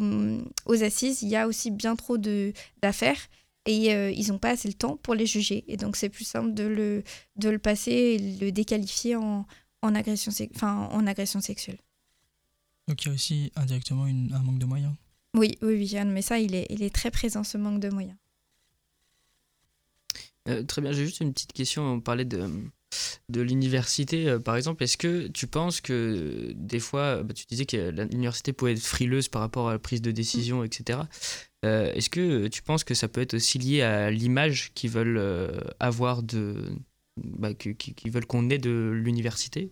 assises, 0.68 1.22
il 1.22 1.30
y 1.30 1.36
a 1.36 1.48
aussi 1.48 1.72
bien 1.72 1.96
trop 1.96 2.18
d'affaires 2.18 3.20
et 3.66 3.92
ils 4.12 4.28
n'ont 4.28 4.40
pas 4.40 4.52
assez 4.52 4.68
le 4.68 4.74
temps 4.74 4.98
pour 4.98 5.16
les 5.16 5.26
juger. 5.26 5.64
Et 5.68 5.78
donc, 5.78 5.96
c'est 5.96 6.10
plus 6.10 6.26
simple 6.26 6.54
de 6.54 6.64
le, 6.64 7.58
passer 7.58 7.92
et 7.92 8.18
le 8.46 8.52
déqualifier 8.52 9.16
en 9.16 9.46
agression 9.82 10.32
sexuelle. 11.42 11.80
Donc 12.88 13.04
il 13.04 13.08
y 13.08 13.12
a 13.12 13.14
aussi 13.14 13.52
indirectement 13.56 14.08
une- 14.08 14.34
un 14.34 14.40
manque 14.44 14.60
de 14.60 14.66
moyens. 14.66 14.94
Oui, 15.36 15.58
oui, 15.62 15.74
oui, 15.76 15.86
Yann, 15.86 16.12
mais 16.12 16.22
ça, 16.22 16.40
il 16.40 16.54
est, 16.54 16.68
il 16.70 16.84
est 16.84 16.94
très 16.94 17.10
présent, 17.12 17.44
ce 17.44 17.58
manque 17.58 17.80
de 17.80 17.90
moyens. 17.90 18.18
Euh, 20.50 20.64
très 20.64 20.82
bien, 20.82 20.92
j'ai 20.92 21.06
juste 21.06 21.22
une 21.22 21.34
petite 21.34 21.54
question. 21.54 21.84
On 21.84 22.02
parlait 22.02 22.26
de, 22.26 22.50
de 23.30 23.42
l'université, 23.42 24.28
euh, 24.28 24.40
par 24.40 24.58
exemple. 24.58 24.84
Est-ce 24.84 24.98
que 24.98 25.28
tu 25.28 25.48
penses 25.48 25.80
que 25.82 25.94
euh, 25.94 26.54
des 26.56 26.80
fois, 26.80 27.24
bah, 27.24 27.34
tu 27.34 27.46
disais 27.46 27.66
que 27.66 27.90
l'université 27.92 28.52
pouvait 28.52 28.74
être 28.74 28.82
frileuse 28.84 29.30
par 29.30 29.42
rapport 29.42 29.70
à 29.70 29.74
la 29.74 29.80
prise 29.80 30.02
de 30.02 30.12
décision, 30.12 30.64
etc. 30.64 31.00
Euh, 31.66 31.94
Est-ce 31.94 32.10
que 32.10 32.48
tu 32.50 32.62
penses 32.62 32.84
que 32.84 32.94
ça 32.94 33.08
peut 33.08 33.22
être 33.22 33.36
aussi 33.36 33.58
lié 33.58 33.82
à 33.84 34.12
l'image 34.12 34.72
qu'ils 34.74 34.90
veulent 34.92 35.18
euh, 35.18 35.62
avoir 35.80 36.22
de. 36.24 36.76
Bah, 37.24 37.54
qu'ils 37.54 38.12
veulent 38.12 38.26
qu'on 38.26 38.50
ait 38.50 38.58
de 38.58 38.92
l'université? 38.94 39.72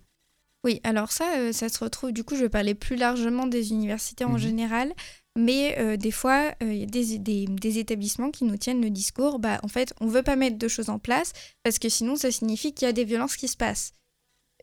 Oui, 0.63 0.79
alors 0.83 1.11
ça, 1.11 1.37
euh, 1.37 1.51
ça 1.51 1.69
se 1.69 1.79
retrouve, 1.79 2.11
du 2.11 2.23
coup, 2.23 2.35
je 2.35 2.41
vais 2.41 2.49
parler 2.49 2.75
plus 2.75 2.95
largement 2.95 3.47
des 3.47 3.71
universités 3.71 4.25
en 4.25 4.33
Mhm. 4.33 4.37
général, 4.37 4.93
mais 5.35 5.75
euh, 5.79 5.97
des 5.97 6.11
fois, 6.11 6.53
euh, 6.61 6.71
il 6.71 6.79
y 6.79 6.83
a 6.83 6.85
des, 6.85 7.17
des, 7.17 7.45
des 7.47 7.79
établissements 7.79 8.29
qui 8.29 8.43
nous 8.43 8.57
tiennent 8.57 8.81
le 8.81 8.91
discours, 8.91 9.39
bah, 9.39 9.59
en 9.63 9.67
fait, 9.67 9.93
on 10.01 10.07
veut 10.07 10.21
pas 10.21 10.35
mettre 10.35 10.59
de 10.59 10.67
choses 10.67 10.89
en 10.89 10.99
place, 10.99 11.33
parce 11.63 11.79
que 11.79 11.89
sinon, 11.89 12.15
ça 12.15 12.31
signifie 12.31 12.73
qu'il 12.73 12.85
y 12.85 12.89
a 12.89 12.93
des 12.93 13.05
violences 13.05 13.37
qui 13.37 13.47
se 13.47 13.57
passent. 13.57 13.93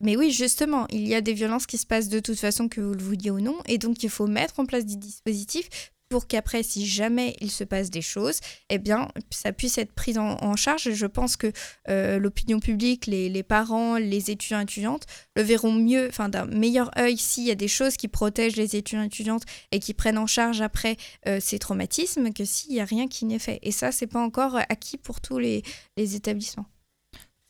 Mais 0.00 0.16
oui, 0.16 0.30
justement, 0.30 0.86
il 0.90 1.08
y 1.08 1.16
a 1.16 1.20
des 1.20 1.32
violences 1.34 1.66
qui 1.66 1.78
se 1.78 1.86
passent 1.86 2.08
de 2.08 2.20
toute 2.20 2.38
façon, 2.38 2.68
que 2.68 2.80
vous 2.80 2.94
le 2.94 3.02
vouliez 3.02 3.32
ou 3.32 3.40
non, 3.40 3.58
et 3.66 3.78
donc 3.78 4.04
il 4.04 4.10
faut 4.10 4.28
mettre 4.28 4.60
en 4.60 4.66
place 4.66 4.86
des 4.86 4.94
dispositifs 4.96 5.68
pour 6.08 6.26
qu'après, 6.26 6.62
si 6.62 6.86
jamais 6.86 7.36
il 7.40 7.50
se 7.50 7.64
passe 7.64 7.90
des 7.90 8.02
choses, 8.02 8.40
eh 8.70 8.78
bien, 8.78 9.08
ça 9.30 9.52
puisse 9.52 9.78
être 9.78 9.92
pris 9.92 10.16
en, 10.18 10.56
charge. 10.56 10.92
Je 10.92 11.06
pense 11.06 11.36
que 11.36 11.52
euh, 11.88 12.18
l'opinion 12.18 12.60
publique, 12.60 13.06
les, 13.06 13.42
parents, 13.42 13.96
les 13.96 14.30
étudiants 14.30 14.60
étudiantes 14.60 15.04
le 15.36 15.42
verront 15.42 15.72
mieux, 15.72 16.08
enfin 16.08 16.28
d'un 16.28 16.46
meilleur 16.46 16.90
œil 16.98 17.16
s'il 17.16 17.44
y 17.44 17.50
a 17.50 17.54
des 17.54 17.68
choses 17.68 17.96
qui 17.96 18.08
protègent 18.08 18.56
les 18.56 18.76
étudiants 18.76 19.02
étudiantes 19.02 19.44
et 19.70 19.78
qui 19.78 19.94
prennent 19.94 20.18
en 20.18 20.26
charge 20.26 20.60
après 20.60 20.96
euh, 21.26 21.38
ces 21.40 21.58
traumatismes 21.58 22.32
que 22.32 22.44
s'il 22.44 22.72
n'y 22.72 22.80
a 22.80 22.84
rien 22.84 23.06
qui 23.08 23.24
n'est 23.24 23.38
fait. 23.38 23.58
Et 23.62 23.72
ça, 23.72 23.92
c'est 23.92 24.06
pas 24.06 24.22
encore 24.22 24.56
acquis 24.56 24.96
pour 24.96 25.20
tous 25.20 25.38
les, 25.38 25.62
les 25.96 26.16
établissements. 26.16 26.66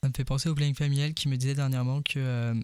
Ça 0.03 0.09
me 0.09 0.15
fait 0.17 0.25
penser 0.25 0.49
au 0.49 0.55
planning 0.55 0.75
familial 0.75 1.15
qui 1.15 1.29
me 1.29 1.37
disait 1.37 1.55
dernièrement 1.55 2.03
que 2.03 2.19
euh, 2.19 2.55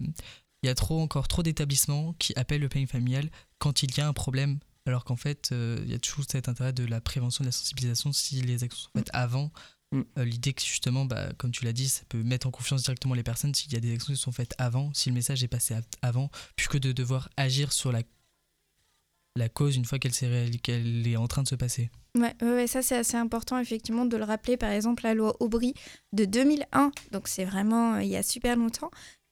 il 0.63 0.67
y 0.67 0.69
a 0.69 0.75
trop 0.75 1.01
encore 1.01 1.27
trop 1.27 1.43
d'établissements 1.43 2.13
qui 2.17 2.33
appellent 2.35 2.61
le 2.61 2.69
planning 2.69 2.87
familial 2.87 3.29
quand 3.59 3.83
il 3.83 3.95
y 3.97 4.01
a 4.01 4.07
un 4.07 4.13
problème, 4.13 4.59
alors 4.85 5.03
qu'en 5.03 5.15
fait 5.15 5.49
euh, 5.51 5.79
il 5.83 5.91
y 5.91 5.93
a 5.95 5.99
toujours 5.99 6.25
cet 6.29 6.47
intérêt 6.49 6.73
de 6.73 6.85
la 6.85 7.01
prévention, 7.01 7.43
de 7.43 7.47
la 7.47 7.51
sensibilisation 7.51 8.11
si 8.13 8.41
les 8.41 8.63
actions 8.63 8.83
sont 8.83 8.89
faites 8.95 9.09
avant. 9.13 9.51
Mm. 9.91 10.01
Euh, 10.17 10.25
L'idée 10.25 10.53
que 10.53 10.61
justement, 10.63 11.05
bah, 11.05 11.31
comme 11.37 11.51
tu 11.51 11.63
l'as 11.65 11.73
dit, 11.73 11.87
ça 11.89 12.03
peut 12.09 12.23
mettre 12.23 12.47
en 12.47 12.51
confiance 12.51 12.83
directement 12.83 13.13
les 13.13 13.23
personnes 13.23 13.53
s'il 13.53 13.71
y 13.73 13.75
a 13.75 13.79
des 13.79 13.93
actions 13.93 14.13
qui 14.13 14.19
sont 14.19 14.31
faites 14.31 14.53
avant, 14.57 14.93
si 14.93 15.09
le 15.09 15.15
message 15.15 15.43
est 15.43 15.47
passé 15.47 15.73
av- 15.75 15.85
avant, 16.01 16.29
plus 16.55 16.67
que 16.67 16.77
de 16.77 16.91
devoir 16.91 17.29
agir 17.37 17.71
sur 17.71 17.91
la, 17.91 18.01
la 19.35 19.49
cause 19.49 19.75
une 19.75 19.85
fois 19.85 19.99
qu'elle 19.99 20.13
qu'elle 20.61 21.07
est 21.07 21.17
en 21.17 21.27
train 21.27 21.43
de 21.43 21.47
se 21.47 21.55
passer. 21.55 21.89
Ouais, 22.15 22.67
ça 22.67 22.81
c'est 22.81 22.95
assez 22.95 23.17
important 23.17 23.59
effectivement 23.59 24.05
de 24.05 24.15
le 24.17 24.23
rappeler. 24.23 24.55
Par 24.57 24.71
exemple, 24.71 25.03
la 25.03 25.13
loi 25.13 25.35
Aubry 25.41 25.73
de 26.13 26.25
2001, 26.25 26.91
donc 27.11 27.27
c'est 27.27 27.43
vraiment 27.45 27.95
euh, 27.95 28.03
il 28.03 28.09
y 28.09 28.15
a 28.15 28.23
super 28.23 28.55
longtemps, 28.55 28.89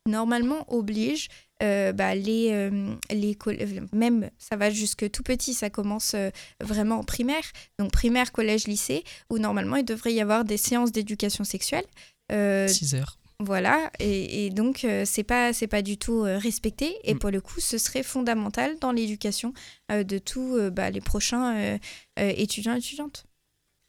normalement 0.07 0.65
oblige 0.73 1.29
euh, 1.61 1.93
bah, 1.93 2.13
les, 2.15 2.49
euh, 2.51 2.93
les 3.09 3.37
euh, 3.47 3.81
même 3.93 4.29
ça 4.37 4.57
va 4.57 4.69
jusque 4.69 5.09
tout 5.11 5.23
petit, 5.23 5.53
ça 5.53 5.69
commence 5.69 6.13
euh, 6.13 6.29
vraiment 6.59 6.97
en 6.99 7.03
primaire, 7.03 7.43
donc 7.79 7.91
primaire, 7.91 8.31
collège, 8.31 8.67
lycée, 8.67 9.03
où 9.29 9.37
normalement 9.39 9.77
il 9.77 9.85
devrait 9.85 10.13
y 10.13 10.19
avoir 10.21 10.43
des 10.43 10.57
séances 10.57 10.91
d'éducation 10.91 11.43
sexuelle. 11.45 11.85
Euh, 12.31 12.67
6 12.67 12.95
heures. 12.95 13.17
voilà, 13.39 13.91
et, 13.99 14.45
et 14.45 14.49
donc 14.49 14.83
euh, 14.83 15.03
c'est 15.05 15.23
pas 15.23 15.53
c'est 15.53 15.67
pas 15.67 15.81
du 15.81 15.97
tout 15.97 16.23
euh, 16.25 16.37
respecté. 16.37 16.95
Et 17.03 17.13
Mm. 17.13 17.19
pour 17.19 17.31
le 17.31 17.39
coup, 17.39 17.59
ce 17.61 17.77
serait 17.77 18.03
fondamental 18.03 18.77
dans 18.79 18.91
l'éducation 18.91 19.53
euh, 19.91 20.03
de 20.03 20.17
tous 20.17 20.57
euh, 20.57 20.69
bah, 20.69 20.89
les 20.89 21.01
prochains 21.01 21.55
euh, 21.55 21.77
euh, 22.19 22.33
étudiants 22.35 22.73
et 22.75 22.79
étudiantes. 22.79 23.25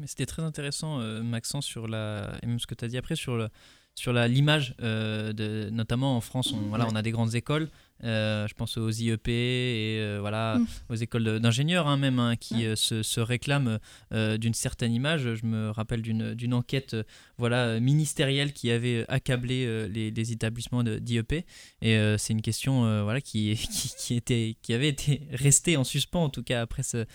Mais 0.01 0.07
c'était 0.09 0.27
très 0.27 0.43
intéressant, 0.43 1.01
euh, 1.01 1.23
Maxence, 1.23 1.67
sur 1.67 1.87
la 1.89 2.33
et 2.43 2.47
même 2.47 2.59
ce 2.61 2.67
que 2.67 2.75
tu 2.75 2.85
as 2.85 2.89
dit 2.89 2.99
après 2.99 3.17
sur 3.17 3.37
le 3.37 3.49
sur 3.95 4.13
la 4.13 4.27
l'image 4.29 4.75
euh, 4.83 5.33
de 5.33 5.71
notamment 5.71 6.17
en 6.17 6.21
France, 6.21 6.53
on, 6.53 6.69
voilà, 6.69 6.85
Ouais. 6.85 6.91
on 6.93 6.97
a 6.97 7.03
des 7.03 7.11
grandes 7.13 7.35
écoles. 7.35 7.69
euh, 8.03 8.47
je 8.49 8.55
pense 8.55 8.77
aux 8.77 8.91
IEP 8.91 9.29
et 9.29 9.99
euh, 10.01 10.19
voilà 10.21 10.59
Mm. 10.59 10.67
aux 10.91 10.95
écoles 10.97 11.39
d'ingénieurs 11.41 11.87
hein, 11.87 11.97
même 11.97 12.19
hein, 12.19 12.35
qui 12.37 12.67
euh, 12.67 12.75
se, 12.77 13.03
se 13.05 13.21
réclament 13.21 13.79
d'une 14.13 14.53
certaine 14.53 14.93
image. 14.93 15.35
Je 15.35 15.47
me 15.47 15.71
rappelle 15.71 16.03
d'une 16.03 16.55
enquête 16.55 16.97
voilà 17.39 17.79
ministérielle 17.81 18.53
qui 18.53 18.71
avait 18.71 19.05
accablé 19.09 19.89
les, 19.89 20.11
les 20.11 20.33
établissements 20.33 20.83
d'IEP 20.83 21.45
et 21.83 22.15
c'est 22.19 22.33
une 22.33 22.43
question 22.43 23.03
voilà 23.05 23.21
qui, 23.21 23.55
qui 23.73 23.93
qui 23.97 24.15
était 24.17 24.57
qui 24.61 24.75
avait 24.75 24.89
été 24.89 25.23
restée 25.33 25.77
en 25.77 25.85
suspens 25.85 26.25
en 26.25 26.31
tout 26.31 26.43
cas 26.43 26.61
après 26.63 26.83
ce 26.83 27.07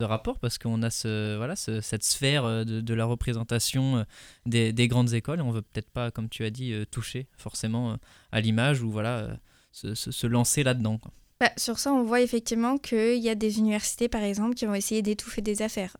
ce 0.00 0.04
rapport 0.04 0.38
parce 0.38 0.58
qu'on 0.58 0.82
a 0.82 0.90
ce, 0.90 1.36
voilà, 1.36 1.56
ce- 1.56 1.80
cette 1.80 2.02
sphère 2.04 2.44
euh, 2.44 2.64
de, 2.64 2.94
la 2.94 3.04
représentation 3.04 3.98
euh, 3.98 4.04
des, 4.44 4.72
des 4.72 4.88
grandes 4.88 5.12
écoles 5.14 5.38
et 5.38 5.42
on 5.42 5.50
veut 5.50 5.62
peut-être 5.62 5.90
pas, 5.90 6.10
comme 6.10 6.28
tu 6.28 6.44
as 6.44 6.50
dit, 6.50 6.72
euh, 6.72 6.84
toucher 6.84 7.26
forcément 7.36 7.96
à 8.32 8.40
l'image 8.40 8.82
ou 8.82 8.90
voilà, 8.90 9.38
se, 9.72 9.94
se- 9.94 10.26
lancer 10.26 10.62
là-dedans. 10.62 11.00
Bah, 11.40 11.50
sur 11.56 11.78
ça, 11.78 11.92
on 11.92 12.02
voit 12.02 12.20
effectivement 12.20 12.78
qu'il 12.78 13.18
y 13.22 13.28
a 13.28 13.34
des 13.34 13.58
universités, 13.58 14.08
par 14.08 14.22
exemple, 14.22 14.54
qui 14.54 14.66
vont 14.66 14.74
essayer 14.74 15.02
d'étouffer 15.02 15.42
des 15.42 15.60
affaires. 15.62 15.96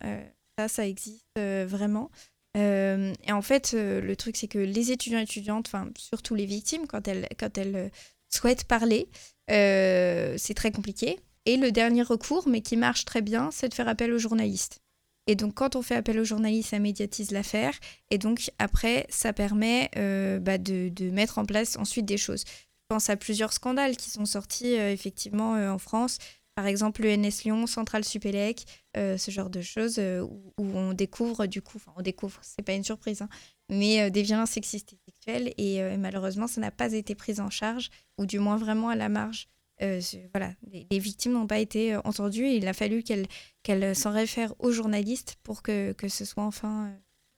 Ça, 0.58 0.68
ça 0.68 0.86
existe 0.86 1.26
vraiment. 1.38 2.10
Et 2.54 3.32
en 3.32 3.42
fait, 3.42 3.74
le 3.74 4.14
truc, 4.16 4.36
c'est 4.38 4.48
que 4.48 4.58
les 4.58 4.92
étudiants 4.92 5.18
et 5.18 5.24
étudiantes, 5.24 5.70
surtout 5.98 6.34
les 6.34 6.46
victimes, 6.46 6.86
quand 6.86 7.06
elles, 7.06 7.28
quand 7.38 7.58
elles 7.58 7.90
souhaitent 8.30 8.64
parler, 8.64 9.08
c'est 9.46 10.54
très 10.56 10.72
compliqué. 10.72 11.20
Et 11.46 11.56
le 11.56 11.70
dernier 11.70 12.02
recours, 12.02 12.48
mais 12.48 12.60
qui 12.60 12.76
marche 12.76 13.04
très 13.04 13.22
bien, 13.22 13.50
c'est 13.52 13.68
de 13.68 13.74
faire 13.74 13.88
appel 13.88 14.12
aux 14.12 14.18
journalistes. 14.18 14.80
Et 15.28 15.36
donc, 15.36 15.54
quand 15.54 15.76
on 15.76 15.82
fait 15.82 15.94
appel 15.94 16.18
aux 16.18 16.24
journalistes, 16.24 16.70
ça 16.70 16.78
médiatise 16.78 17.30
l'affaire. 17.30 17.72
Et 18.10 18.18
donc, 18.18 18.50
après, 18.58 19.06
ça 19.08 19.32
permet 19.32 19.90
euh, 19.96 20.38
bah, 20.38 20.58
de, 20.58 21.10
mettre 21.10 21.38
en 21.38 21.44
place 21.44 21.76
ensuite 21.76 22.06
des 22.06 22.18
choses. 22.18 22.44
Je 22.46 22.94
pense 22.94 23.10
à 23.10 23.16
plusieurs 23.16 23.52
scandales 23.52 23.96
qui 23.96 24.10
sont 24.10 24.26
sortis 24.26 24.76
euh, 24.76 24.92
effectivement 24.92 25.56
euh, 25.56 25.70
en 25.70 25.78
France. 25.78 26.18
par 26.54 26.66
exemple 26.66 27.02
l'ENS 27.02 27.42
Lyon, 27.44 27.66
Centrale 27.66 28.04
Supélec, 28.04 28.64
ce 28.94 29.30
genre 29.30 29.50
de 29.50 29.60
choses 29.60 30.00
où, 30.00 30.52
on 30.58 30.94
découvre 30.94 31.46
du 31.46 31.60
coup, 31.60 31.76
enfin 31.76 31.92
on 31.96 32.02
découvre, 32.02 32.38
c'est 32.40 32.62
pas 32.62 32.72
une 32.72 32.84
surprise, 32.84 33.20
hein, 33.20 33.28
mais 33.68 34.10
des 34.10 34.22
violences 34.22 34.52
sexistes 34.52 34.94
et 34.94 34.98
sexuelles 35.04 35.52
et 35.58 35.82
malheureusement 35.98 36.46
ça 36.46 36.62
n'a 36.62 36.70
pas 36.70 36.94
été 36.94 37.14
pris 37.14 37.40
en 37.40 37.50
charge 37.50 37.90
ou 38.16 38.24
du 38.24 38.38
moins 38.38 38.56
vraiment 38.56 38.88
à 38.88 38.96
la 38.96 39.10
marge. 39.10 39.48
Voilà, 39.80 40.54
les, 40.72 40.98
victimes 40.98 41.32
n'ont 41.32 41.46
pas 41.46 41.58
été 41.58 41.96
entendues 41.96 42.46
et 42.46 42.56
il 42.56 42.66
a 42.68 42.72
fallu 42.72 43.02
qu'elles 43.02 43.96
s'en 43.96 44.12
réfèrent 44.12 44.54
aux 44.58 44.72
journalistes 44.72 45.36
pour 45.42 45.62
que, 45.62 45.92
que 45.92 46.08
ce 46.08 46.24
soit 46.24 46.44
enfin 46.44 46.92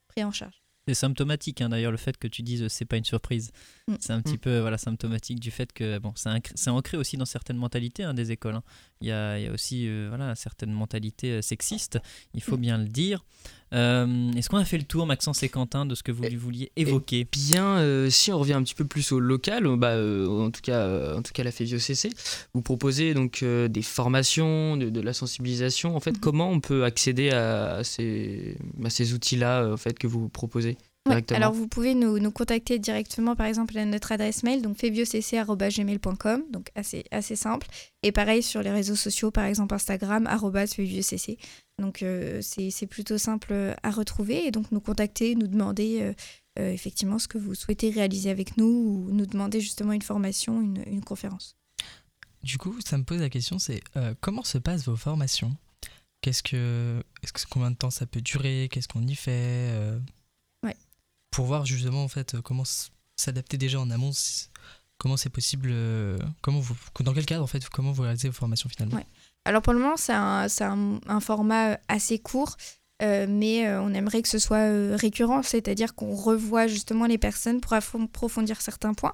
pris 0.09 0.25
en 0.25 0.33
charge. 0.33 0.63
C'est 0.89 0.95
symptomatique 0.95 1.61
hein, 1.61 1.69
d'ailleurs 1.69 1.91
le 1.91 1.99
fait 1.99 2.17
que 2.17 2.27
tu 2.27 2.41
dises 2.43 2.67
c'est 2.69 2.87
pas 2.87 2.97
une 2.97 3.05
surprise. 3.05 3.51
Mm. 3.89 3.95
C'est 4.01 4.13
un 4.15 4.23
petit 4.23 4.37
mm. 4.37 4.39
peu 4.39 4.59
voilà 4.61 4.79
symptomatique 4.79 5.39
du 5.39 5.51
fait 5.51 5.71
que 5.71 5.99
bon 5.99 6.15
c'est 6.17 6.71
ancré 6.71 6.97
aussi 6.97 7.19
dans 7.19 7.27
certaines 7.27 7.59
mentalités 7.59 8.05
hein, 8.05 8.15
des 8.15 8.33
écoles. 8.33 8.55
Hein. 8.55 8.63
Il, 9.03 9.09
y 9.09 9.13
a, 9.13 9.39
il, 9.39 9.45
y 9.45 9.49
a, 9.49 9.53
aussi 9.53 9.87
euh, 9.87 10.07
voilà 10.09 10.35
certaines 10.35 10.73
mentalités 10.73 11.33
euh, 11.33 11.43
sexistes, 11.43 11.99
il 12.33 12.43
faut 12.43 12.57
mm. 12.57 12.61
bien 12.61 12.79
le 12.79 12.89
dire. 12.89 13.23
Euh, 13.75 14.33
est-ce 14.33 14.49
qu'on 14.49 14.57
a 14.57 14.65
fait 14.65 14.79
le 14.79 14.85
tour, 14.85 15.07
Maxence 15.07 15.43
et 15.43 15.49
Quentin, 15.49 15.87
de 15.87 15.95
ce 15.95 16.03
que 16.03 16.13
vous 16.13 16.25
vouliez 16.39 16.73
évoquer 16.77 17.21
eh 17.21 17.29
Bien, 17.31 18.09
si 18.11 18.33
on 18.33 18.39
revient 18.39 18.55
un 18.55 18.63
petit 18.63 18.75
peu 18.75 18.85
plus 18.85 19.13
au 19.13 19.21
local, 19.21 19.67
bah, 19.77 19.97
en 19.97 20.51
tout 20.51 20.61
cas, 20.63 21.15
en 21.15 21.23
tout 21.23 21.33
cas 21.33 21.45
la 21.45 21.51
CC, 21.51 22.11
vous 22.55 22.63
proposez 22.63 23.15
donc 23.15 23.45
des 23.45 23.83
formations, 23.83 24.77
de, 24.77 25.01
la 25.01 25.13
sensibilisation. 25.13 25.97
En 25.97 26.01
fait, 26.01 26.13
mm-hmm. 26.13 26.21
comment 26.21 26.51
on 26.51 26.61
peut 26.61 26.85
accéder 26.85 27.31
à, 27.31 27.85
ces, 27.85 28.57
à 28.85 28.91
ces 28.91 29.13
outils-là 29.13 29.71
en 29.73 29.77
fait 29.77 29.99
que 29.99 30.07
vous 30.07 30.29
proposez? 30.29 30.77
Alors 31.31 31.53
vous 31.53 31.69
pouvez 31.69 31.95
nous, 31.95 32.19
nous, 32.19 32.31
contacter 32.31 32.79
directement 32.79 33.37
par 33.37 33.47
exemple 33.47 33.77
à 33.79 33.85
notre 33.85 34.13
adresse 34.13 34.43
mail, 34.43 34.63
donc 34.63 34.77
febiocc.gmail.com, 34.79 36.43
donc 36.51 36.69
assez, 36.75 37.05
assez 37.11 37.37
simple. 37.37 37.67
Et 38.03 38.13
pareil 38.13 38.43
sur 38.43 38.63
les 38.63 38.71
réseaux 38.71 38.97
sociaux, 38.97 39.31
par 39.31 39.45
exemple 39.45 39.75
Instagram, 39.75 40.29
febiocc. 40.29 41.39
Donc 41.79 42.03
euh, 42.03 42.41
c'est 42.43 42.87
plutôt 42.87 43.19
simple 43.19 43.75
à 43.83 43.91
retrouver 43.91 44.47
et 44.47 44.51
donc 44.51 44.73
nous 44.73 44.81
contacter, 44.81 45.35
nous 45.35 45.47
demander 45.47 46.01
euh, 46.03 46.13
euh, 46.59 46.73
effectivement 46.73 47.19
ce 47.19 47.29
que 47.29 47.39
vous 47.39 47.55
souhaitez 47.55 47.91
réaliser 47.91 48.31
avec 48.31 48.57
nous 48.57 48.67
ou 48.67 49.11
nous 49.13 49.27
demander 49.27 49.61
justement 49.61 49.93
une 49.93 50.03
formation, 50.03 50.61
une, 50.61 50.83
une 50.87 51.05
conférence. 51.05 51.57
Du 52.43 52.59
coup, 52.59 52.77
ça 52.85 52.99
me 52.99 53.05
pose 53.05 53.21
la 53.21 53.31
question, 53.31 53.59
c'est 53.59 53.83
comment 54.21 54.45
se 54.45 54.59
passent 54.59 54.85
vos 54.85 54.97
formations? 54.97 55.57
Qu'est-ce 56.21 56.43
que, 56.43 57.03
est-ce 57.23 57.33
que 57.33 57.41
combien 57.51 57.71
de 57.71 57.77
temps 57.77 57.91
ça 57.91 58.07
peut 58.07 58.21
durer? 58.21 58.69
Qu'est-ce 58.71 58.89
qu'on 58.89 59.07
y 59.07 59.15
fait? 59.15 59.73
Pour 61.31 61.47
voir 61.47 61.67
justement 61.67 62.05
en 62.05 62.09
fait 62.09 62.41
comment 62.43 62.65
s'adapter 63.17 63.57
déjà 63.57 63.81
en 63.81 63.91
amont, 63.91 64.13
comment 64.99 65.17
c'est 65.17 65.31
possible, 65.31 65.71
euh, 65.73 66.19
comment 66.43 66.61
vous, 66.61 66.77
dans 67.01 67.15
quel 67.15 67.27
cadre 67.27 67.45
en 67.45 67.47
fait, 67.47 67.69
comment 67.69 67.93
vous 67.93 68.03
réalisez 68.03 68.29
vos 68.29 68.35
formations 68.35 68.69
finalement. 68.69 69.01
Alors 69.45 69.63
pour 69.63 69.73
le 69.73 69.79
moment 69.79 69.97
c'est 69.97 70.13
un, 70.13 71.21
format 71.21 71.79
assez 71.89 72.19
court. 72.19 72.57
Euh, 73.01 73.27
mais 73.29 73.65
euh, 73.65 73.81
on 73.81 73.95
aimerait 73.95 74.23
que 74.23 74.29
ce 74.29 74.41
soit 74.41 74.97
récurrent, 74.97 75.45
c'est-à-dire 75.45 75.95
qu'on 75.95 76.17
revoit 76.17 76.67
justement 76.67 77.07
les 77.07 77.17
personnes 77.17 77.61
pour 77.61 77.73
approfondir 77.75 78.61
certains 78.61 78.93
points. 78.93 79.13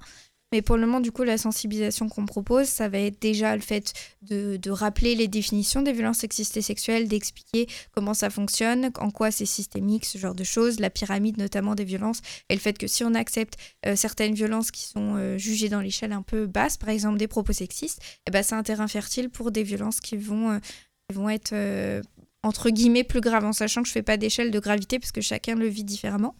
Mais 0.54 0.62
pour 0.62 0.76
le 0.76 0.86
moment, 0.86 1.00
du 1.00 1.10
coup, 1.10 1.24
la 1.24 1.36
sensibilisation 1.36 2.08
qu'on 2.08 2.26
propose, 2.26 2.68
ça 2.68 2.88
va 2.88 3.00
être 3.00 3.20
déjà 3.20 3.56
le 3.56 3.60
fait 3.60 3.92
de, 4.22 4.70
rappeler 4.70 5.16
les 5.16 5.26
définitions 5.26 5.82
des 5.82 5.92
violences 5.92 6.18
sexistes 6.18 6.56
et 6.56 6.62
sexuelles, 6.62 7.08
d'expliquer 7.08 7.66
comment 7.90 8.14
ça 8.14 8.30
fonctionne, 8.30 8.92
en 9.00 9.10
quoi 9.10 9.32
c'est 9.32 9.46
systémique, 9.46 10.04
ce 10.04 10.16
genre 10.16 10.36
de 10.36 10.44
choses, 10.44 10.78
la 10.78 10.90
pyramide 10.90 11.38
notamment 11.38 11.74
des 11.74 11.82
violences, 11.82 12.20
et 12.50 12.54
le 12.54 12.60
fait 12.60 12.78
que 12.78 12.86
si 12.86 13.02
on 13.02 13.14
accepte 13.14 13.56
euh, 13.84 13.96
certaines 13.96 14.34
violences 14.34 14.70
qui 14.70 14.84
sont 14.84 15.16
euh, 15.16 15.38
jugées 15.38 15.68
dans 15.68 15.80
l'échelle 15.80 16.12
un 16.12 16.22
peu 16.22 16.46
basse, 16.46 16.76
par 16.76 16.90
exemple 16.90 17.18
des 17.18 17.26
propos 17.26 17.52
sexistes, 17.52 18.00
eh 18.28 18.30
ben, 18.30 18.44
c'est 18.44 18.54
un 18.54 18.62
terrain 18.62 18.86
fertile 18.86 19.30
pour 19.30 19.50
des 19.50 19.64
violences 19.64 19.98
qui 19.98 20.16
vont, 20.16 20.52
euh, 20.52 20.58
vont 21.12 21.30
être 21.30 21.52
entre 22.44 22.70
guillemets 22.70 23.02
plus 23.02 23.20
graves, 23.20 23.44
en 23.44 23.52
sachant 23.52 23.82
que 23.82 23.88
je 23.88 23.90
ne 23.90 23.94
fais 23.94 24.02
pas 24.02 24.18
d'échelle 24.18 24.52
de 24.52 24.60
gravité 24.60 25.00
parce 25.00 25.10
que 25.10 25.20
chacun 25.20 25.56
le 25.56 25.66
vit 25.66 25.82
différemment. 25.82 26.36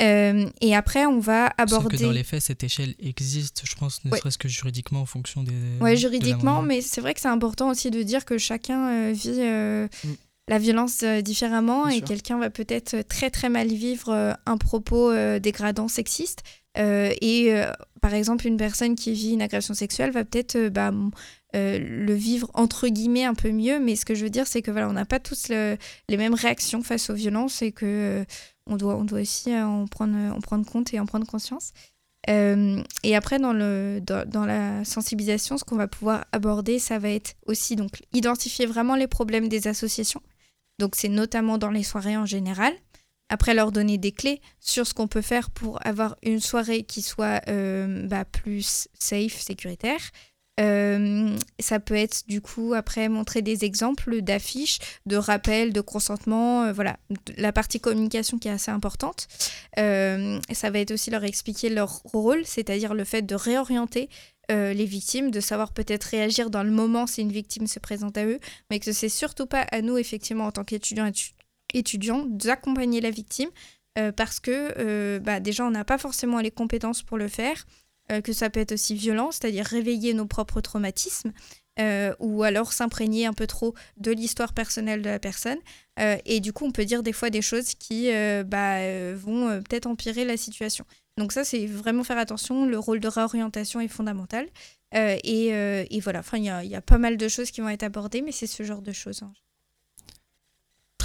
Euh, 0.00 0.48
et 0.60 0.74
après, 0.74 1.06
on 1.06 1.18
va 1.18 1.52
aborder. 1.58 1.96
Que 1.96 2.02
dans 2.02 2.10
les 2.10 2.24
faits, 2.24 2.42
cette 2.42 2.64
échelle 2.64 2.94
existe, 2.98 3.62
je 3.64 3.74
pense, 3.76 4.04
ne 4.04 4.14
serait-ce 4.16 4.38
que 4.38 4.48
juridiquement 4.48 5.02
en 5.02 5.06
fonction 5.06 5.42
des. 5.42 5.52
Oui, 5.80 5.96
juridiquement, 5.96 6.62
mais 6.62 6.80
c'est 6.80 7.00
vrai 7.00 7.14
que 7.14 7.20
c'est 7.20 7.28
important 7.28 7.70
aussi 7.70 7.90
de 7.90 8.02
dire 8.02 8.24
que 8.24 8.38
chacun 8.38 8.88
euh, 8.88 9.12
vit 9.12 9.34
euh, 9.38 9.88
mm. 10.04 10.08
la 10.48 10.58
violence 10.58 11.04
différemment 11.22 11.88
et 11.88 12.00
quelqu'un 12.00 12.38
va 12.38 12.50
peut-être 12.50 13.02
très 13.02 13.30
très 13.30 13.48
mal 13.48 13.68
vivre 13.68 14.36
un 14.46 14.56
propos 14.56 15.12
dégradant 15.38 15.88
sexiste. 15.88 16.42
et 16.76 17.52
par 18.00 18.14
exemple, 18.14 18.46
une 18.46 18.56
personne 18.56 18.96
qui 18.96 19.12
vit 19.12 19.32
une 19.32 19.42
agression 19.42 19.74
sexuelle 19.74 20.10
va 20.10 20.24
peut-être 20.24 20.68
bah, 20.68 20.92
le 21.52 22.14
vivre 22.14 22.50
entre 22.54 22.88
guillemets 22.88 23.24
un 23.24 23.34
peu 23.34 23.50
mieux. 23.50 23.78
Mais 23.80 23.96
ce 23.96 24.06
que 24.06 24.14
je 24.14 24.24
veux 24.24 24.30
dire, 24.30 24.46
c'est 24.46 24.62
que 24.62 24.70
voilà, 24.70 24.88
on 24.88 24.94
n'a 24.94 25.04
pas 25.04 25.20
tous 25.20 25.48
les 25.48 26.16
mêmes 26.16 26.34
réactions 26.34 26.82
face 26.82 27.10
aux 27.10 27.14
violences 27.14 27.60
et 27.60 27.72
que 27.72 28.24
on 28.70 28.76
doit, 28.76 28.96
on 28.96 29.04
doit 29.04 29.20
aussi 29.20 29.52
euh, 29.52 29.66
en 29.66 29.86
prendre, 29.86 30.16
en 30.16 30.40
prendre 30.40 30.64
compte 30.64 30.94
et 30.94 31.00
en 31.00 31.06
prendre 31.06 31.26
conscience. 31.26 31.72
Euh, 32.28 32.82
et 33.02 33.16
après, 33.16 33.38
dans, 33.38 33.52
le, 33.52 34.00
dans, 34.00 34.44
la 34.44 34.84
sensibilisation, 34.84 35.56
ce 35.58 35.64
qu'on 35.64 35.76
va 35.76 35.88
pouvoir 35.88 36.24
aborder, 36.32 36.78
ça 36.78 36.98
va 36.98 37.10
être 37.10 37.34
aussi 37.46 37.76
donc 37.76 38.02
identifier 38.12 38.66
vraiment 38.66 38.94
les 38.94 39.06
problèmes 39.06 39.48
des 39.48 39.68
associations. 39.68 40.22
Donc, 40.78 40.96
c'est 40.96 41.08
notamment 41.08 41.58
dans 41.58 41.70
les 41.70 41.82
soirées 41.82 42.16
en 42.16 42.26
général. 42.26 42.72
Après, 43.28 43.54
leur 43.54 43.72
donner 43.72 43.96
des 43.96 44.12
clés 44.12 44.40
sur 44.58 44.86
ce 44.86 44.94
qu'on 44.94 45.06
peut 45.06 45.22
faire 45.22 45.50
pour 45.50 45.84
avoir 45.86 46.16
une 46.22 46.40
soirée 46.40 46.82
qui 46.82 47.00
soit 47.00 47.40
euh, 47.48 48.06
bah, 48.06 48.24
plus 48.24 48.88
safe, 48.98 49.40
sécuritaire, 49.40 50.00
euh, 50.60 51.36
ça 51.58 51.80
peut 51.80 51.94
être 51.94 52.24
du 52.28 52.40
coup 52.40 52.74
après 52.74 53.08
montrer 53.08 53.42
des 53.42 53.64
exemples 53.64 54.20
d'affiches, 54.20 54.78
de 55.06 55.16
rappels, 55.16 55.72
de 55.72 55.80
consentement, 55.80 56.64
euh, 56.64 56.72
voilà, 56.72 56.98
la 57.36 57.52
partie 57.52 57.80
communication 57.80 58.38
qui 58.38 58.48
est 58.48 58.52
assez 58.52 58.70
importante. 58.70 59.28
Euh, 59.78 60.38
ça 60.52 60.70
va 60.70 60.80
être 60.80 60.90
aussi 60.90 61.10
leur 61.10 61.24
expliquer 61.24 61.70
leur 61.70 62.02
rôle, 62.04 62.44
c'est-à-dire 62.44 62.94
le 62.94 63.04
fait 63.04 63.22
de 63.22 63.34
réorienter 63.34 64.08
les 64.52 64.84
victimes, 64.84 65.30
de 65.30 65.38
savoir 65.38 65.72
peut-être 65.72 66.02
réagir 66.02 66.50
dans 66.50 66.64
le 66.64 66.72
moment 66.72 67.06
si 67.06 67.20
une 67.20 67.30
victime 67.30 67.68
se 67.68 67.78
présente 67.78 68.18
à 68.18 68.24
eux, 68.26 68.40
mais 68.68 68.80
que 68.80 68.90
c'est 68.90 69.08
surtout 69.08 69.46
pas 69.46 69.64
à 69.70 69.80
nous 69.80 69.96
effectivement 69.96 70.46
en 70.46 70.50
tant 70.50 70.64
qu'étudiants 70.64 71.08
étudiants 71.72 72.24
d'accompagner 72.26 73.00
la 73.00 73.10
victime 73.10 73.48
parce 74.16 74.40
que 74.40 75.18
bah, 75.18 75.38
déjà 75.38 75.64
on 75.64 75.70
n'a 75.70 75.84
pas 75.84 75.98
forcément 75.98 76.40
les 76.40 76.50
compétences 76.50 77.04
pour 77.04 77.16
le 77.16 77.28
faire. 77.28 77.64
Euh, 78.10 78.20
que 78.20 78.32
ça 78.32 78.50
peut 78.50 78.60
être 78.60 78.72
aussi 78.72 78.94
violent, 78.94 79.30
c'est-à-dire 79.30 79.64
réveiller 79.64 80.14
nos 80.14 80.26
propres 80.26 80.60
traumatismes. 80.60 81.32
Euh, 81.78 82.14
ou 82.18 82.42
alors 82.42 82.74
s'imprégner 82.74 83.24
un 83.24 83.32
peu 83.32 83.46
trop 83.46 83.74
de 83.96 84.10
l'histoire 84.10 84.52
personnelle 84.52 85.00
de 85.00 85.08
la 85.08 85.18
personne. 85.18 85.56
Euh, 85.98 86.18
et 86.26 86.40
du 86.40 86.52
coup, 86.52 86.66
on 86.66 86.72
peut 86.72 86.84
dire 86.84 87.02
des 87.02 87.12
fois 87.12 87.30
des 87.30 87.40
choses 87.40 87.74
qui 87.74 88.10
bah, 88.44 89.14
vont 89.14 89.62
peut-être 89.62 89.86
empirer 89.86 90.24
la 90.24 90.36
situation. 90.36 90.84
Donc 91.16 91.32
ça, 91.32 91.44
c'est 91.44 91.66
vraiment 91.66 92.04
faire 92.04 92.18
attention. 92.18 92.66
Le 92.66 92.78
rôle 92.78 93.00
de 93.00 93.08
réorientation 93.08 93.80
est 93.80 93.88
fondamental. 93.88 94.46
Et, 94.92 96.00
voilà, 96.02 96.18
enfin, 96.18 96.38
il 96.38 96.44
y, 96.44 96.68
y, 96.68 96.74
a 96.74 96.82
pas 96.82 96.98
mal 96.98 97.16
de 97.16 97.28
choses 97.28 97.50
qui 97.50 97.60
vont 97.60 97.68
être 97.68 97.84
abordées, 97.84 98.20
mais 98.20 98.32
c'est 98.32 98.46
ce 98.46 98.62
genre 98.62 98.82
de 98.82 98.92
choses. 98.92 99.22
Hein. 99.22 99.32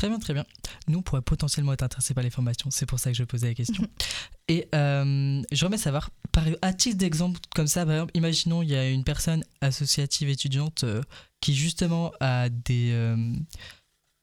Très 0.06 0.10
bien, 0.12 0.20
très 0.20 0.34
bien. 0.36 0.45
Nous, 0.88 0.99
on 0.99 1.01
pourrait 1.01 1.24
potentiellement 1.24 1.74
être 1.74 1.82
intéressés 1.82 2.14
par 2.14 2.24
les 2.24 2.30
formations. 2.30 2.70
C'est 2.70 2.86
pour 2.86 2.99
ça 2.99 3.10
que 3.10 3.18
je 3.18 3.24
posais 3.24 3.47
la 3.47 3.53
question. 3.56 3.82
Mhm. 3.82 3.89
Et 4.49 4.68
euh, 4.76 5.41
je 5.51 5.66
remets 5.66 5.80
savoir, 5.80 6.12
par, 6.32 6.43
à 6.62 6.74
titre 6.74 6.97
d'exemple 6.97 7.39
comme 7.56 7.66
ça, 7.66 7.88
par 7.88 7.95
exemple, 7.95 8.12
imaginons 8.14 8.62
il 8.62 8.70
y 8.70 8.76
a 8.76 8.88
une 8.88 9.03
personne 9.03 9.43
associative 9.62 10.30
étudiante 10.30 10.84
euh, 10.84 11.01
qui 11.41 11.56
justement 11.56 12.12
a, 12.20 12.49
des, 12.49 12.91
euh, 12.91 13.34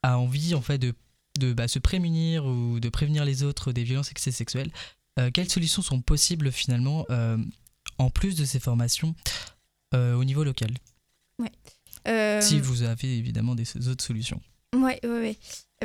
a 0.04 0.18
envie 0.18 0.54
en 0.54 0.60
fait 0.60 0.78
de, 0.78 0.94
de 1.40 1.52
bah, 1.52 1.66
se 1.66 1.80
prémunir 1.80 2.46
ou 2.46 2.78
de 2.78 2.88
prévenir 2.88 3.24
les 3.24 3.42
autres 3.42 3.72
des 3.72 3.82
violences 3.82 4.12
sexuelles. 4.14 4.70
quelles 5.34 5.50
solutions 5.50 5.82
sont 5.82 6.00
possibles 6.00 6.52
finalement 6.52 7.06
en 7.98 8.10
plus 8.10 8.36
de 8.36 8.44
ces 8.44 8.60
formations 8.60 9.16
au 9.94 10.22
niveau 10.22 10.44
local? 10.44 10.70
Ouais. 11.40 12.40
Si 12.40 12.60
vous 12.60 12.82
avez 12.82 13.18
évidemment 13.18 13.56
des 13.56 13.88
autres 13.88 14.04
solutions. 14.04 14.40
Oui, 14.74 14.92
oui, 15.04 15.10
oui. 15.20 15.38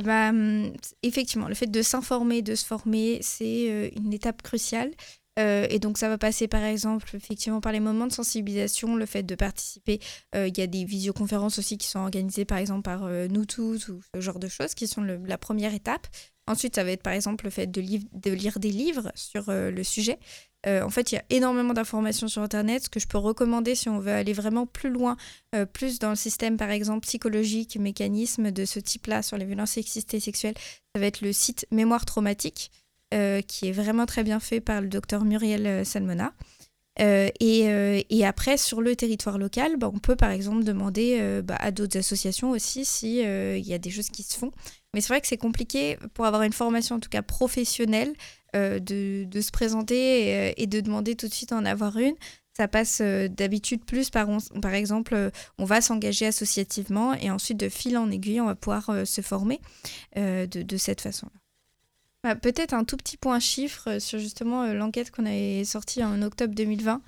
Bah, 0.04 0.30
hum, 0.30 0.72
effectivement, 1.04 1.48
le 1.48 1.56
fait 1.56 1.68
de 1.68 1.82
s'informer, 1.82 2.42
de 2.42 2.56
se 2.56 2.66
former, 2.66 3.20
c'est 3.22 3.70
euh, 3.70 3.90
une 3.98 4.14
étape 4.14 4.42
cruciale. 4.42 4.92
Euh, 5.40 5.68
et 5.70 5.78
donc 5.78 6.00
ça 6.00 6.10
va 6.10 6.18
passer 6.18 6.48
par 6.48 6.64
exemple 6.64 7.16
effectivement 7.16 7.62
par 7.62 7.72
les 7.72 7.80
moments 7.80 8.08
de 8.08 8.12
sensibilisation, 8.12 8.96
le 8.96 9.06
fait 9.06 9.22
de 9.22 9.36
participer. 9.36 10.00
Euh, 10.36 10.48
il 10.48 10.58
y 10.58 10.62
a 10.62 10.68
des 10.68 10.84
visioconférences 10.84 11.60
aussi 11.60 11.78
qui 11.78 11.88
sont 11.88 12.00
organisées 12.00 12.44
par 12.46 12.58
exemple 12.58 12.82
par 12.82 13.08
nous 13.30 13.46
tous 13.46 13.88
ou 13.90 14.02
ce 14.16 14.20
genre 14.20 14.40
de 14.40 14.48
choses 14.48 14.74
qui 14.74 14.88
sont 14.88 15.02
la 15.04 15.38
première 15.38 15.76
étape. 15.76 16.08
Ensuite 16.48 16.76
ça 16.76 16.84
va 16.84 16.92
être 16.92 17.04
par 17.04 17.14
exemple 17.14 17.46
le 17.46 17.52
fait 17.52 17.68
de, 17.68 17.82
lire 17.82 18.60
des 18.60 18.72
livres 18.72 19.12
sur 19.16 19.46
le 19.48 19.84
sujet. 19.84 20.18
Euh, 20.66 20.82
en 20.82 20.90
fait, 20.90 21.12
il 21.12 21.16
y 21.16 21.18
a 21.18 21.24
énormément 21.30 21.74
d'informations 21.74 22.28
sur 22.28 22.42
Internet. 22.42 22.84
Ce 22.84 22.90
que 22.90 23.00
je 23.00 23.08
peux 23.08 23.18
recommander 23.18 23.76
si 23.76 23.90
on 23.90 24.00
veut 24.00 24.12
aller 24.12 24.34
vraiment 24.34 24.66
plus 24.66 24.90
loin, 24.90 25.16
euh, 25.56 25.66
plus 25.66 26.00
dans 26.00 26.10
le 26.10 26.16
système, 26.16 26.58
par 26.58 26.72
exemple, 26.72 27.02
psychologique, 27.02 27.78
mécanisme 27.78 28.52
de 28.52 28.66
ce 28.66 28.80
type-là 28.80 29.22
sur 29.22 29.38
les 29.38 29.46
violences 29.46 29.72
sexistes 29.72 30.14
et 30.14 30.20
sexuelles, 30.20 30.56
ça 30.94 31.00
va 31.00 31.06
être 31.06 31.22
le 31.22 31.32
site 31.32 31.68
Mémoire 31.72 32.06
traumatique, 32.06 32.72
euh, 33.14 33.42
qui 33.42 33.68
est 33.68 33.72
vraiment 33.72 34.06
très 34.06 34.24
bien 34.24 34.40
fait 34.40 34.60
par 34.60 34.82
le 34.82 34.88
docteur 34.88 35.24
Muriel 35.24 35.86
Salmona. 35.86 36.34
et, 37.00 38.26
après, 38.26 38.58
sur 38.58 38.82
le 38.82 38.96
territoire 38.96 39.38
local, 39.38 39.78
bah, 39.78 39.90
on 39.94 40.00
peut 40.00 40.16
par 40.16 40.32
exemple 40.32 40.64
demander 40.64 41.42
bah, 41.44 41.56
à 41.60 41.72
d'autres 41.72 41.98
associations 41.98 42.50
aussi 42.50 42.84
s'il 42.84 43.20
y 43.60 43.74
a 43.74 43.78
des 43.78 43.92
choses 43.92 44.10
qui 44.10 44.24
se 44.24 44.38
font. 44.38 44.52
Mais 44.98 45.02
c'est 45.02 45.10
vrai 45.10 45.22
que 45.22 45.28
c'est 45.28 45.38
compliqué 45.38 45.96
pour 46.16 46.26
avoir 46.26 46.42
une 46.42 46.54
formation 46.54 46.96
en 46.96 47.00
tout 47.00 47.10
cas 47.10 47.22
professionnelle 47.22 48.16
de, 48.56 49.26
de, 49.26 49.42
se 49.42 49.52
présenter 49.52 50.50
et, 50.50 50.64
et, 50.64 50.66
de 50.66 50.80
demander 50.80 51.14
tout 51.16 51.28
de 51.28 51.34
suite 51.34 51.52
en 51.52 51.64
avoir 51.66 51.98
une. 51.98 52.16
Ça 52.58 52.68
passe 52.68 53.02
euh, 53.02 53.28
d'habitude 53.28 53.86
plus 53.86 54.10
par, 54.10 54.28
par 54.64 54.74
exemple, 54.74 55.14
euh, 55.14 55.30
on 55.60 55.66
va 55.66 55.80
s'engager 55.80 56.26
associativement 56.26 57.14
et 57.14 57.30
ensuite 57.30 57.60
de 57.60 57.70
fil 57.70 57.96
en 58.00 58.10
aiguille, 58.10 58.42
on 58.42 58.48
va 58.48 58.56
pouvoir 58.56 58.90
euh, 58.90 59.06
se 59.06 59.22
former 59.22 59.62
de, 60.16 60.78
cette 60.78 61.02
façon-là. 61.02 61.40
Bah, 62.24 62.36
peut-être 62.36 62.74
un 62.74 62.84
tout 62.84 62.98
petit 62.98 63.16
point 63.16 63.40
chiffre 63.40 64.00
sur 64.00 64.18
justement 64.18 64.74
l'enquête 64.74 65.12
qu'on 65.12 65.28
avait 65.28 65.66
sortie 65.66 66.04
en 66.04 66.20
octobre 66.24 66.56
2020. 66.56 67.04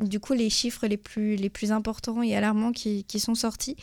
du 0.00 0.20
coup, 0.20 0.32
les 0.32 0.48
chiffres 0.48 0.86
les 0.86 0.96
plus, 0.96 1.36
les 1.36 1.50
plus 1.50 1.70
importants 1.70 2.22
et 2.22 2.34
alarmants 2.34 2.72
qui, 2.72 3.04
qui 3.04 3.20
sont 3.20 3.34
sortis, 3.34 3.76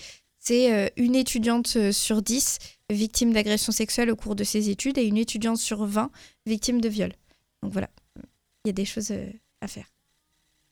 c'est 0.43 0.91
une 0.97 1.15
étudiante 1.15 1.91
sur 1.91 2.21
10 2.23 2.57
victime 2.89 3.31
d'agression 3.31 3.71
sexuelle 3.71 4.09
au 4.09 4.15
cours 4.15 4.35
de 4.35 4.43
ses 4.43 4.69
études 4.69 4.97
et 4.97 5.03
une 5.03 5.17
étudiante 5.17 5.57
sur 5.57 5.85
20 5.85 6.09
victime 6.47 6.81
de 6.81 6.89
viol. 6.89 7.13
Donc 7.61 7.71
voilà, 7.71 7.89
il 8.65 8.67
y 8.67 8.69
a 8.71 8.73
des 8.73 8.85
choses 8.85 9.13
à 9.61 9.67
faire. 9.67 9.85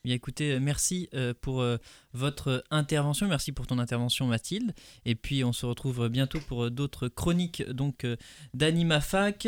Bien 0.02 0.14
écoutez, 0.14 0.52
euh, 0.52 0.60
merci 0.60 1.10
euh, 1.12 1.34
pour 1.38 1.60
euh, 1.60 1.76
votre 2.12 2.64
intervention, 2.70 3.28
merci 3.28 3.52
pour 3.52 3.66
ton 3.66 3.78
intervention 3.78 4.26
Mathilde. 4.26 4.74
Et 5.04 5.14
puis 5.14 5.44
on 5.44 5.52
se 5.52 5.66
retrouve 5.66 6.08
bientôt 6.08 6.40
pour 6.40 6.70
d'autres 6.70 7.08
chroniques 7.08 7.68
donc 7.70 8.06
d'Anima 8.54 9.00
Fac. 9.00 9.46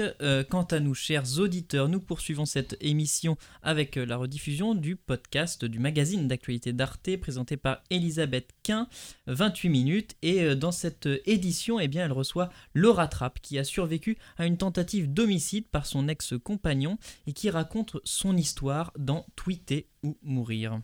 Quant 0.49 0.63
à 0.63 0.81
nous, 0.81 0.95
chers 0.95 1.39
auditeurs, 1.39 1.89
nous 1.89 2.01
poursuivons 2.01 2.45
cette 2.45 2.77
émission 2.81 3.37
avec 3.63 3.97
la 3.97 4.17
rediffusion 4.17 4.75
du 4.75 4.97
podcast 4.97 5.65
du 5.65 5.79
magazine 5.79 6.29
d'actualité 6.29 6.73
d'Arte 6.73 7.17
présenté 7.21 7.57
par 7.57 7.83
Elisabeth 7.91 8.51
Quint, 8.63 8.89
28 9.27 9.69
minutes. 9.69 10.17
Et 10.23 10.55
dans 10.55 10.73
cette 10.73 11.09
édition, 11.27 11.81
eh 11.81 11.89
bien, 11.89 12.05
elle 12.05 12.13
reçoit 12.13 12.51
Laura 12.75 13.09
Trapp 13.09 13.41
qui 13.41 13.59
a 13.59 13.65
survécu 13.65 14.19
à 14.37 14.47
une 14.47 14.57
tentative 14.57 15.13
d'homicide 15.13 15.69
par 15.69 15.87
son 15.87 16.09
ex-compagnon 16.09 16.99
et 17.27 17.33
qui 17.33 17.51
raconte 17.51 17.97
son 18.05 18.37
histoire 18.37 18.93
dans 18.97 19.27
Tweeter 19.37 19.89
ou 20.03 20.17
mourir. 20.23 20.81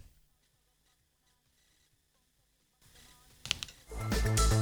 Thank 4.01 4.53
you. 4.53 4.58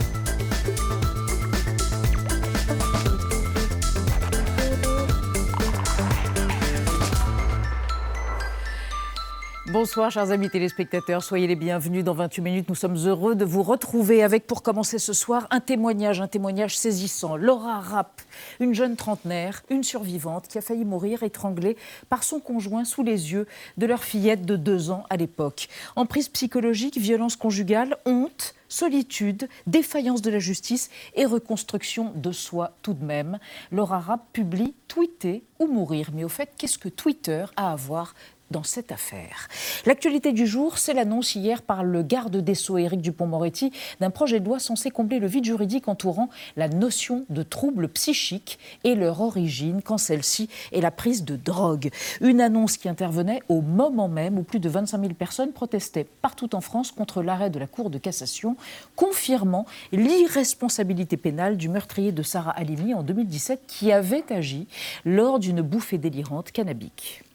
Bonsoir 9.79 10.11
chers 10.11 10.31
amis 10.31 10.49
téléspectateurs, 10.49 11.23
soyez 11.23 11.47
les 11.47 11.55
bienvenus 11.55 12.03
dans 12.03 12.15
28 12.15 12.41
minutes. 12.41 12.69
Nous 12.71 12.75
sommes 12.75 12.97
heureux 12.97 13.35
de 13.35 13.45
vous 13.45 13.63
retrouver 13.63 14.23
avec 14.23 14.47
pour 14.47 14.63
commencer 14.63 14.99
ce 14.99 15.13
soir 15.13 15.47
un 15.51 15.61
témoignage, 15.61 16.23
un 16.23 16.29
témoignage 16.29 16.79
saisissant. 16.79 17.37
Laura 17.37 17.81
Rapp, 17.81 18.23
une 18.59 18.73
jeune 18.73 18.97
trentenaire, 18.97 19.65
une 19.69 19.83
survivante 19.83 20.49
qui 20.49 20.57
a 20.57 20.63
failli 20.63 20.87
mourir 20.87 21.25
étranglée 21.25 21.77
par 22.09 22.25
son 22.25 22.41
conjoint 22.41 22.87
sous 22.87 23.03
les 23.03 23.33
yeux 23.33 23.47
de 23.77 23.85
leur 23.85 24.03
fillette 24.03 24.47
de 24.47 24.57
deux 24.57 24.91
ans 24.91 25.05
à 25.11 25.19
l'époque. 25.19 25.69
Emprise 25.95 26.31
psychologique, 26.31 26.97
violence 26.97 27.37
conjugale, 27.37 27.99
honte, 28.07 28.55
solitude, 28.69 29.47
défaillance 29.67 30.23
de 30.23 30.31
la 30.31 30.39
justice 30.39 30.91
et 31.15 31.27
reconstruction 31.27 32.13
de 32.15 32.33
soi 32.33 32.73
tout 32.81 32.95
de 32.95 33.05
même. 33.05 33.39
Laura 33.71 34.01
Rapp 34.01 34.23
publie 34.33 34.75
Tweeter 34.89 35.43
ou 35.59 35.67
mourir. 35.67 36.11
Mais 36.15 36.25
au 36.25 36.29
fait, 36.29 36.51
qu'est-ce 36.57 36.79
que 36.79 36.89
Twitter 36.89 37.45
a 37.57 37.73
à 37.73 37.77
voir 37.77 38.15
dans 38.51 38.63
cette 38.63 38.93
affaire. 38.93 39.49
L'actualité 39.87 40.33
du 40.33 40.47
jour, 40.47 40.79
c'est 40.79 40.95
l'annonce 40.95 41.35
hier 41.35 41.63
par 41.63 41.85
le 41.85 42.03
garde 42.03 42.37
des 42.37 42.55
Sceaux 42.55 42.79
Éric 42.79 43.01
Dupont-Moretti 43.01 43.73
d'un 44.01 44.11
projet 44.11 44.41
de 44.41 44.45
loi 44.45 44.59
censé 44.59 44.91
combler 44.91 45.19
le 45.19 45.27
vide 45.27 45.45
juridique 45.45 45.89
entourant 45.89 46.29
la 46.57 46.69
notion 46.69 47.25
de 47.29 47.43
troubles 47.43 47.89
psychiques 47.89 48.59
et 48.85 48.95
leur 48.95 49.21
origine 49.21 49.83
quand 49.83 49.99
celle-ci 49.99 50.49
est 50.73 50.81
la 50.81 50.91
prise 50.91 51.25
de 51.25 51.37
drogue. 51.37 51.91
Une 52.21 52.41
annonce 52.41 52.77
qui 52.77 52.89
intervenait 52.89 53.43
au 53.49 53.61
moment 53.61 54.09
même 54.09 54.39
où 54.39 54.43
plus 54.43 54.61
de 54.61 54.69
25 54.69 55.01
000 55.01 55.15
personnes 55.15 55.53
protestaient 55.53 56.07
partout 56.23 56.55
en 56.55 56.61
France 56.61 56.93
contre 56.93 57.23
l'arrêt 57.23 57.51
de 57.51 57.59
la 57.59 57.67
Cour 57.67 57.91
de 57.91 57.99
cassation, 57.99 58.57
confirmant 58.95 59.67
l'irresponsabilité 59.93 61.17
pénale 61.17 61.57
du 61.57 61.69
meurtrier 61.69 62.13
de 62.13 62.23
Sarah 62.23 62.53
Halimi 62.53 62.95
en 62.95 63.03
2017 63.03 63.63
qui 63.67 63.93
avait 63.93 64.25
agi 64.33 64.67
lors 65.05 65.39
d'une 65.39 65.63
bouffée 65.63 65.99
délirante 65.99 66.53
cannabique. 66.53 67.26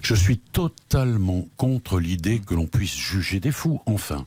Je 0.00 0.14
suis 0.14 0.38
totalement 0.38 1.46
contre 1.56 2.00
l'idée 2.00 2.40
que 2.40 2.54
l'on 2.54 2.66
puisse 2.66 2.96
juger 2.96 3.40
des 3.40 3.52
fous. 3.52 3.80
Enfin, 3.86 4.26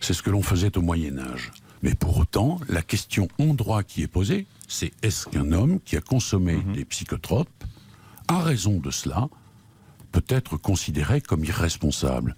c'est 0.00 0.14
ce 0.14 0.22
que 0.22 0.30
l'on 0.30 0.42
faisait 0.42 0.76
au 0.76 0.82
Moyen 0.82 1.18
Âge. 1.18 1.52
Mais 1.82 1.94
pour 1.94 2.18
autant, 2.18 2.58
la 2.68 2.82
question 2.82 3.28
en 3.38 3.54
droit 3.54 3.82
qui 3.82 4.02
est 4.02 4.08
posée, 4.08 4.46
c'est 4.66 4.92
est-ce 5.02 5.26
qu'un 5.26 5.52
homme 5.52 5.80
qui 5.84 5.96
a 5.96 6.00
consommé 6.00 6.56
mhm. 6.56 6.72
des 6.72 6.84
psychotropes, 6.84 7.64
à 8.28 8.40
raison 8.40 8.78
de 8.78 8.90
cela, 8.90 9.28
peut 10.12 10.24
être 10.28 10.56
considéré 10.56 11.20
comme 11.20 11.44
irresponsable 11.44 12.36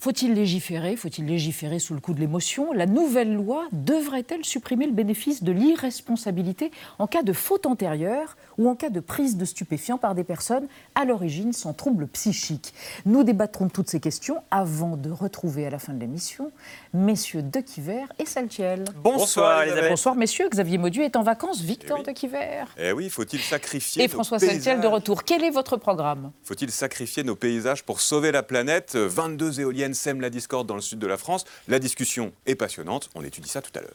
faut-il 0.00 0.32
légiférer 0.32 0.94
Faut-il 0.94 1.26
légiférer 1.26 1.80
sous 1.80 1.92
le 1.92 2.00
coup 2.00 2.14
de 2.14 2.20
l'émotion? 2.20 2.72
La 2.72 2.86
nouvelle 2.86 3.34
loi 3.34 3.66
devrait-elle 3.72 4.44
supprimer 4.44 4.86
le 4.86 4.92
bénéfice 4.92 5.42
de 5.42 5.50
l'irresponsabilité 5.50 6.70
en 7.00 7.08
cas 7.08 7.24
de 7.24 7.32
faute 7.32 7.66
antérieure 7.66 8.36
ou 8.58 8.68
en 8.68 8.76
cas 8.76 8.90
de 8.90 9.00
prise 9.00 9.36
de 9.36 9.44
stupéfiants 9.44 9.98
par 9.98 10.14
des 10.14 10.22
personnes 10.22 10.68
à 10.94 11.04
l'origine 11.04 11.52
sans 11.52 11.72
trouble 11.72 12.06
psychique? 12.06 12.72
Nous 13.06 13.24
débattrons 13.24 13.66
de 13.66 13.72
toutes 13.72 13.90
ces 13.90 13.98
questions 13.98 14.36
avant 14.52 14.96
de 14.96 15.10
retrouver 15.10 15.66
à 15.66 15.70
la 15.70 15.80
fin 15.80 15.92
de 15.92 15.98
l'émission 15.98 16.52
messieurs 16.94 17.42
Dequiver 17.42 18.04
et 18.20 18.24
Saltiel. 18.24 18.84
Bonsoir, 19.02 19.62
Elisabeth. 19.62 19.90
Bonsoir 19.90 20.14
messieurs, 20.14 20.48
Xavier 20.48 20.78
Maudieu 20.78 21.02
est 21.02 21.16
en 21.16 21.24
vacances, 21.24 21.60
Victor 21.60 21.98
eh 22.06 22.12
oui. 22.12 22.38
Eh 22.78 22.92
oui, 22.92 23.10
faut-il 23.10 23.40
sacrifier 23.40 24.04
Et 24.04 24.08
François 24.08 24.38
Saltiel 24.38 24.80
de 24.80 24.86
retour. 24.86 25.24
Quel 25.24 25.42
est 25.42 25.50
votre 25.50 25.76
programme? 25.76 26.30
Faut-il 26.44 26.70
sacrifier 26.70 27.24
nos 27.24 27.34
paysages 27.34 27.84
pour 27.84 28.00
sauver 28.00 28.30
la 28.30 28.44
planète? 28.44 28.94
22 28.94 29.60
éoliennes 29.60 29.87
sème 29.94 30.20
la 30.20 30.30
discorde 30.30 30.66
dans 30.66 30.74
le 30.74 30.80
sud 30.80 30.98
de 30.98 31.06
la 31.06 31.16
France. 31.16 31.44
La 31.68 31.78
discussion 31.78 32.32
est 32.46 32.54
passionnante. 32.54 33.10
On 33.14 33.24
étudie 33.24 33.48
ça 33.48 33.62
tout 33.62 33.72
à 33.76 33.80
l'heure. 33.80 33.92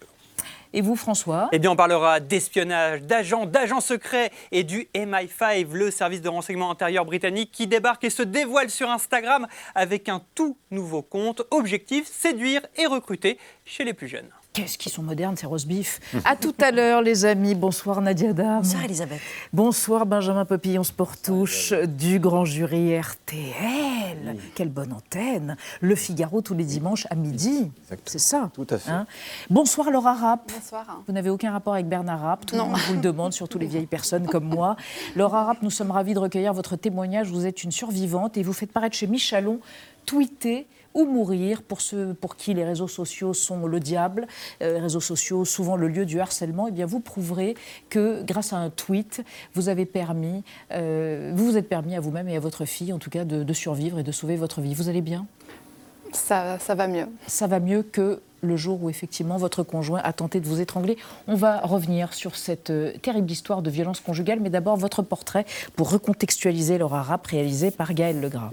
Et 0.75 0.81
vous, 0.81 0.95
François? 0.95 1.49
Eh 1.51 1.59
bien, 1.59 1.69
on 1.69 1.75
parlera 1.75 2.19
d'espionnage, 2.19 3.03
d'agents, 3.03 3.45
d'agents 3.45 3.79
secrets 3.79 4.31
et 4.51 4.63
du 4.63 4.89
MI5, 4.95 5.71
le 5.71 5.91
service 5.91 6.21
de 6.21 6.29
renseignement 6.29 6.71
intérieur 6.71 7.05
britannique 7.05 7.51
qui 7.51 7.67
débarque 7.67 8.03
et 8.03 8.09
se 8.09 8.23
dévoile 8.23 8.71
sur 8.71 8.89
Instagram 8.89 9.47
avec 9.75 10.09
un 10.09 10.23
tout 10.33 10.57
nouveau 10.71 11.03
compte. 11.03 11.43
Objectif 11.51 12.07
séduire 12.07 12.61
et 12.75 12.87
recruter 12.87 13.37
chez 13.65 13.83
les 13.83 13.93
plus 13.93 14.07
jeunes. 14.07 14.29
Qu'est-ce 14.53 14.77
qu'ils 14.77 14.91
sont 14.91 15.01
modernes, 15.01 15.35
ces 15.35 15.47
roast 15.47 15.67
beef 15.67 15.99
À 16.25 16.35
tout 16.35 16.53
à 16.61 16.69
l'heure, 16.69 17.01
les 17.01 17.25
amis. 17.25 17.55
Bonsoir, 17.55 17.99
Nadia 18.01 18.33
Dam. 18.33 18.61
Bonsoir, 18.61 18.85
Elisabeth. 18.85 19.19
Bonsoir, 19.51 20.05
Benjamin 20.05 20.45
Popillon 20.45 20.83
Sportouche 20.83 21.73
du 21.73 22.19
Grand 22.19 22.45
Jury 22.45 22.95
RTL. 22.99 24.37
Quelle 24.53 24.69
bonne 24.69 24.93
antenne. 24.93 25.57
Le 25.81 25.95
Figaro 25.95 26.41
tous 26.41 26.53
les 26.53 26.65
dimanches 26.65 27.07
à 27.09 27.15
midi. 27.15 27.71
C'est 28.05 28.19
ça. 28.19 28.51
Tout 28.53 28.67
à 28.69 28.77
fait. 28.77 28.91
Hein 28.91 29.07
Bonsoir, 29.49 29.89
Laura 29.89 30.13
Rapp. 30.13 30.51
Bonsoir. 30.53 31.01
Vous 31.07 31.13
n'avez 31.13 31.31
aucun 31.31 31.51
rapport 31.51 31.73
avec 31.73 31.87
Bernard 31.87 32.21
Rapp. 32.21 32.45
Tout 32.45 32.55
le 32.55 32.61
monde 32.61 32.77
vous 32.77 32.93
le 32.93 33.01
demande, 33.01 33.33
surtout 33.33 33.57
les 33.57 33.65
vieilles 33.65 33.87
personnes 33.87 34.27
comme 34.27 34.45
moi. 34.45 34.75
Laura 35.15 35.45
Rapp, 35.45 35.63
nous 35.63 35.71
sommes 35.71 35.89
ravis 35.89 36.13
de 36.13 36.19
recueillir 36.19 36.53
votre 36.53 36.75
témoignage. 36.75 37.27
Vous 37.27 37.47
êtes 37.47 37.63
une 37.63 37.71
survivante 37.71 38.37
et 38.37 38.43
vous 38.43 38.53
faites 38.53 38.71
paraître 38.71 38.95
chez 38.95 39.07
Michalon 39.07 39.59
tweeter 40.05 40.67
ou 40.93 41.05
mourir 41.05 41.61
pour 41.63 41.81
ceux 41.81 42.13
pour 42.13 42.35
qui 42.35 42.53
les 42.53 42.63
réseaux 42.63 42.87
sociaux 42.87 43.33
sont 43.33 43.65
le 43.65 43.79
diable, 43.79 44.27
euh, 44.61 44.73
les 44.73 44.79
réseaux 44.79 44.99
sociaux 44.99 45.45
souvent 45.45 45.75
le 45.75 45.87
lieu 45.87 46.05
du 46.05 46.19
harcèlement, 46.19 46.67
et 46.67 46.69
eh 46.69 46.73
bien 46.73 46.85
vous 46.85 46.99
prouverez 46.99 47.55
que 47.89 48.23
grâce 48.23 48.53
à 48.53 48.57
un 48.57 48.69
tweet, 48.69 49.23
vous 49.53 49.69
avez 49.69 49.85
permis, 49.85 50.43
euh, 50.71 51.31
vous 51.35 51.45
vous 51.45 51.57
êtes 51.57 51.69
permis 51.69 51.95
à 51.95 51.99
vous-même 51.99 52.27
et 52.27 52.35
à 52.35 52.39
votre 52.39 52.65
fille, 52.65 52.93
en 52.93 52.99
tout 52.99 53.09
cas, 53.09 53.25
de, 53.25 53.53
survivre 53.53 53.99
et 53.99 54.03
de 54.03 54.11
sauver 54.11 54.35
votre 54.35 54.61
vie. 54.61 54.73
Vous 54.73 54.89
allez 54.89 55.01
bien? 55.01 55.25
Ça, 56.11 56.59
ça 56.59 56.75
va 56.75 56.87
mieux. 56.87 57.07
Ça 57.27 57.47
va 57.47 57.59
mieux 57.59 57.83
que 57.83 58.21
le 58.41 58.57
jour 58.57 58.83
où 58.83 58.89
effectivement 58.89 59.37
votre 59.37 59.63
conjoint 59.63 60.01
a 60.03 60.13
tenté 60.13 60.39
de 60.39 60.47
vous 60.47 60.59
étrangler. 60.59 60.97
On 61.27 61.35
va 61.35 61.61
revenir 61.61 62.13
sur 62.13 62.35
cette 62.35 62.69
euh, 62.69 62.91
terrible 63.01 63.31
histoire 63.31 63.61
de 63.61 63.69
violence 63.69 63.99
conjugale, 63.99 64.39
mais 64.41 64.49
d'abord 64.49 64.77
votre 64.77 65.01
portrait 65.01 65.45
pour 65.75 65.89
recontextualiser 65.89 66.77
leur 66.77 66.91
rap 66.91 67.25
réalisé 67.27 67.71
par 67.71 67.93
Gaël 67.93 68.19
Legras. 68.19 68.51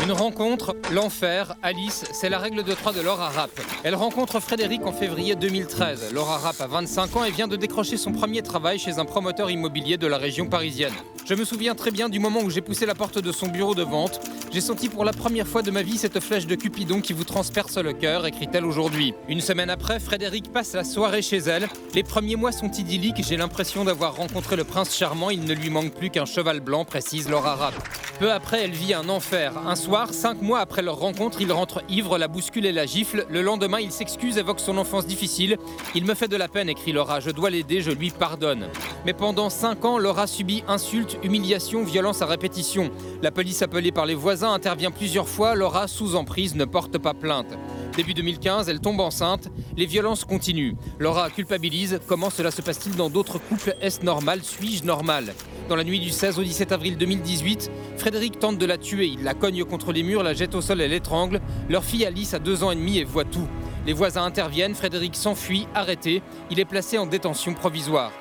Une 0.00 0.10
rencontre, 0.12 0.74
l'enfer, 0.90 1.54
Alice, 1.62 2.04
c'est 2.12 2.28
la 2.28 2.38
règle 2.38 2.64
de 2.64 2.72
trois 2.72 2.92
de 2.92 3.00
Laura 3.00 3.28
Rapp. 3.28 3.50
Elle 3.84 3.94
rencontre 3.94 4.40
Frédéric 4.40 4.84
en 4.86 4.92
février 4.92 5.36
2013. 5.36 6.12
Laura 6.12 6.38
Rapp 6.38 6.60
a 6.60 6.66
25 6.66 7.16
ans 7.16 7.24
et 7.24 7.30
vient 7.30 7.46
de 7.46 7.56
décrocher 7.56 7.96
son 7.96 8.10
premier 8.10 8.42
travail 8.42 8.78
chez 8.78 8.98
un 8.98 9.04
promoteur 9.04 9.50
immobilier 9.50 9.98
de 9.98 10.06
la 10.06 10.16
région 10.18 10.46
parisienne. 10.48 10.94
Je 11.24 11.34
me 11.34 11.44
souviens 11.44 11.76
très 11.76 11.92
bien 11.92 12.08
du 12.08 12.18
moment 12.18 12.40
où 12.40 12.50
j'ai 12.50 12.60
poussé 12.60 12.84
la 12.84 12.96
porte 12.96 13.18
de 13.18 13.30
son 13.30 13.46
bureau 13.46 13.76
de 13.76 13.84
vente. 13.84 14.20
J'ai 14.52 14.60
senti 14.60 14.88
pour 14.88 15.04
la 15.04 15.12
première 15.12 15.46
fois 15.46 15.62
de 15.62 15.70
ma 15.70 15.82
vie 15.82 15.96
cette 15.96 16.18
flèche 16.18 16.46
de 16.46 16.56
Cupidon 16.56 17.00
qui 17.00 17.12
vous 17.12 17.22
transperce 17.22 17.78
le 17.78 17.92
cœur, 17.92 18.26
écrit-elle 18.26 18.66
aujourd'hui. 18.66 19.14
Une 19.28 19.40
semaine 19.40 19.70
après, 19.70 20.00
Frédéric 20.00 20.52
passe 20.52 20.74
la 20.74 20.82
soirée 20.82 21.22
chez 21.22 21.38
elle. 21.38 21.68
Les 21.94 22.02
premiers 22.02 22.36
mois 22.36 22.50
sont 22.50 22.70
idylliques, 22.70 23.22
j'ai 23.26 23.36
l'impression 23.36 23.84
d'avoir 23.84 24.16
rencontré 24.16 24.56
le 24.56 24.64
prince 24.64 24.94
charmant, 24.94 25.30
il 25.30 25.44
ne 25.44 25.54
lui 25.54 25.70
manque 25.70 25.94
plus 25.94 26.10
qu'un 26.10 26.26
cheval 26.26 26.60
blanc, 26.60 26.84
précise 26.84 27.28
Laura 27.28 27.54
Rapp. 27.54 27.74
Peu 28.18 28.30
après, 28.30 28.64
elle 28.64 28.72
vit 28.72 28.92
un 28.92 29.08
enfer. 29.08 29.52
Un 29.66 29.76
soir, 29.76 30.12
cinq 30.12 30.42
mois 30.42 30.58
après 30.58 30.82
leur 30.82 30.98
rencontre, 30.98 31.40
il 31.40 31.50
rentre 31.50 31.82
ivre, 31.88 32.18
la 32.18 32.28
bouscule 32.28 32.66
et 32.66 32.72
la 32.72 32.84
gifle. 32.84 33.26
Le 33.30 33.42
lendemain, 33.42 33.80
il 33.80 33.90
s'excuse, 33.90 34.38
évoque 34.38 34.60
son 34.60 34.76
enfance 34.76 35.06
difficile. 35.06 35.56
Il 35.94 36.04
me 36.04 36.14
fait 36.14 36.28
de 36.28 36.36
la 36.36 36.48
peine, 36.48 36.68
écrit 36.68 36.92
Laura. 36.92 37.20
Je 37.20 37.30
dois 37.30 37.50
l'aider, 37.50 37.80
je 37.80 37.90
lui 37.90 38.10
pardonne. 38.10 38.68
Mais 39.06 39.12
pendant 39.12 39.50
cinq 39.50 39.84
ans, 39.84 39.98
Laura 39.98 40.26
subit 40.26 40.62
insultes, 40.68 41.11
humiliations, 41.22 41.84
violences 41.84 42.22
à 42.22 42.26
répétition. 42.26 42.90
La 43.22 43.30
police 43.30 43.62
appelée 43.62 43.92
par 43.92 44.06
les 44.06 44.14
voisins 44.14 44.52
intervient 44.52 44.90
plusieurs 44.90 45.28
fois. 45.28 45.54
Laura, 45.54 45.88
sous 45.88 46.16
emprise, 46.16 46.54
ne 46.54 46.64
porte 46.64 46.98
pas 46.98 47.14
plainte. 47.14 47.58
Début 47.96 48.14
2015, 48.14 48.68
elle 48.68 48.80
tombe 48.80 49.00
enceinte. 49.00 49.48
Les 49.76 49.86
violences 49.86 50.24
continuent. 50.24 50.74
Laura 50.98 51.30
culpabilise. 51.30 52.00
Comment 52.06 52.30
cela 52.30 52.50
se 52.50 52.62
passe-t-il 52.62 52.96
dans 52.96 53.10
d'autres 53.10 53.38
couples? 53.38 53.76
Est-ce 53.80 54.04
normal? 54.04 54.42
Suis-je 54.42 54.84
normal? 54.84 55.34
Dans 55.68 55.76
la 55.76 55.84
nuit 55.84 56.00
du 56.00 56.10
16 56.10 56.38
au 56.38 56.42
17 56.42 56.72
avril 56.72 56.96
2018, 56.96 57.70
Frédéric 57.96 58.38
tente 58.38 58.58
de 58.58 58.66
la 58.66 58.78
tuer. 58.78 59.06
Il 59.06 59.22
la 59.24 59.34
cogne 59.34 59.64
contre 59.64 59.92
les 59.92 60.02
murs, 60.02 60.22
la 60.22 60.34
jette 60.34 60.54
au 60.54 60.60
sol 60.60 60.80
et 60.80 60.88
l'étrangle. 60.88 61.40
Leur 61.68 61.84
fille 61.84 62.04
Alice 62.06 62.34
a 62.34 62.38
deux 62.38 62.64
ans 62.64 62.70
et 62.70 62.76
demi 62.76 62.98
et 62.98 63.04
voit 63.04 63.24
tout. 63.24 63.48
Les 63.86 63.92
voisins 63.92 64.24
interviennent. 64.24 64.74
Frédéric 64.74 65.16
s'enfuit, 65.16 65.66
arrêté. 65.74 66.22
Il 66.50 66.60
est 66.60 66.64
placé 66.64 66.98
en 66.98 67.06
détention 67.06 67.54
provisoire. 67.54 68.12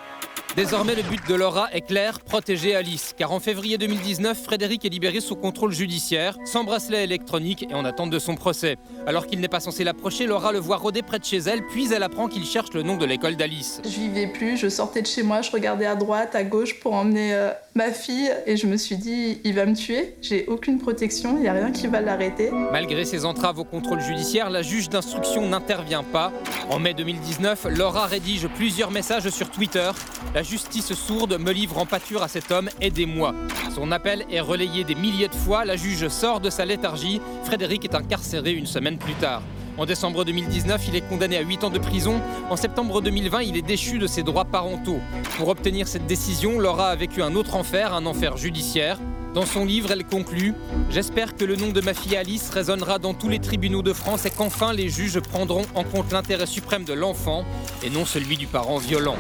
Désormais, 0.57 0.95
le 0.95 1.03
but 1.03 1.21
de 1.29 1.33
Laura 1.33 1.69
est 1.71 1.79
clair, 1.79 2.19
protéger 2.19 2.75
Alice. 2.75 3.13
Car 3.17 3.31
en 3.31 3.39
février 3.39 3.77
2019, 3.77 4.37
Frédéric 4.37 4.83
est 4.83 4.89
libéré 4.89 5.21
sous 5.21 5.37
contrôle 5.37 5.71
judiciaire, 5.71 6.37
sans 6.43 6.65
bracelet 6.65 7.05
électronique 7.05 7.65
et 7.69 7.73
en 7.73 7.85
attente 7.85 8.09
de 8.09 8.19
son 8.19 8.35
procès. 8.35 8.75
Alors 9.07 9.27
qu'il 9.27 9.39
n'est 9.39 9.47
pas 9.47 9.61
censé 9.61 9.85
l'approcher, 9.85 10.25
Laura 10.25 10.51
le 10.51 10.59
voit 10.59 10.75
rôder 10.75 11.03
près 11.03 11.19
de 11.19 11.23
chez 11.23 11.37
elle, 11.37 11.65
puis 11.67 11.93
elle 11.93 12.03
apprend 12.03 12.27
qu'il 12.27 12.43
cherche 12.45 12.73
le 12.73 12.83
nom 12.83 12.97
de 12.97 13.05
l'école 13.05 13.37
d'Alice. 13.37 13.81
Je 13.85 13.89
vivais 13.89 14.27
plus, 14.27 14.57
je 14.57 14.67
sortais 14.67 15.01
de 15.01 15.07
chez 15.07 15.23
moi, 15.23 15.41
je 15.41 15.51
regardais 15.51 15.85
à 15.85 15.95
droite, 15.95 16.35
à 16.35 16.43
gauche 16.43 16.77
pour 16.81 16.95
emmener 16.95 17.33
euh, 17.33 17.51
ma 17.75 17.91
fille 17.91 18.31
et 18.45 18.57
je 18.57 18.67
me 18.67 18.77
suis 18.77 18.97
dit, 18.97 19.39
il 19.43 19.53
va 19.53 19.65
me 19.65 19.75
tuer, 19.75 20.15
j'ai 20.21 20.45
aucune 20.47 20.77
protection, 20.77 21.37
il 21.37 21.41
n'y 21.41 21.47
a 21.47 21.53
rien 21.53 21.71
qui 21.71 21.87
va 21.87 22.01
l'arrêter. 22.01 22.51
Malgré 22.71 23.05
ses 23.05 23.25
entraves 23.25 23.59
au 23.59 23.63
contrôle 23.63 24.01
judiciaire, 24.01 24.49
la 24.49 24.61
juge 24.61 24.89
d'instruction 24.89 25.47
n'intervient 25.47 26.03
pas. 26.03 26.31
En 26.69 26.79
mai 26.79 26.93
2019, 26.93 27.67
Laura 27.77 28.05
rédige 28.05 28.47
plusieurs 28.55 28.91
messages 28.91 29.29
sur 29.29 29.49
Twitter. 29.49 29.91
La 30.35 30.43
justice 30.43 30.93
sourde 30.93 31.37
me 31.39 31.51
livre 31.51 31.77
en 31.77 31.85
pâture 31.85 32.23
à 32.23 32.27
cet 32.27 32.51
homme, 32.51 32.69
aidez-moi. 32.81 33.33
Son 33.73 33.91
appel 33.91 34.25
est 34.29 34.41
relayé 34.41 34.83
des 34.83 34.95
milliers 34.95 35.29
de 35.29 35.35
fois, 35.35 35.65
la 35.65 35.77
juge 35.77 36.07
sort 36.09 36.41
de 36.41 36.49
sa 36.49 36.65
léthargie, 36.65 37.21
Frédéric 37.43 37.85
est 37.85 37.95
incarcéré 37.95 38.51
une 38.51 38.65
semaine 38.65 38.97
plus 38.97 39.15
tard. 39.15 39.41
En 39.77 39.85
décembre 39.85 40.25
2019, 40.25 40.87
il 40.89 40.95
est 40.95 41.01
condamné 41.01 41.37
à 41.37 41.41
8 41.41 41.63
ans 41.63 41.69
de 41.69 41.79
prison. 41.79 42.21
En 42.49 42.55
septembre 42.55 43.01
2020, 43.01 43.41
il 43.43 43.57
est 43.57 43.61
déchu 43.61 43.99
de 43.99 44.07
ses 44.07 44.21
droits 44.21 44.45
parentaux. 44.45 44.99
Pour 45.37 45.47
obtenir 45.47 45.87
cette 45.87 46.05
décision, 46.05 46.59
Laura 46.59 46.89
a 46.89 46.95
vécu 46.95 47.21
un 47.21 47.35
autre 47.35 47.55
enfer, 47.55 47.93
un 47.93 48.05
enfer 48.05 48.37
judiciaire. 48.37 48.99
Dans 49.33 49.45
son 49.45 49.63
livre, 49.63 49.91
elle 49.91 50.03
conclut 50.03 50.53
J'espère 50.89 51.35
que 51.35 51.45
le 51.45 51.55
nom 51.55 51.69
de 51.69 51.79
ma 51.79 51.93
fille 51.93 52.17
Alice 52.17 52.49
résonnera 52.49 52.99
dans 52.99 53.13
tous 53.13 53.29
les 53.29 53.39
tribunaux 53.39 53.81
de 53.81 53.93
France 53.93 54.25
et 54.25 54.29
qu'enfin 54.29 54.73
les 54.73 54.89
juges 54.89 55.21
prendront 55.21 55.65
en 55.73 55.85
compte 55.85 56.11
l'intérêt 56.11 56.45
suprême 56.45 56.83
de 56.83 56.93
l'enfant 56.93 57.45
et 57.81 57.89
non 57.89 58.05
celui 58.05 58.35
du 58.35 58.47
parent 58.47 58.77
violent. 58.77 59.15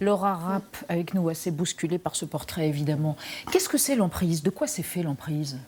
Laura 0.00 0.34
Rapp 0.34 0.76
avec 0.90 1.14
nous, 1.14 1.30
assez 1.30 1.50
bousculée 1.50 1.98
par 1.98 2.16
ce 2.16 2.26
portrait 2.26 2.68
évidemment. 2.68 3.16
Qu'est-ce 3.50 3.70
que 3.70 3.78
c'est 3.78 3.96
l'emprise? 3.96 4.42
De 4.42 4.50
quoi 4.50 4.66
c'est 4.66 4.82
fait 4.82 5.02
l'emprise? 5.02 5.58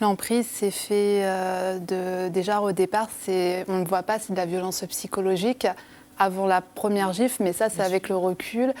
L'emprise, 0.00 0.46
c'est 0.50 0.70
fait 0.70 1.20
euh, 1.22 1.78
de. 1.78 2.28
Déjà 2.28 2.60
au 2.60 2.72
départ, 2.72 3.08
on 3.28 3.78
ne 3.78 3.84
voit 3.84 4.02
pas, 4.02 4.18
c'est 4.18 4.32
de 4.32 4.36
la 4.36 4.46
violence 4.46 4.84
psychologique 4.88 5.66
avant 6.18 6.46
la 6.46 6.60
première 6.60 7.12
gifle, 7.12 7.42
mais 7.42 7.52
ça, 7.52 7.68
c'est 7.68 7.82
avec 7.82 8.08
le 8.08 8.16
recul. 8.16 8.72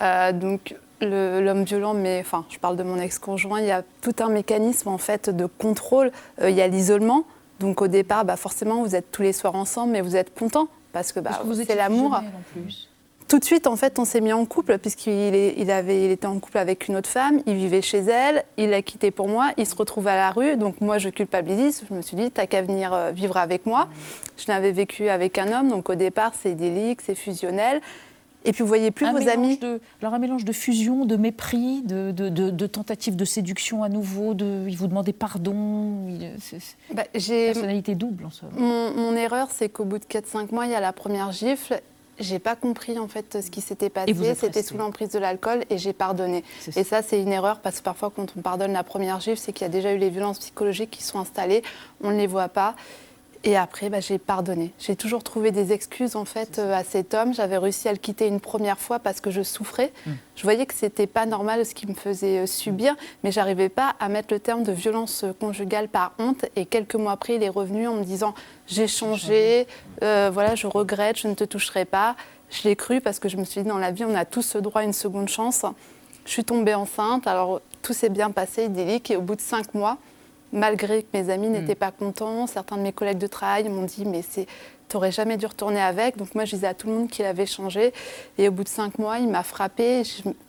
Euh, 0.00 0.32
donc, 0.32 0.74
l'homme 1.00 1.64
violent, 1.64 1.94
mais 1.94 2.20
enfin, 2.20 2.44
je 2.48 2.58
parle 2.58 2.76
de 2.76 2.82
mon 2.82 2.98
ex-conjoint, 2.98 3.60
il 3.60 3.66
y 3.66 3.72
a 3.72 3.82
tout 4.00 4.14
un 4.20 4.28
mécanisme 4.28 4.88
en 4.88 4.98
fait 4.98 5.30
de 5.30 5.46
contrôle. 5.46 6.10
Euh, 6.40 6.50
il 6.50 6.56
y 6.56 6.62
a 6.62 6.68
l'isolement. 6.68 7.24
Donc, 7.60 7.82
au 7.82 7.88
départ, 7.88 8.24
bah, 8.24 8.36
forcément, 8.36 8.82
vous 8.82 8.96
êtes 8.96 9.10
tous 9.12 9.22
les 9.22 9.32
soirs 9.32 9.54
ensemble, 9.54 9.92
mais 9.92 10.00
vous 10.00 10.16
êtes 10.16 10.34
content 10.34 10.68
parce 10.92 11.12
que, 11.12 11.20
bah, 11.20 11.42
c'est 11.66 11.74
l'amour. 11.74 12.20
Tout 13.32 13.38
de 13.38 13.44
suite, 13.46 13.66
en 13.66 13.76
fait, 13.76 13.98
on 13.98 14.04
s'est 14.04 14.20
mis 14.20 14.34
en 14.34 14.44
couple 14.44 14.76
puisqu'il 14.76 15.10
est- 15.34 15.54
il 15.56 15.70
avait, 15.70 16.04
il 16.04 16.10
était 16.10 16.26
en 16.26 16.38
couple 16.38 16.58
avec 16.58 16.86
une 16.88 16.96
autre 16.96 17.08
femme, 17.08 17.40
il 17.46 17.54
vivait 17.54 17.80
chez 17.80 18.00
elle, 18.00 18.44
il 18.58 18.68
l'a 18.68 18.82
quitté 18.82 19.10
pour 19.10 19.26
moi, 19.26 19.52
il 19.56 19.64
se 19.66 19.74
retrouve 19.74 20.06
à 20.06 20.16
la 20.16 20.30
rue, 20.32 20.58
donc 20.58 20.82
moi 20.82 20.98
je 20.98 21.08
culpabilise, 21.08 21.82
je 21.88 21.94
me 21.94 22.02
suis 22.02 22.14
dit, 22.14 22.30
t'as 22.30 22.46
qu'à 22.46 22.60
venir 22.60 22.92
euh, 22.92 23.10
vivre 23.10 23.38
avec 23.38 23.64
moi. 23.64 23.88
Je 24.36 24.44
l'avais 24.48 24.72
vécu 24.72 25.08
avec 25.08 25.38
un 25.38 25.50
homme, 25.50 25.70
donc 25.70 25.88
au 25.88 25.94
départ 25.94 26.32
c'est 26.42 26.50
idyllique, 26.50 27.00
c'est 27.00 27.14
fusionnel. 27.14 27.80
Et 28.44 28.52
puis 28.52 28.60
vous 28.60 28.68
voyez 28.68 28.90
plus 28.90 29.06
un 29.06 29.12
vos 29.12 29.26
amis. 29.30 29.56
De, 29.56 29.80
alors 30.02 30.12
un 30.12 30.18
mélange 30.18 30.44
de 30.44 30.52
fusion, 30.52 31.06
de 31.06 31.16
mépris, 31.16 31.80
de, 31.84 32.10
de, 32.10 32.28
de- 32.28 32.66
tentative 32.66 33.16
de 33.16 33.24
séduction 33.24 33.82
à 33.82 33.88
nouveau, 33.88 34.34
de, 34.34 34.66
il 34.68 34.76
vous 34.76 34.88
demandait 34.88 35.14
pardon. 35.14 36.06
il- 36.10 36.32
c'est- 36.38 36.60
c'est- 36.60 36.76
Bah, 36.94 37.04
j'ai- 37.14 37.46
personnalité 37.52 37.94
double 37.94 38.26
en 38.26 38.30
somme. 38.30 38.50
Mon, 38.58 38.92
mon 38.92 39.16
erreur, 39.16 39.48
c'est 39.52 39.70
qu'au 39.70 39.86
bout 39.86 39.98
de 40.00 40.04
4-5 40.04 40.52
mois, 40.52 40.66
il 40.66 40.72
y 40.72 40.74
a 40.74 40.80
la 40.80 40.92
première 40.92 41.32
gifle. 41.32 41.80
J'ai 42.18 42.38
pas 42.38 42.56
compris 42.56 42.98
en 42.98 43.08
fait 43.08 43.42
ce 43.42 43.50
qui 43.50 43.60
s'était 43.60 43.90
passé. 43.90 44.14
C'était 44.34 44.62
sous 44.62 44.76
l'emprise 44.76 45.10
de 45.10 45.18
l'alcool 45.18 45.64
et 45.70 45.78
j'ai 45.78 45.92
pardonné. 45.92 46.44
Et 46.76 46.84
ça, 46.84 47.02
c'est 47.02 47.20
une 47.20 47.32
erreur 47.32 47.60
parce 47.60 47.78
que 47.78 47.84
parfois, 47.84 48.12
quand 48.14 48.32
on 48.36 48.40
pardonne 48.40 48.72
la 48.72 48.84
première 48.84 49.20
gifle, 49.20 49.38
c'est 49.38 49.52
qu'il 49.52 49.62
y 49.62 49.70
a 49.70 49.72
déjà 49.72 49.92
eu 49.92 49.98
les 49.98 50.10
violences 50.10 50.38
psychologiques 50.38 50.90
qui 50.90 51.02
sont 51.02 51.18
installées. 51.18 51.62
On 52.02 52.10
ne 52.10 52.16
les 52.16 52.26
voit 52.26 52.48
pas. 52.48 52.74
Et 53.44 53.56
après, 53.56 53.90
bah, 53.90 54.00
j'ai 54.00 54.18
pardonné. 54.18 54.72
J'ai 54.78 54.94
toujours 54.94 55.24
trouvé 55.24 55.50
des 55.50 55.72
excuses 55.72 56.14
en 56.14 56.24
fait 56.24 56.58
euh, 56.58 56.74
à 56.74 56.84
cet 56.84 57.12
homme. 57.12 57.34
J'avais 57.34 57.58
réussi 57.58 57.88
à 57.88 57.92
le 57.92 57.98
quitter 57.98 58.28
une 58.28 58.40
première 58.40 58.78
fois 58.78 59.00
parce 59.00 59.20
que 59.20 59.30
je 59.30 59.42
souffrais. 59.42 59.92
Mm. 60.06 60.10
Je 60.36 60.42
voyais 60.44 60.66
que 60.66 60.74
c'était 60.74 61.06
pas 61.06 61.26
normal 61.26 61.64
ce 61.66 61.74
qu'il 61.74 61.88
me 61.88 61.94
faisait 61.94 62.40
euh, 62.40 62.46
subir, 62.46 62.96
mais 63.22 63.32
j'arrivais 63.32 63.68
pas 63.68 63.94
à 64.00 64.08
mettre 64.08 64.32
le 64.32 64.40
terme 64.40 64.62
de 64.62 64.72
violence 64.72 65.24
euh, 65.24 65.32
conjugale 65.32 65.88
par 65.88 66.12
honte. 66.18 66.44
Et 66.56 66.66
quelques 66.66 66.94
mois 66.94 67.12
après, 67.12 67.34
il 67.34 67.42
est 67.42 67.48
revenu 67.48 67.86
en 67.86 67.94
me 67.94 68.04
disant 68.04 68.34
j'ai 68.66 68.88
changé, 68.88 69.66
euh, 70.02 70.30
voilà, 70.32 70.54
je 70.54 70.66
regrette, 70.66 71.18
je 71.18 71.28
ne 71.28 71.34
te 71.34 71.44
toucherai 71.44 71.84
pas. 71.84 72.16
Je 72.50 72.68
l'ai 72.68 72.76
cru 72.76 73.00
parce 73.00 73.18
que 73.18 73.28
je 73.28 73.36
me 73.36 73.44
suis 73.44 73.62
dit 73.62 73.68
dans 73.68 73.78
la 73.78 73.90
vie, 73.90 74.04
on 74.04 74.14
a 74.14 74.24
tous 74.24 74.42
ce 74.42 74.58
droit 74.58 74.82
à 74.82 74.84
une 74.84 74.92
seconde 74.92 75.28
chance. 75.28 75.64
Je 76.24 76.30
suis 76.30 76.44
tombée 76.44 76.74
enceinte, 76.74 77.26
alors 77.26 77.60
tout 77.82 77.92
s'est 77.92 78.08
bien 78.08 78.30
passé, 78.30 78.64
idyllique, 78.64 79.10
et 79.10 79.16
au 79.16 79.22
bout 79.22 79.34
de 79.36 79.40
cinq 79.40 79.74
mois, 79.74 79.98
malgré 80.52 81.02
que 81.02 81.08
mes 81.14 81.30
amis 81.30 81.48
n'étaient 81.48 81.74
pas 81.74 81.90
contents, 81.90 82.46
certains 82.46 82.76
de 82.76 82.82
mes 82.82 82.92
collègues 82.92 83.18
de 83.18 83.26
travail 83.26 83.68
m'ont 83.68 83.84
dit 83.84 84.04
mais 84.04 84.22
c'est 84.22 84.46
t'aurais 84.88 85.12
jamais 85.12 85.38
dû 85.38 85.46
retourner 85.46 85.80
avec. 85.80 86.18
Donc 86.18 86.34
moi 86.34 86.44
je 86.44 86.54
disais 86.54 86.66
à 86.66 86.74
tout 86.74 86.86
le 86.86 86.92
monde 86.92 87.08
qu'il 87.08 87.24
avait 87.24 87.46
changé. 87.46 87.94
Et 88.36 88.48
au 88.48 88.52
bout 88.52 88.62
de 88.64 88.68
cinq 88.68 88.98
mois, 88.98 89.18
il 89.18 89.28
m'a 89.28 89.42
frappé. 89.42 90.02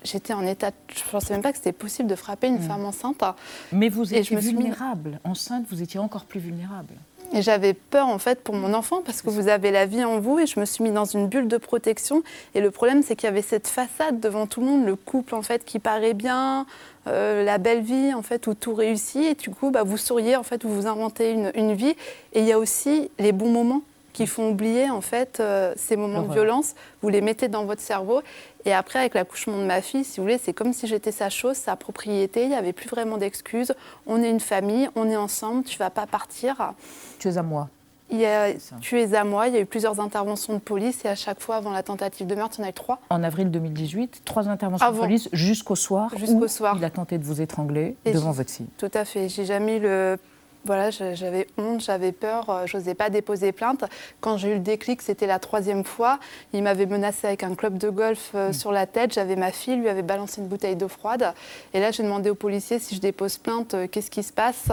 J'étais 0.03 0.33
en 0.33 0.45
état, 0.45 0.71
je 0.93 1.01
pensais 1.09 1.33
même 1.33 1.41
pas 1.41 1.51
que 1.51 1.57
c'était 1.57 1.71
possible 1.71 2.09
de 2.09 2.15
frapper 2.15 2.47
une 2.47 2.59
femme 2.59 2.83
enceinte. 2.83 3.23
Mais 3.71 3.87
vous 3.87 4.13
étiez 4.13 4.35
mis- 4.35 4.41
vulnérable. 4.41 5.19
Enceinte, 5.23 5.65
vous 5.69 5.81
étiez 5.81 5.99
encore 6.01 6.25
plus 6.25 6.41
vulnérable. 6.41 6.93
Et 7.33 7.41
j'avais 7.41 7.73
peur 7.73 8.07
en 8.07 8.19
fait 8.19 8.41
pour 8.41 8.53
mon 8.53 8.75
enfant 8.75 9.01
parce 9.03 9.23
que 9.23 9.29
vous 9.31 9.47
avez 9.47 9.71
la 9.71 9.87
vie 9.87 10.03
en 10.03 10.19
vous 10.19 10.37
et 10.37 10.45
je 10.45 10.59
me 10.59 10.65
suis 10.65 10.83
mis 10.83 10.91
dans 10.91 11.05
une 11.05 11.27
bulle 11.27 11.47
de 11.47 11.57
protection. 11.57 12.21
Et 12.53 12.61
le 12.61 12.69
problème 12.69 13.01
c'est 13.01 13.15
qu'il 13.15 13.25
y 13.25 13.31
avait 13.31 13.41
cette 13.41 13.67
façade 13.67 14.19
devant 14.19 14.45
tout 14.45 14.61
le 14.61 14.67
monde, 14.67 14.85
le 14.85 14.95
couple 14.95 15.33
en 15.33 15.41
fait 15.41 15.65
qui 15.65 15.79
paraît 15.79 16.13
bien, 16.13 16.67
euh, 17.07 17.43
la 17.43 17.57
belle 17.57 17.81
vie 17.81 18.13
en 18.13 18.21
fait 18.21 18.45
où 18.45 18.53
tout 18.53 18.75
réussit 18.75 19.23
et 19.23 19.33
du 19.33 19.49
coup 19.49 19.71
bah, 19.71 19.81
vous 19.83 19.97
souriez 19.97 20.35
en 20.35 20.43
fait, 20.43 20.63
vous 20.63 20.73
vous 20.73 20.87
inventez 20.87 21.31
une, 21.31 21.51
une 21.55 21.73
vie. 21.73 21.95
Et 22.33 22.41
il 22.41 22.45
y 22.45 22.51
a 22.51 22.59
aussi 22.59 23.09
les 23.17 23.31
bons 23.31 23.49
moments 23.49 23.81
qui 24.13 24.27
font 24.27 24.51
oublier 24.51 24.89
en 24.89 25.01
fait 25.01 25.39
euh, 25.39 25.73
ces 25.75 25.97
moments 25.97 26.21
de 26.21 26.31
violence. 26.31 26.75
Vous 27.01 27.09
les 27.09 27.21
mettez 27.21 27.47
dans 27.47 27.65
votre 27.65 27.81
cerveau 27.81 28.21
et 28.65 28.73
après 28.73 28.99
avec 28.99 29.15
l'accouchement 29.15 29.57
de 29.57 29.65
ma 29.65 29.81
fille, 29.81 30.03
si 30.03 30.17
vous 30.17 30.23
voulez, 30.23 30.37
c'est 30.37 30.53
comme 30.53 30.71
si 30.71 30.87
j'étais 30.87 31.11
sa 31.11 31.29
chose, 31.29 31.57
sa 31.57 31.75
propriété. 31.75 32.43
Il 32.43 32.49
n'y 32.49 32.55
avait 32.55 32.73
plus 32.73 32.87
vraiment 32.87 33.17
d'excuses. 33.17 33.73
On 34.07 34.23
est 34.23 34.29
une 34.29 34.39
famille, 34.39 34.89
on 34.95 35.09
est 35.09 35.17
ensemble. 35.17 35.63
Tu 35.63 35.77
vas 35.77 35.89
pas 35.89 36.05
partir. 36.05 36.73
Tu 37.19 37.27
es 37.27 37.37
à 37.37 37.43
moi. 37.43 37.69
Il 38.09 38.19
y 38.19 38.25
a, 38.25 38.59
ça. 38.59 38.75
tu 38.79 38.99
es 39.01 39.15
à 39.15 39.23
moi, 39.23 39.47
il 39.47 39.55
y 39.55 39.57
a 39.57 39.61
eu 39.61 39.65
plusieurs 39.65 39.99
interventions 39.99 40.53
de 40.53 40.59
police 40.59 41.03
et 41.03 41.07
à 41.07 41.15
chaque 41.15 41.39
fois 41.39 41.55
avant 41.55 41.71
la 41.71 41.81
tentative 41.81 42.27
de 42.27 42.35
meurtre, 42.35 42.57
il 42.59 42.61
y 42.61 42.63
en 42.65 42.67
a 42.67 42.69
eu 42.69 42.73
trois. 42.73 42.99
En 43.09 43.23
avril 43.23 43.49
2018, 43.49 44.21
trois 44.23 44.49
interventions 44.49 44.85
Avant. 44.85 44.97
de 44.97 45.03
police 45.03 45.29
jusqu'au 45.33 45.75
soir. 45.75 46.11
Jusqu'au 46.15 46.43
où 46.43 46.47
soir. 46.47 46.75
Il 46.77 46.85
a 46.85 46.91
tenté 46.91 47.17
de 47.17 47.23
vous 47.23 47.41
étranguler 47.41 47.95
Et 48.05 48.11
devant 48.11 48.31
votre 48.31 48.51
fille. 48.51 48.67
Tout 48.77 48.91
à 48.93 49.03
fait. 49.03 49.29
J'ai 49.29 49.45
jamais 49.45 49.77
eu 49.77 49.79
le 49.79 50.19
voilà, 50.65 50.91
j'avais 50.91 51.47
honte, 51.57 51.81
j'avais 51.81 52.13
peur, 52.13 52.49
euh, 52.49 52.65
je 52.65 52.77
n'osais 52.77 52.93
pas 52.93 53.09
déposer 53.09 53.51
plainte. 53.51 53.83
Quand 54.21 54.37
j'ai 54.37 54.51
eu 54.51 54.53
le 54.53 54.59
déclic, 54.59 55.01
c'était 55.01 55.27
la 55.27 55.39
troisième 55.39 55.83
fois. 55.83 56.19
Il 56.53 56.63
m'avait 56.63 56.85
menacé 56.85 57.27
avec 57.27 57.43
un 57.43 57.53
club 57.53 57.77
de 57.77 57.89
golf 57.89 58.31
euh, 58.33 58.49
mm. 58.49 58.53
sur 58.53 58.71
la 58.71 58.85
tête. 58.87 59.13
J'avais 59.13 59.35
ma 59.35 59.51
fille, 59.51 59.75
lui 59.75 59.89
avait 59.89 60.03
balancé 60.03 60.39
une 60.39 60.47
bouteille 60.47 60.77
d'eau 60.77 60.87
froide. 60.87 61.33
Et 61.73 61.81
là, 61.81 61.91
j'ai 61.91 62.03
demandé 62.03 62.29
au 62.29 62.35
policier 62.35 62.79
si 62.79 62.95
je 62.95 63.01
dépose 63.01 63.37
plainte, 63.37 63.73
euh, 63.73 63.87
qu'est-ce 63.87 64.09
qui 64.09 64.23
se 64.23 64.31
passe? 64.31 64.69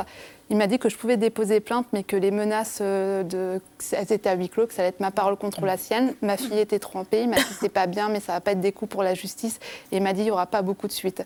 Il 0.49 0.57
m'a 0.57 0.67
dit 0.67 0.79
que 0.79 0.89
je 0.89 0.97
pouvais 0.97 1.17
déposer 1.17 1.61
plainte, 1.61 1.87
mais 1.93 2.03
que 2.03 2.17
les 2.17 2.33
menaces 2.33 2.81
de... 2.81 3.61
elles 3.93 4.13
étaient 4.13 4.29
à 4.29 4.35
huis 4.35 4.49
clos, 4.49 4.67
que 4.67 4.75
ça 4.75 4.83
allait 4.83 4.89
être 4.89 4.99
ma 4.99 5.13
parole 5.13 5.37
contre 5.37 5.65
la 5.65 5.77
sienne. 5.77 6.15
Ma 6.23 6.37
fille 6.37 6.59
était 6.59 6.81
trempée. 6.81 7.23
Il 7.23 7.29
m'a 7.29 7.37
dit 7.37 7.55
c'est 7.61 7.69
pas 7.69 7.87
bien, 7.87 8.09
mais 8.09 8.19
ça 8.19 8.33
va 8.33 8.41
pas 8.41 8.51
être 8.51 8.61
des 8.61 8.73
coups 8.73 8.91
pour 8.91 9.05
la 9.05 9.15
justice. 9.15 9.61
Et 9.93 9.99
il 9.99 10.03
m'a 10.03 10.13
dit 10.13 10.23
il 10.23 10.27
y 10.27 10.31
aura 10.33 10.47
pas 10.47 10.63
beaucoup 10.63 10.89
de 10.89 10.93
suite. 10.93 11.23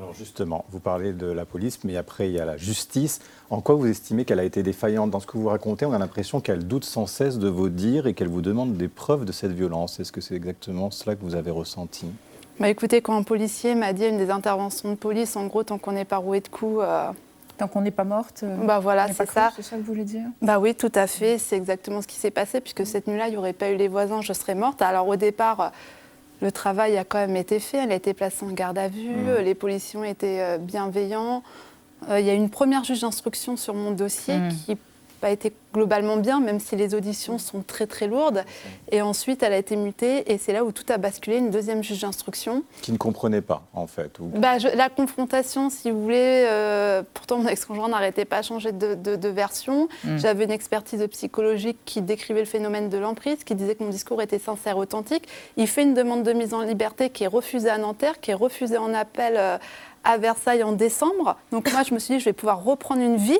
Alors 0.00 0.14
justement, 0.14 0.64
vous 0.70 0.80
parlez 0.80 1.12
de 1.12 1.26
la 1.26 1.44
police, 1.44 1.84
mais 1.84 1.94
après 1.98 2.30
il 2.30 2.32
y 2.32 2.40
a 2.40 2.46
la 2.46 2.56
justice. 2.56 3.20
En 3.50 3.60
quoi 3.60 3.74
vous 3.74 3.86
estimez 3.86 4.24
qu'elle 4.24 4.40
a 4.40 4.44
été 4.44 4.62
défaillante? 4.62 5.10
Dans 5.10 5.20
ce 5.20 5.26
que 5.26 5.36
vous 5.36 5.48
racontez, 5.48 5.84
on 5.84 5.92
a 5.92 5.98
l'impression 5.98 6.40
qu'elle 6.40 6.66
doute 6.66 6.84
sans 6.84 7.04
cesse 7.06 7.38
de 7.38 7.48
vos 7.48 7.68
dires 7.68 8.06
et 8.06 8.14
qu'elle 8.14 8.28
vous 8.28 8.40
demande 8.40 8.78
des 8.78 8.88
preuves 8.88 9.26
de 9.26 9.32
cette 9.32 9.52
violence. 9.52 10.00
Est-ce 10.00 10.10
que 10.10 10.22
c'est 10.22 10.34
exactement 10.34 10.90
cela 10.90 11.16
que 11.16 11.20
vous 11.22 11.34
avez 11.34 11.50
ressenti? 11.50 12.06
Bah 12.58 12.70
écoutez, 12.70 13.02
quand 13.02 13.14
un 13.14 13.24
policier 13.24 13.74
m'a 13.74 13.92
dit 13.92 14.04
à 14.04 14.08
une 14.08 14.16
des 14.16 14.30
interventions 14.30 14.88
de 14.88 14.94
police, 14.94 15.36
en 15.36 15.46
gros, 15.48 15.64
tant 15.64 15.76
qu'on 15.76 15.92
n'est 15.92 16.06
pas 16.06 16.16
roué 16.16 16.40
de 16.40 16.48
coups, 16.48 16.80
euh, 16.82 17.10
Tant 17.58 17.68
qu'on 17.68 17.82
n'est 17.82 17.90
pas 17.90 18.04
morte 18.04 18.40
euh, 18.42 18.56
Bah 18.64 18.78
voilà, 18.78 19.12
c'est 19.12 19.28
ça. 19.28 19.52
C'est 19.54 19.60
ça 19.60 19.76
que 19.76 19.82
vous 19.82 19.86
voulez 19.88 20.04
dire? 20.04 20.24
Bah 20.40 20.58
oui, 20.58 20.74
tout 20.74 20.92
à 20.94 21.06
fait. 21.06 21.36
C'est 21.36 21.58
exactement 21.58 22.00
ce 22.00 22.06
qui 22.06 22.16
s'est 22.16 22.30
passé, 22.30 22.62
puisque 22.62 22.86
cette 22.86 23.06
nuit-là, 23.06 23.28
il 23.28 23.32
n'y 23.32 23.36
aurait 23.36 23.52
pas 23.52 23.68
eu 23.68 23.76
les 23.76 23.88
voisins, 23.88 24.22
je 24.22 24.32
serais 24.32 24.54
morte. 24.54 24.80
Alors 24.80 25.06
au 25.08 25.16
départ, 25.16 25.70
le 26.40 26.52
travail 26.52 26.96
a 26.96 27.04
quand 27.04 27.18
même 27.18 27.36
été 27.36 27.60
fait. 27.60 27.78
Elle 27.78 27.92
a 27.92 27.96
été 27.96 28.14
placée 28.14 28.44
en 28.44 28.50
garde 28.50 28.78
à 28.78 28.88
vue. 28.88 29.10
Mmh. 29.10 29.42
Les 29.42 29.54
policiers 29.54 29.98
ont 29.98 30.04
été 30.04 30.42
euh, 30.42 30.58
bienveillants. 30.58 31.42
Euh, 32.08 32.20
il 32.20 32.26
y 32.26 32.30
a 32.30 32.34
une 32.34 32.50
première 32.50 32.84
juge 32.84 33.00
d'instruction 33.00 33.56
sur 33.56 33.74
mon 33.74 33.90
dossier 33.90 34.36
mmh. 34.36 34.48
qui 34.66 34.76
pas 35.20 35.30
été 35.30 35.52
globalement 35.72 36.16
bien, 36.16 36.40
même 36.40 36.58
si 36.58 36.74
les 36.74 36.94
auditions 36.94 37.38
sont 37.38 37.62
très 37.62 37.86
très 37.86 38.08
lourdes. 38.08 38.44
Et 38.90 39.02
ensuite, 39.02 39.42
elle 39.42 39.52
a 39.52 39.58
été 39.58 39.76
mutée 39.76 40.32
et 40.32 40.38
c'est 40.38 40.52
là 40.52 40.64
où 40.64 40.72
tout 40.72 40.84
a 40.88 40.98
basculé, 40.98 41.36
une 41.36 41.50
deuxième 41.50 41.84
juge 41.84 42.00
d'instruction. 42.00 42.64
Qui 42.82 42.92
ne 42.92 42.96
comprenait 42.96 43.40
pas, 43.40 43.62
en 43.74 43.86
fait 43.86 44.18
bah, 44.20 44.58
La 44.74 44.88
confrontation, 44.88 45.70
si 45.70 45.90
vous 45.90 46.02
voulez, 46.02 46.44
euh, 46.46 47.02
pourtant 47.14 47.38
mon 47.38 47.48
ex-conjoint 47.48 47.88
n'arrêtait 47.88 48.24
pas 48.24 48.38
à 48.38 48.42
changer 48.42 48.72
de, 48.72 48.94
de, 48.94 49.28
version. 49.28 49.88
Mm. 50.04 50.16
J'avais 50.16 50.44
une 50.44 50.50
expertise 50.50 51.06
psychologique 51.10 51.78
qui 51.84 52.02
décrivait 52.02 52.40
le 52.40 52.46
phénomène 52.46 52.88
de 52.88 52.98
l'emprise, 52.98 53.44
qui 53.44 53.54
disait 53.54 53.74
que 53.74 53.84
mon 53.84 53.90
discours 53.90 54.20
était 54.22 54.38
sincère, 54.38 54.76
authentique. 54.76 55.28
Il 55.56 55.68
fait 55.68 55.82
une 55.82 55.94
demande 55.94 56.24
de 56.24 56.32
mise 56.32 56.54
en 56.54 56.62
liberté 56.62 57.10
qui 57.10 57.24
est 57.24 57.28
refusée 57.28 57.70
à 57.70 57.78
Nanterre, 57.78 58.20
qui 58.20 58.32
est 58.32 58.34
refusée 58.34 58.78
en 58.78 58.92
appel 58.92 59.34
euh, 59.36 59.58
à 60.04 60.18
Versailles 60.18 60.62
en 60.62 60.72
décembre. 60.72 61.36
Donc 61.52 61.70
moi, 61.72 61.82
je 61.82 61.94
me 61.94 61.98
suis 61.98 62.14
dit, 62.14 62.20
je 62.20 62.24
vais 62.24 62.32
pouvoir 62.32 62.64
reprendre 62.64 63.02
une 63.02 63.16
vie 63.16 63.38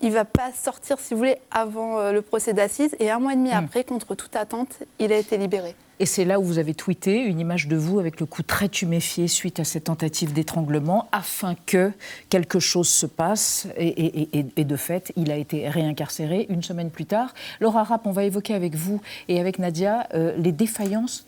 il 0.00 0.08
ne 0.08 0.14
va 0.14 0.24
pas 0.24 0.52
sortir, 0.52 0.98
si 0.98 1.14
vous 1.14 1.18
voulez, 1.18 1.36
avant 1.50 1.98
euh, 1.98 2.12
le 2.12 2.22
procès 2.22 2.52
d'assises. 2.52 2.96
Et 2.98 3.10
un 3.10 3.18
mois 3.18 3.32
et 3.32 3.36
demi 3.36 3.50
hmm. 3.50 3.64
après, 3.64 3.84
contre 3.84 4.14
toute 4.14 4.36
attente, 4.36 4.82
il 4.98 5.12
a 5.12 5.18
été 5.18 5.36
libéré. 5.36 5.74
Et 5.98 6.04
c'est 6.04 6.26
là 6.26 6.38
où 6.38 6.42
vous 6.42 6.58
avez 6.58 6.74
tweeté 6.74 7.22
une 7.22 7.40
image 7.40 7.68
de 7.68 7.76
vous 7.76 7.98
avec 7.98 8.20
le 8.20 8.26
cou 8.26 8.42
très 8.42 8.68
tuméfié 8.68 9.28
suite 9.28 9.60
à 9.60 9.64
cette 9.64 9.84
tentative 9.84 10.34
d'étranglement, 10.34 11.08
afin 11.10 11.54
que 11.54 11.90
quelque 12.28 12.60
chose 12.60 12.88
se 12.88 13.06
passe. 13.06 13.66
Et, 13.78 14.64
de 14.64 14.76
fait, 14.76 15.12
il 15.16 15.30
a 15.30 15.36
été 15.36 15.68
réincarcéré 15.68 16.46
une 16.50 16.62
semaine 16.62 16.90
plus 16.90 17.06
tard. 17.06 17.32
Laura 17.60 17.82
Rapp, 17.82 18.06
on 18.06 18.10
va 18.10 18.24
évoquer 18.24 18.52
avec 18.52 18.74
vous 18.74 19.00
et 19.28 19.40
avec 19.40 19.58
Nadia 19.58 20.06
euh, 20.12 20.36
les 20.36 20.52
défaillances 20.52 21.25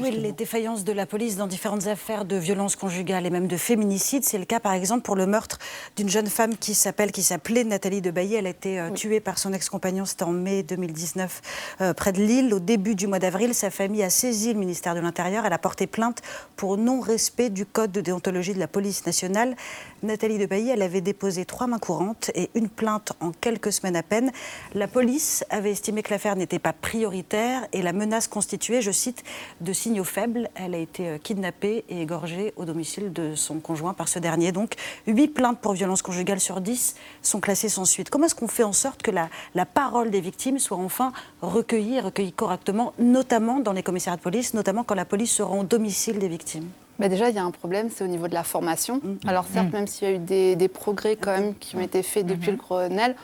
Oui, 0.00 0.10
les 0.10 0.32
défaillances 0.32 0.82
de 0.82 0.90
la 0.90 1.06
police 1.06 1.36
dans 1.36 1.46
différentes 1.46 1.86
affaires 1.86 2.24
de 2.24 2.34
violence 2.34 2.74
conjugale 2.74 3.24
et 3.24 3.30
même 3.30 3.46
de 3.46 3.56
féminicide. 3.56 4.24
C'est 4.24 4.38
le 4.38 4.44
cas, 4.44 4.58
par 4.58 4.72
exemple, 4.72 5.02
pour 5.02 5.14
le 5.14 5.26
meurtre 5.26 5.58
d'une 5.96 6.08
jeune 6.08 6.26
femme 6.26 6.56
qui 6.56 6.74
s'appelle, 6.74 7.12
qui 7.12 7.22
s'appelait 7.22 7.62
Nathalie 7.62 8.00
de 8.00 8.10
Bailly. 8.10 8.34
Elle 8.34 8.48
a 8.48 8.50
été 8.50 8.80
euh, 8.80 8.90
tuée 8.90 9.20
par 9.20 9.38
son 9.38 9.52
ex-compagnon. 9.52 10.06
C'était 10.06 10.24
en 10.24 10.32
mai 10.32 10.64
2019, 10.64 11.40
euh, 11.80 11.94
près 11.94 12.10
de 12.10 12.20
Lille. 12.20 12.52
Au 12.52 12.58
début 12.58 12.96
du 12.96 13.06
mois 13.06 13.20
d'avril, 13.20 13.54
sa 13.54 13.70
famille 13.70 14.02
a 14.02 14.10
saisi 14.10 14.52
le 14.52 14.58
ministère 14.58 14.96
de 14.96 15.00
l'Intérieur. 15.00 15.46
Elle 15.46 15.52
a 15.52 15.58
porté 15.58 15.86
plainte 15.86 16.20
pour 16.56 16.76
non-respect 16.76 17.50
du 17.50 17.64
code 17.64 17.92
de 17.92 18.00
déontologie 18.00 18.54
de 18.54 18.58
la 18.58 18.68
police 18.68 19.06
nationale. 19.06 19.54
Nathalie 20.02 20.38
de 20.38 20.46
Bailly, 20.46 20.70
elle 20.70 20.82
avait 20.82 21.00
déposé 21.00 21.44
trois 21.44 21.68
mains 21.68 21.78
courantes 21.78 22.32
et 22.34 22.50
une 22.56 22.68
plainte 22.68 23.12
en 23.20 23.30
quelques 23.30 23.72
semaines 23.72 23.96
à 23.96 24.02
peine. 24.02 24.32
La 24.74 24.88
police 24.88 25.44
avait 25.50 25.70
estimé 25.70 26.02
que 26.02 26.10
l'affaire 26.10 26.34
n'était 26.34 26.58
pas 26.58 26.72
prioritaire 26.72 27.66
et 27.72 27.82
la 27.82 27.92
menace 27.92 28.26
constituée, 28.26 28.82
je 28.82 28.90
cite, 28.90 29.22
de 29.60 29.72
signaux 29.72 30.04
faibles. 30.04 30.48
Elle 30.54 30.74
a 30.74 30.78
été 30.78 31.08
euh, 31.08 31.18
kidnappée 31.18 31.84
et 31.88 32.02
égorgée 32.02 32.52
au 32.56 32.64
domicile 32.64 33.12
de 33.12 33.34
son 33.34 33.60
conjoint 33.60 33.94
par 33.94 34.08
ce 34.08 34.18
dernier. 34.18 34.52
Donc, 34.52 34.74
huit 35.06 35.28
plaintes 35.28 35.58
pour 35.58 35.72
violence 35.72 36.02
conjugale 36.02 36.40
sur 36.40 36.60
dix 36.60 36.94
sont 37.22 37.40
classées 37.40 37.68
sans 37.68 37.84
suite. 37.84 38.10
Comment 38.10 38.26
est-ce 38.26 38.34
qu'on 38.34 38.48
fait 38.48 38.62
en 38.62 38.72
sorte 38.72 39.02
que 39.02 39.10
la, 39.10 39.28
la 39.54 39.66
parole 39.66 40.10
des 40.10 40.20
victimes 40.20 40.58
soit 40.58 40.76
enfin 40.76 41.12
recueillie 41.42 41.96
et 41.96 42.00
recueillie 42.00 42.32
correctement, 42.32 42.92
notamment 42.98 43.60
dans 43.60 43.72
les 43.72 43.82
commissariats 43.82 44.16
de 44.16 44.22
police, 44.22 44.54
notamment 44.54 44.84
quand 44.84 44.94
la 44.94 45.04
police 45.04 45.32
se 45.32 45.42
rend 45.42 45.60
au 45.60 45.64
domicile 45.64 46.18
des 46.18 46.28
victimes? 46.28 46.68
Bah 46.98 47.08
déjà, 47.08 47.28
il 47.28 47.36
y 47.36 47.38
a 47.38 47.44
un 47.44 47.52
problème, 47.52 47.90
c'est 47.94 48.02
au 48.02 48.08
niveau 48.08 48.26
de 48.26 48.34
la 48.34 48.42
formation. 48.42 48.96
Mmh. 48.96 49.28
Alors 49.28 49.46
certes, 49.52 49.68
mmh. 49.68 49.72
même 49.72 49.86
s'il 49.86 50.08
y 50.08 50.10
a 50.10 50.14
eu 50.14 50.18
des, 50.18 50.56
des, 50.56 50.68
progrès 50.68 51.16
quand 51.16 51.30
même 51.30 51.54
qui 51.54 51.76
ont 51.76 51.80
été 51.80 52.02
faits 52.02 52.26
depuis 52.26 52.50
mmh. 52.50 52.54
le 52.54 52.56
Grenelle, 52.56 53.16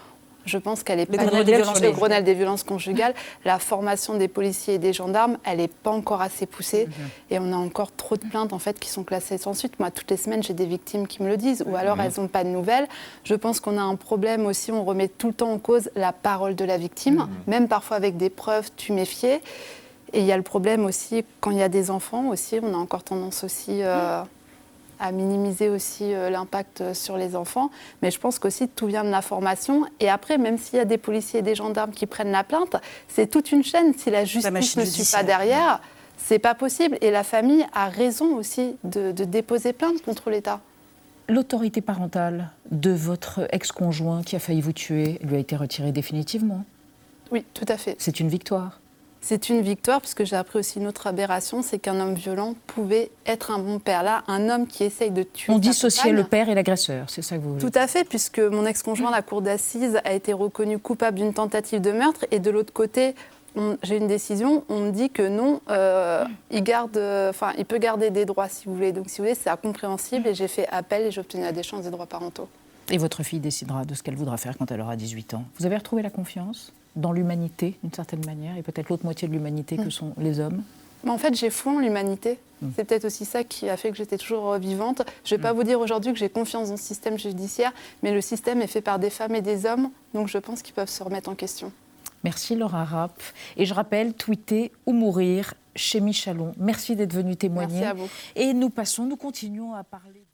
je 0.46 0.58
pense 0.58 0.82
qu'elle 0.82 1.00
est 1.00 1.06
pas 1.06 1.24
Grenelle 1.24 1.44
des 1.44 1.56
violences, 1.56 1.80
le 1.80 1.90
Grenelle 1.90 2.24
des 2.24 2.34
violences 2.34 2.62
conjugales. 2.62 3.14
La 3.44 3.58
formation 3.58 4.16
des 4.16 4.28
policiers 4.28 4.74
et 4.74 4.78
des 4.78 4.92
gendarmes, 4.92 5.38
elle 5.44 5.58
n'est 5.58 5.68
pas 5.68 5.90
encore 5.90 6.22
assez 6.22 6.46
poussée. 6.46 6.86
Mhm. 6.86 6.92
Et 7.30 7.38
on 7.38 7.52
a 7.52 7.56
encore 7.56 7.92
trop 7.92 8.16
de 8.16 8.24
plaintes 8.24 8.52
en 8.52 8.58
fait 8.58 8.78
qui 8.78 8.88
sont 8.88 9.04
classées 9.04 9.38
sans 9.38 9.54
suite. 9.54 9.78
Moi, 9.78 9.90
toutes 9.90 10.10
les 10.10 10.16
semaines, 10.16 10.42
j'ai 10.42 10.54
des 10.54 10.66
victimes 10.66 11.06
qui 11.06 11.22
me 11.22 11.28
le 11.28 11.36
disent, 11.36 11.64
ou 11.66 11.76
alors 11.76 11.96
mhm. 11.96 12.04
elles 12.04 12.20
n'ont 12.20 12.28
pas 12.28 12.44
de 12.44 12.50
nouvelles. 12.50 12.88
Je 13.24 13.34
pense 13.34 13.60
qu'on 13.60 13.78
a 13.78 13.82
un 13.82 13.96
problème 13.96 14.46
aussi. 14.46 14.72
On 14.72 14.84
remet 14.84 15.08
tout 15.08 15.28
le 15.28 15.34
temps 15.34 15.52
en 15.52 15.58
cause 15.58 15.90
la 15.96 16.12
parole 16.12 16.54
de 16.54 16.64
la 16.64 16.76
victime, 16.76 17.16
mhm. 17.16 17.28
même 17.46 17.68
parfois 17.68 17.96
avec 17.96 18.16
des 18.16 18.30
preuves 18.30 18.70
tuméfiées. 18.76 19.40
Et 20.12 20.20
il 20.20 20.26
y 20.26 20.32
a 20.32 20.36
le 20.36 20.42
problème 20.42 20.84
aussi 20.84 21.24
quand 21.40 21.50
il 21.50 21.58
y 21.58 21.62
a 21.62 21.68
des 21.68 21.90
enfants 21.90 22.28
aussi. 22.28 22.60
On 22.62 22.72
a 22.74 22.76
encore 22.76 23.02
tendance 23.02 23.42
aussi. 23.42 23.82
Euh, 23.82 24.22
à 25.00 25.12
minimiser 25.12 25.68
aussi 25.68 26.14
euh, 26.14 26.30
l'impact 26.30 26.94
sur 26.94 27.16
les 27.16 27.36
enfants. 27.36 27.70
Mais 28.02 28.10
je 28.10 28.18
pense 28.18 28.38
qu'aussi 28.38 28.68
tout 28.68 28.86
vient 28.86 29.04
de 29.04 29.10
la 29.10 29.22
formation. 29.22 29.86
Et 30.00 30.08
après, 30.08 30.38
même 30.38 30.58
s'il 30.58 30.78
y 30.78 30.82
a 30.82 30.84
des 30.84 30.98
policiers 30.98 31.40
et 31.40 31.42
des 31.42 31.54
gendarmes 31.54 31.92
qui 31.92 32.06
prennent 32.06 32.32
la 32.32 32.44
plainte, 32.44 32.76
c'est 33.08 33.28
toute 33.28 33.52
une 33.52 33.64
chaîne. 33.64 33.94
Si 33.94 34.10
la 34.10 34.24
justice 34.24 34.76
ne 34.76 34.84
suit 34.84 35.10
pas 35.12 35.22
derrière, 35.22 35.80
c'est 36.16 36.38
pas 36.38 36.54
possible. 36.54 36.96
Et 37.00 37.10
la 37.10 37.24
famille 37.24 37.66
a 37.72 37.88
raison 37.88 38.36
aussi 38.36 38.76
de, 38.84 39.12
de 39.12 39.24
déposer 39.24 39.72
plainte 39.72 40.02
contre 40.02 40.30
l'État. 40.30 40.60
L'autorité 41.28 41.80
parentale 41.80 42.50
de 42.70 42.90
votre 42.90 43.48
ex-conjoint 43.50 44.22
qui 44.22 44.36
a 44.36 44.38
failli 44.38 44.60
vous 44.60 44.74
tuer 44.74 45.18
lui 45.22 45.36
a 45.36 45.38
été 45.38 45.56
retirée 45.56 45.90
définitivement? 45.90 46.64
Oui, 47.32 47.44
tout 47.54 47.64
à 47.68 47.78
fait. 47.78 47.96
C'est 47.98 48.20
une 48.20 48.28
victoire? 48.28 48.80
C'est 49.24 49.48
une 49.48 49.62
victoire 49.62 50.02
parce 50.02 50.12
que 50.12 50.26
j'ai 50.26 50.36
appris 50.36 50.58
aussi 50.58 50.78
une 50.78 50.86
autre 50.86 51.06
aberration, 51.06 51.62
c'est 51.62 51.78
qu'un 51.78 51.98
homme 51.98 52.12
violent 52.12 52.54
pouvait 52.66 53.10
être 53.24 53.50
un 53.50 53.58
bon 53.58 53.78
père. 53.78 54.02
Là, 54.02 54.22
un 54.28 54.50
homme 54.50 54.66
qui 54.66 54.84
essaye 54.84 55.10
de 55.10 55.22
tuer. 55.22 55.50
On 55.50 55.58
dissociait 55.58 56.12
le 56.12 56.24
père 56.24 56.50
et 56.50 56.54
l'agresseur, 56.54 57.08
c'est 57.08 57.22
ça 57.22 57.38
que 57.38 57.40
vous 57.40 57.54
voulez 57.54 57.60
Tout 57.62 57.78
à 57.78 57.86
fait, 57.86 58.04
puisque 58.04 58.38
mon 58.38 58.66
ex-conjoint, 58.66 59.10
la 59.10 59.22
cour 59.22 59.40
d'assises, 59.40 59.98
a 60.04 60.12
été 60.12 60.34
reconnu 60.34 60.78
coupable 60.78 61.16
d'une 61.16 61.32
tentative 61.32 61.80
de 61.80 61.92
meurtre 61.92 62.26
et 62.30 62.38
de 62.38 62.50
l'autre 62.50 62.74
côté, 62.74 63.14
j'ai 63.82 63.96
une 63.96 64.08
décision, 64.08 64.62
on 64.68 64.80
me 64.80 64.90
dit 64.90 65.08
que 65.08 65.26
non, 65.26 65.62
euh, 65.70 66.26
il, 66.50 66.62
garde, 66.62 66.98
enfin, 67.30 67.52
il 67.56 67.64
peut 67.64 67.78
garder 67.78 68.10
des 68.10 68.26
droits 68.26 68.50
si 68.50 68.66
vous 68.66 68.74
voulez. 68.74 68.92
Donc 68.92 69.08
si 69.08 69.18
vous 69.18 69.24
voulez, 69.24 69.34
c'est 69.34 69.48
incompréhensible 69.48 70.28
et 70.28 70.34
j'ai 70.34 70.48
fait 70.48 70.68
appel 70.68 71.06
et 71.06 71.10
j'ai 71.10 71.22
obtenu 71.22 71.44
la 71.44 71.52
déchéance 71.52 71.84
des 71.84 71.90
droits 71.90 72.06
parentaux. 72.06 72.48
Et 72.90 72.98
votre 72.98 73.22
fille 73.22 73.40
décidera 73.40 73.86
de 73.86 73.94
ce 73.94 74.02
qu'elle 74.02 74.16
voudra 74.16 74.36
faire 74.36 74.58
quand 74.58 74.70
elle 74.70 74.82
aura 74.82 74.96
18 74.96 75.32
ans. 75.32 75.44
Vous 75.58 75.64
avez 75.64 75.78
retrouvé 75.78 76.02
la 76.02 76.10
confiance? 76.10 76.74
Dans 76.96 77.12
l'humanité, 77.12 77.78
d'une 77.82 77.92
certaine 77.92 78.24
manière, 78.24 78.56
et 78.56 78.62
peut-être 78.62 78.88
l'autre 78.88 79.04
moitié 79.04 79.28
de 79.28 79.32
l'humanité 79.32 79.76
que 79.76 79.82
mm. 79.82 79.90
sont 79.90 80.14
les 80.18 80.40
hommes 80.40 80.62
mais 81.04 81.10
en 81.10 81.18
fait, 81.18 81.34
j'ai 81.34 81.50
foi 81.50 81.72
en 81.72 81.78
l'humanité. 81.78 82.38
Mm. 82.62 82.68
C'est 82.74 82.84
peut-être 82.84 83.04
aussi 83.04 83.24
ça 83.24 83.44
qui 83.44 83.68
a 83.68 83.76
fait 83.76 83.90
que 83.90 83.96
j'étais 83.96 84.18
toujours 84.18 84.54
vivante. 84.54 85.02
Je 85.24 85.34
ne 85.34 85.38
vais 85.38 85.42
pas 85.42 85.52
mm. 85.52 85.56
vous 85.56 85.64
dire 85.64 85.80
aujourd'hui 85.80 86.12
que 86.12 86.18
j'ai 86.18 86.30
confiance 86.30 86.68
dans 86.68 86.74
le 86.74 86.80
système 86.80 87.18
judiciaire, 87.18 87.72
mais 88.02 88.12
le 88.12 88.20
système 88.20 88.62
est 88.62 88.66
fait 88.66 88.80
par 88.80 88.98
des 88.98 89.10
femmes 89.10 89.34
et 89.34 89.42
des 89.42 89.66
hommes, 89.66 89.90
donc 90.14 90.28
je 90.28 90.38
pense 90.38 90.62
qu'ils 90.62 90.74
peuvent 90.74 90.88
se 90.88 91.02
remettre 91.02 91.28
en 91.28 91.34
question. 91.34 91.72
Merci 92.24 92.56
Laura 92.56 92.84
Rapp. 92.84 93.22
Et 93.58 93.66
je 93.66 93.74
rappelle, 93.74 94.14
tweeter 94.14 94.72
ou 94.86 94.92
mourir 94.92 95.54
chez 95.76 96.00
Michalon. 96.00 96.52
Merci 96.58 96.96
d'être 96.96 97.12
venu 97.12 97.36
témoigner. 97.36 97.80
Merci 97.80 97.90
à 97.90 97.94
vous. 97.94 98.08
Et 98.34 98.54
nous 98.54 98.70
passons, 98.70 99.04
nous 99.04 99.16
continuons 99.16 99.74
à 99.74 99.84
parler. 99.84 100.24